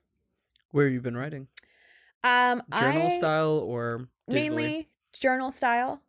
Where 0.70 0.86
have 0.86 0.92
you 0.92 1.00
been 1.00 1.16
writing? 1.16 1.48
Um, 2.22 2.62
Journal 2.70 3.10
I, 3.10 3.16
style 3.16 3.58
or 3.58 4.08
digitally? 4.30 4.34
mainly 4.34 4.88
journal 5.12 5.50
style. 5.50 6.00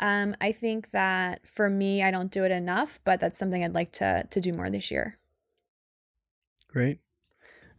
Um, 0.00 0.34
I 0.40 0.52
think 0.52 0.90
that 0.90 1.46
for 1.46 1.68
me, 1.68 2.02
I 2.02 2.10
don't 2.10 2.30
do 2.30 2.44
it 2.44 2.50
enough, 2.50 3.00
but 3.04 3.20
that's 3.20 3.38
something 3.38 3.64
I'd 3.64 3.74
like 3.74 3.92
to 3.92 4.26
to 4.30 4.40
do 4.40 4.52
more 4.52 4.70
this 4.70 4.90
year. 4.90 5.18
Great. 6.68 7.00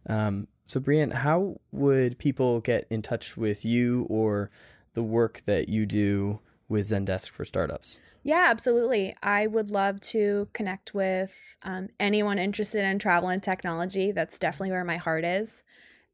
Um, 0.06 0.48
so, 0.66 0.80
Brianne, 0.80 1.12
how 1.12 1.60
would 1.72 2.18
people 2.18 2.60
get 2.60 2.86
in 2.90 3.02
touch 3.02 3.36
with 3.36 3.64
you 3.64 4.06
or 4.08 4.50
the 4.94 5.02
work 5.02 5.42
that 5.46 5.68
you 5.68 5.86
do 5.86 6.40
with 6.68 6.88
Zendesk 6.88 7.30
for 7.30 7.44
startups? 7.44 8.00
Yeah, 8.22 8.46
absolutely. 8.48 9.16
I 9.22 9.46
would 9.46 9.70
love 9.70 10.00
to 10.02 10.48
connect 10.52 10.92
with 10.92 11.56
um, 11.62 11.88
anyone 11.98 12.38
interested 12.38 12.84
in 12.84 12.98
travel 12.98 13.30
and 13.30 13.42
technology. 13.42 14.12
That's 14.12 14.38
definitely 14.38 14.72
where 14.72 14.84
my 14.84 14.96
heart 14.96 15.24
is. 15.24 15.64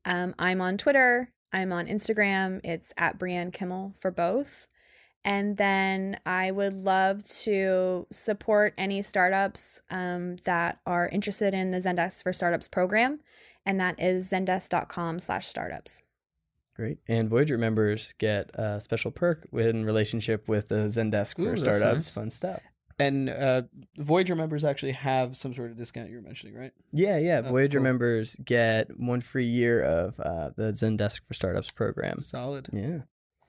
Um, 0.04 0.34
I'm 0.38 0.60
on 0.60 0.78
Twitter. 0.78 1.32
I'm 1.52 1.72
on 1.72 1.86
Instagram. 1.86 2.60
It's 2.62 2.94
at 2.96 3.18
Brianne 3.18 3.52
Kimmel 3.52 3.94
for 4.00 4.10
both. 4.10 4.68
And 5.26 5.56
then 5.56 6.20
I 6.24 6.52
would 6.52 6.72
love 6.72 7.24
to 7.42 8.06
support 8.12 8.74
any 8.78 9.02
startups 9.02 9.82
um, 9.90 10.36
that 10.44 10.78
are 10.86 11.08
interested 11.08 11.52
in 11.52 11.72
the 11.72 11.78
Zendesk 11.78 12.22
for 12.22 12.32
Startups 12.32 12.68
program, 12.68 13.18
and 13.66 13.80
that 13.80 14.00
is 14.00 14.30
zendesk.com 14.30 15.18
slash 15.18 15.48
startups. 15.48 16.04
Great. 16.76 16.98
And 17.08 17.28
Voyager 17.28 17.58
members 17.58 18.14
get 18.18 18.50
a 18.54 18.80
special 18.80 19.10
perk 19.10 19.48
in 19.52 19.84
relationship 19.84 20.46
with 20.46 20.68
the 20.68 20.88
Zendesk 20.90 21.34
for 21.34 21.42
Ooh, 21.42 21.48
that's 21.56 21.60
startups. 21.62 21.94
nice. 21.96 22.10
Fun 22.10 22.30
stuff. 22.30 22.62
And 22.98 23.28
uh, 23.28 23.62
Voyager 23.98 24.36
members 24.36 24.62
actually 24.62 24.92
have 24.92 25.36
some 25.36 25.52
sort 25.52 25.72
of 25.72 25.76
discount 25.76 26.08
you 26.08 26.16
were 26.16 26.22
mentioning, 26.22 26.54
right? 26.54 26.72
Yeah, 26.92 27.18
yeah. 27.18 27.42
Oh, 27.44 27.50
Voyager 27.50 27.78
cool. 27.78 27.84
members 27.84 28.36
get 28.44 28.96
one 28.98 29.20
free 29.20 29.46
year 29.48 29.82
of 29.82 30.20
uh, 30.20 30.50
the 30.56 30.72
Zendesk 30.72 31.22
for 31.26 31.34
startups 31.34 31.70
program. 31.72 32.20
Solid. 32.20 32.68
Yeah, 32.72 32.98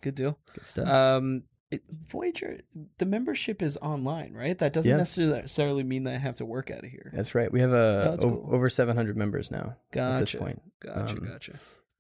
Good 0.02 0.16
deal. 0.16 0.40
good 0.54 0.66
stuff. 0.66 0.88
Um, 0.88 1.44
it, 1.72 1.84
Voyager, 2.10 2.60
the 2.98 3.06
membership 3.06 3.62
is 3.62 3.78
online, 3.78 4.34
right? 4.34 4.58
That 4.58 4.72
doesn't 4.74 4.90
Yeah. 4.90 4.98
necessarily 4.98 5.84
mean 5.84 6.04
that 6.06 6.14
I 6.16 6.18
have 6.18 6.36
to 6.38 6.46
work 6.46 6.72
out 6.72 6.84
of 6.86 6.90
here. 6.90 7.12
That's 7.14 7.36
right. 7.36 7.52
We 7.52 7.60
have 7.62 7.72
Oh, 7.74 7.76
a 8.00 8.12
that's 8.12 8.24
o- 8.26 8.30
cool. 8.38 8.50
over 8.56 8.70
700 8.70 9.18
members 9.18 9.52
now 9.52 9.76
at 9.94 10.20
this 10.20 10.32
Gotcha. 10.32 10.38
point. 10.38 10.62
Gotcha, 10.80 11.18
Um, 11.18 11.26
gotcha. 11.26 11.54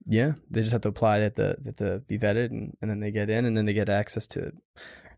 Yeah, 0.06 0.34
they 0.50 0.62
just 0.62 0.72
have 0.72 0.82
to 0.82 0.88
apply 0.90 1.20
that 1.20 1.36
the 1.36 1.58
that 1.64 1.76
the 1.78 2.02
be 2.08 2.18
vetted, 2.18 2.52
and, 2.52 2.78
and 2.82 2.90
then 2.90 3.02
they 3.02 3.12
get 3.12 3.30
in, 3.30 3.44
and 3.44 3.58
then 3.58 3.66
they 3.66 3.74
get 3.74 3.90
access 3.90 4.26
to 4.28 4.54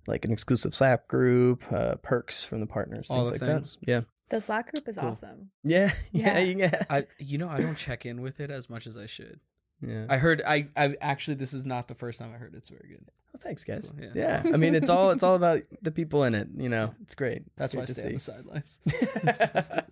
like 0.08 0.26
an 0.26 0.32
exclusive 0.32 0.74
Slack 0.74 1.08
group, 1.08 1.72
uh, 1.72 1.96
perks 1.98 2.44
from 2.44 2.60
the 2.60 2.66
partners, 2.66 3.08
All 3.12 3.26
things 3.26 3.40
the 3.40 3.46
like 3.46 3.54
things. 3.54 3.78
that. 3.82 3.88
Yeah, 3.92 4.02
The 4.32 4.42
Slack 4.42 4.72
group 4.74 4.88
is 4.90 4.98
Cool. 4.98 5.10
awesome. 5.10 5.52
yeah, 5.64 5.92
yeah, 6.12 6.38
Yeah. 6.38 6.40
you 6.40 6.54
get. 6.56 6.88
I, 6.90 7.06
you 7.20 7.38
know, 7.38 7.50
I 7.50 7.62
don't 7.62 7.78
check 7.78 8.08
in 8.08 8.22
with 8.22 8.40
it 8.40 8.50
as 8.50 8.68
much 8.68 8.88
as 8.88 8.98
I 8.98 9.06
should. 9.06 9.40
Yeah. 9.82 10.08
I 10.10 10.18
heard, 10.18 10.42
I, 10.46 10.70
I 10.76 10.96
actually, 11.02 11.36
this 11.36 11.54
is 11.54 11.66
not 11.66 11.88
the 11.88 11.96
first 11.96 12.18
time 12.20 12.34
I 12.34 12.38
heard 12.38 12.54
it's 12.56 12.68
very 12.70 12.90
good. 12.90 13.06
Well, 13.34 13.42
thanks, 13.42 13.64
guys. 13.64 13.92
cool, 13.96 14.06
yeah. 14.16 14.42
yeah. 14.44 14.54
I 14.54 14.58
mean, 14.58 14.76
it's 14.76 14.90
all 14.90 15.12
it's 15.12 15.24
all 15.24 15.36
about 15.36 15.62
the 15.82 15.92
people 15.92 16.24
in 16.24 16.34
it. 16.34 16.48
You 16.56 16.70
know, 16.70 16.94
it's 17.02 17.16
great. 17.16 17.44
That's 17.58 17.74
why 17.74 17.82
I 17.82 17.84
It's 17.84 17.92
stay 17.94 18.06
on 18.06 18.14
the 18.14 18.20
sidelines. 18.20 18.80
to 18.88 19.84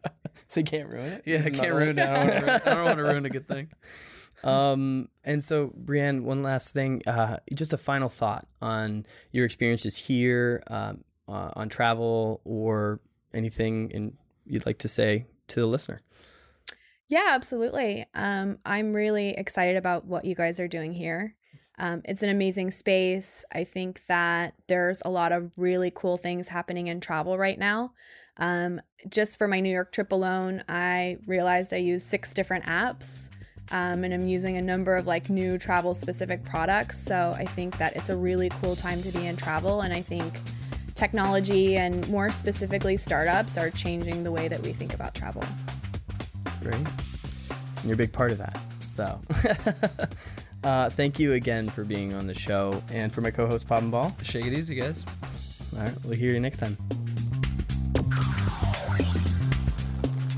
see. 0.50 0.64
can't 0.64 0.90
ruin 0.90 1.14
it. 1.14 1.24
yeah, 1.26 1.44
I 1.46 1.50
can't 1.50 1.74
ruin 1.74 2.00
it. 2.00 2.08
I 2.08 2.14
don't, 2.14 2.28
wanna 2.28 2.42
ruin, 2.42 2.62
I 2.66 2.74
don't 2.74 2.86
want 2.86 2.98
to 2.98 3.04
ruin 3.04 3.26
a 3.26 3.30
good 3.30 3.48
thing. 3.48 3.70
Um, 4.44 5.10
and 5.24 5.44
so, 5.44 5.74
Brianne, 5.84 6.22
one 6.22 6.44
last 6.44 6.72
thing, 6.72 7.02
uh, 7.08 7.38
just 7.56 7.74
a 7.74 7.78
final 7.78 8.08
thought 8.08 8.46
on 8.62 9.08
your 9.32 9.46
experiences 9.46 9.98
here, 9.98 10.62
um, 10.68 11.04
uh, 11.28 11.50
on 11.56 11.70
travel, 11.70 12.42
or 12.46 13.00
anything 13.34 13.90
in, 13.90 14.16
you'd 14.46 14.68
like 14.68 14.78
to 14.80 14.88
say 14.88 15.26
to 15.48 15.62
the 15.62 15.66
listener. 15.66 16.02
Yeah, 17.10 17.30
absolutely. 17.30 18.06
Um, 18.14 18.60
I'm 18.66 18.94
really 18.94 19.30
excited 19.30 19.78
about 19.78 20.06
what 20.06 20.26
you 20.26 20.36
guys 20.36 20.60
are 20.60 20.68
doing 20.68 20.94
here. 20.94 21.36
Um, 21.80 22.02
it's 22.06 22.24
an 22.24 22.30
amazing 22.30 22.72
space. 22.72 23.46
I 23.52 23.64
think 23.64 24.06
that 24.08 24.54
there's 24.68 25.02
a 25.06 25.10
lot 25.10 25.32
of 25.32 25.52
really 25.58 25.92
cool 25.94 26.18
things 26.18 26.48
happening 26.48 26.88
in 26.88 27.00
travel 27.00 27.38
right 27.38 27.58
now. 27.58 27.94
Um, 28.38 28.82
just 29.10 29.38
for 29.38 29.48
my 29.48 29.60
New 29.60 29.72
York 29.72 29.92
trip 29.92 30.12
alone, 30.12 30.64
I 30.68 31.18
realized 31.26 31.74
I 31.74 31.78
use 31.78 32.04
six 32.04 32.34
different 32.34 32.66
apps. 32.66 33.30
Um, 33.70 34.06
and 34.06 34.14
I'm 34.14 34.26
using 34.26 34.56
a 34.58 34.62
number 34.62 34.96
of 34.96 35.08
like 35.08 35.30
new 35.30 35.58
travel 35.58 35.94
specific 35.94 36.44
products. 36.46 36.98
So 36.98 37.36
I 37.38 37.46
think 37.46 37.78
that 37.80 37.96
it's 37.98 38.10
a 38.10 38.18
really 38.18 38.50
cool 38.62 38.76
time 38.76 39.04
to 39.04 39.12
be 39.12 39.26
in 39.26 39.36
travel. 39.36 39.82
And 39.82 39.94
I 39.94 40.02
think 40.02 40.40
technology 40.96 41.78
and 41.78 42.08
more 42.10 42.32
specifically 42.32 42.96
startups 42.96 43.58
are 43.58 43.70
changing 43.70 44.24
the 44.24 44.32
way 44.32 44.48
that 44.48 44.62
we 44.64 44.72
think 44.72 44.94
about 44.94 45.14
travel. 45.14 45.44
Great. 46.62 46.76
And 46.76 47.84
you're 47.84 47.94
a 47.94 47.98
big 47.98 48.14
part 48.14 48.32
of 48.32 48.38
that. 48.38 48.58
So, 48.90 49.20
uh, 50.68 50.90
thank 50.90 51.18
you 51.18 51.32
again 51.34 51.70
for 51.70 51.86
being 51.86 52.14
on 52.14 52.28
the 52.28 52.34
show. 52.34 52.84
And 52.90 53.14
for 53.14 53.22
my 53.22 53.32
co 53.32 53.48
host, 53.48 53.66
Pop 53.68 53.82
and 53.82 53.92
Ball. 53.92 54.14
Shake 54.22 54.46
it 54.46 54.54
easy, 54.54 54.76
guys. 54.76 55.06
All 55.76 55.84
right, 55.84 55.94
we'll 56.04 56.18
hear 56.18 56.34
you 56.34 56.40
next 56.40 56.58
time. 56.58 56.78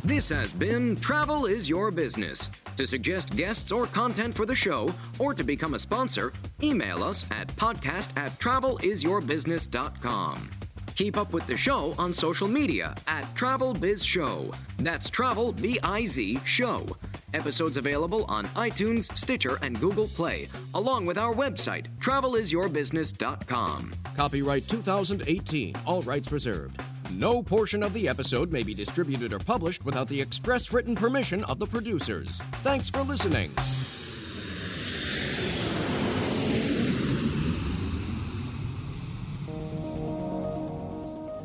This 0.03 0.29
has 0.29 0.53
been 0.53 0.95
Travel 0.97 1.47
is 1.47 1.67
Your 1.67 1.89
Business. 1.91 2.47
To 2.77 2.87
suggest 2.87 3.35
guests 3.35 3.71
or 3.71 3.87
content 3.87 4.35
for 4.35 4.45
the 4.45 4.55
show, 4.55 4.93
or 5.17 5.33
to 5.33 5.43
become 5.43 5.73
a 5.73 5.79
sponsor, 5.79 6.31
email 6.63 7.03
us 7.03 7.25
at 7.31 7.47
podcast 7.55 8.15
at 8.17 8.39
travelisyourbusiness.com. 8.39 10.58
Keep 10.99 11.15
up 11.15 11.31
with 11.31 11.47
the 11.47 11.55
show 11.55 11.95
on 11.97 12.13
social 12.13 12.49
media 12.49 12.93
at 13.07 13.23
Travel 13.33 13.73
Biz 13.73 14.03
Show. 14.03 14.51
That's 14.79 15.09
Travel 15.09 15.53
B 15.53 15.79
I 15.81 16.03
Z 16.03 16.41
Show. 16.43 16.85
Episodes 17.33 17.77
available 17.77 18.25
on 18.25 18.47
iTunes, 18.47 19.09
Stitcher, 19.17 19.57
and 19.61 19.79
Google 19.79 20.09
Play, 20.09 20.49
along 20.73 21.05
with 21.05 21.17
our 21.17 21.33
website, 21.33 21.85
travelisyourbusiness.com. 21.99 23.91
Copyright 24.17 24.67
2018, 24.67 25.75
all 25.87 26.01
rights 26.01 26.33
reserved. 26.33 26.81
No 27.13 27.41
portion 27.41 27.81
of 27.81 27.93
the 27.93 28.09
episode 28.09 28.51
may 28.51 28.63
be 28.63 28.73
distributed 28.73 29.31
or 29.31 29.39
published 29.39 29.85
without 29.85 30.09
the 30.09 30.19
express 30.19 30.73
written 30.73 30.97
permission 30.97 31.45
of 31.45 31.59
the 31.59 31.65
producers. 31.65 32.41
Thanks 32.55 32.89
for 32.89 33.03
listening. 33.03 33.51